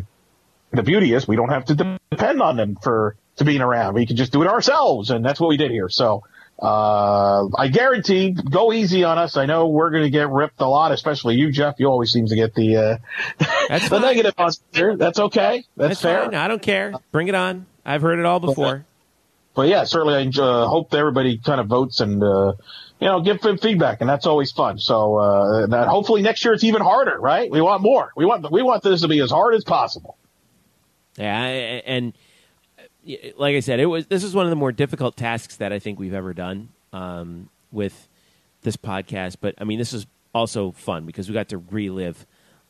[0.73, 3.94] the beauty is we don't have to depend on them for to being around.
[3.94, 5.89] We can just do it ourselves, and that's what we did here.
[5.89, 6.24] So
[6.62, 9.36] uh, I guarantee, go easy on us.
[9.36, 11.77] I know we're going to get ripped a lot, especially you, Jeff.
[11.78, 14.97] You always seem to get the uh, That's the negative on here.
[14.97, 15.64] That's okay.
[15.77, 16.24] That's, That's fair.
[16.27, 16.35] Fine.
[16.35, 16.93] I don't care.
[17.10, 17.66] Bring it on.
[17.85, 18.85] I've heard it all before.
[19.55, 22.52] But, yeah, certainly I enjoy, uh, hope everybody kind of votes and uh,
[23.03, 24.79] you know give feedback, and that's always fun.
[24.79, 27.51] So uh, that hopefully next year it's even harder, right?
[27.51, 28.12] We want more.
[28.15, 30.16] We want we want this to be as hard as possible.
[31.16, 32.12] Yeah, and
[33.37, 35.81] like I said, it was this is one of the more difficult tasks that I
[35.81, 38.07] think we've ever done um, with
[38.62, 39.39] this podcast.
[39.41, 42.24] But I mean, this is also fun because we got to relive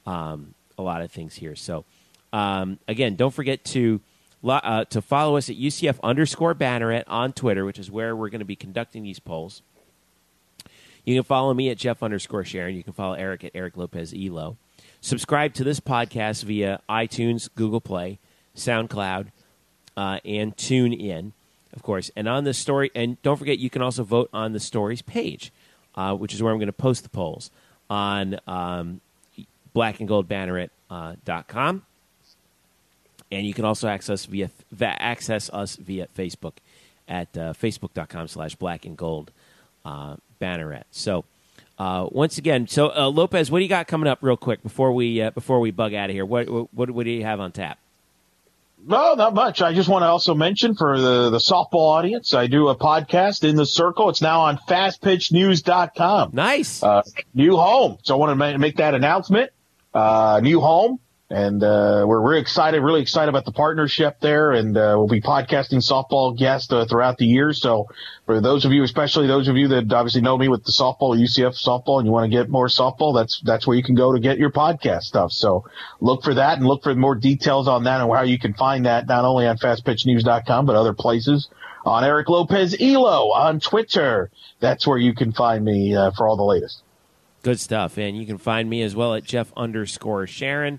[0.07, 1.55] um, a lot of things here.
[1.57, 1.85] So
[2.33, 4.01] um, again, don't forget to
[4.43, 8.39] uh, to follow us at UCF underscore Banneret on Twitter, which is where we're going
[8.39, 9.61] to be conducting these polls.
[11.05, 12.77] You can follow me at Jeff underscore Sharon.
[12.77, 14.57] You can follow Eric at Eric Lopez Elo.
[15.01, 18.21] Subscribe to this podcast via iTunes, Google Play,
[18.57, 19.29] SoundCloud
[19.97, 21.33] uh, and tune in,
[21.73, 22.11] of course.
[22.17, 25.53] And on the story, and don't forget, you can also vote on the stories page,
[25.95, 27.51] uh, which is where I'm going to post the polls
[27.91, 29.01] on um,
[29.75, 31.77] blackandgoldbanneret.com.
[31.77, 31.81] Uh,
[33.31, 34.51] and you can also access via
[34.81, 36.53] access us via Facebook
[37.09, 39.31] at uh, facebook.com slash black and gold
[39.87, 40.85] uh, banneret.
[40.91, 41.25] So
[41.79, 44.93] uh, once again, so uh, Lopez, what do you got coming up real quick before
[44.93, 46.27] we uh, before we bug out of here?
[46.27, 47.79] What, what what do you have on tap?
[48.85, 49.63] No, not much.
[49.63, 53.49] I just want to also mention for the, the softball audience, I do a podcast
[53.49, 54.09] in the circle.
[54.09, 56.31] It's now on fastpitchnews.com.
[56.33, 56.83] Nice.
[56.83, 57.03] Uh,
[57.33, 57.99] new home.
[58.03, 59.53] So I want to make that announcement.
[59.95, 60.99] Uh, new home
[61.33, 64.53] and uh, we're really excited, really excited about the partnership there.
[64.53, 67.55] And uh, we'll be podcasting softball guests uh, throughout the year.
[67.55, 67.89] So
[68.27, 71.19] for those of you, especially those of you that obviously know me with the softball,
[71.19, 74.13] UCF softball, and you want to get more softball, that's that's where you can go
[74.13, 75.33] to get your podcast stuff.
[75.33, 75.65] So
[76.01, 78.85] look for that and look for more details on that and how you can find
[78.85, 81.49] that not only on fastpitchnews.com but other places.
[81.87, 84.31] On Eric Lopez Elo on Twitter.
[84.61, 86.83] That's where you can find me uh, for all the latest.
[87.43, 87.97] Good stuff.
[87.97, 90.79] And you can find me as well at Jeff underscore Sharon.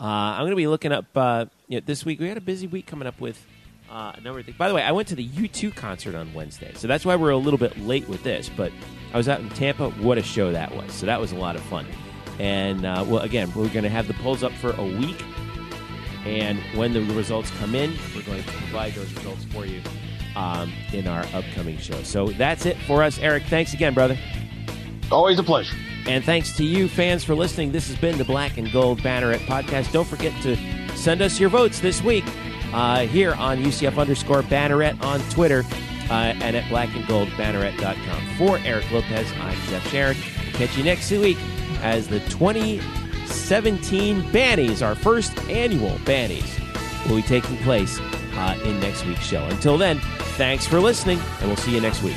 [0.00, 2.20] Uh, I'm going to be looking up uh, you know, this week.
[2.20, 3.44] We had a busy week coming up with
[3.90, 4.56] uh, a number of things.
[4.56, 7.30] By the way, I went to the U2 concert on Wednesday, so that's why we're
[7.30, 8.48] a little bit late with this.
[8.48, 8.72] But
[9.12, 9.90] I was out in Tampa.
[9.90, 10.92] What a show that was!
[10.92, 11.86] So that was a lot of fun.
[12.38, 15.20] And uh, well, again, we're going to have the polls up for a week,
[16.24, 19.82] and when the results come in, we're going to provide those results for you
[20.36, 22.00] um, in our upcoming show.
[22.04, 23.44] So that's it for us, Eric.
[23.44, 24.16] Thanks again, brother.
[25.10, 25.76] Always a pleasure.
[26.08, 27.70] And thanks to you, fans, for listening.
[27.70, 29.92] This has been the Black and Gold Banneret podcast.
[29.92, 30.56] Don't forget to
[30.96, 32.24] send us your votes this week
[32.72, 35.64] uh, here on UCF underscore Banneret on Twitter
[36.08, 38.36] uh, and at blackandgoldbanneret.com.
[38.38, 40.16] For Eric Lopez, I'm Jeff Sharon.
[40.54, 41.36] Catch you next week
[41.82, 46.58] as the 2017 Bannies, our first annual Bannies,
[47.06, 49.44] will be taking place uh, in next week's show.
[49.44, 50.00] Until then,
[50.38, 52.16] thanks for listening, and we'll see you next week.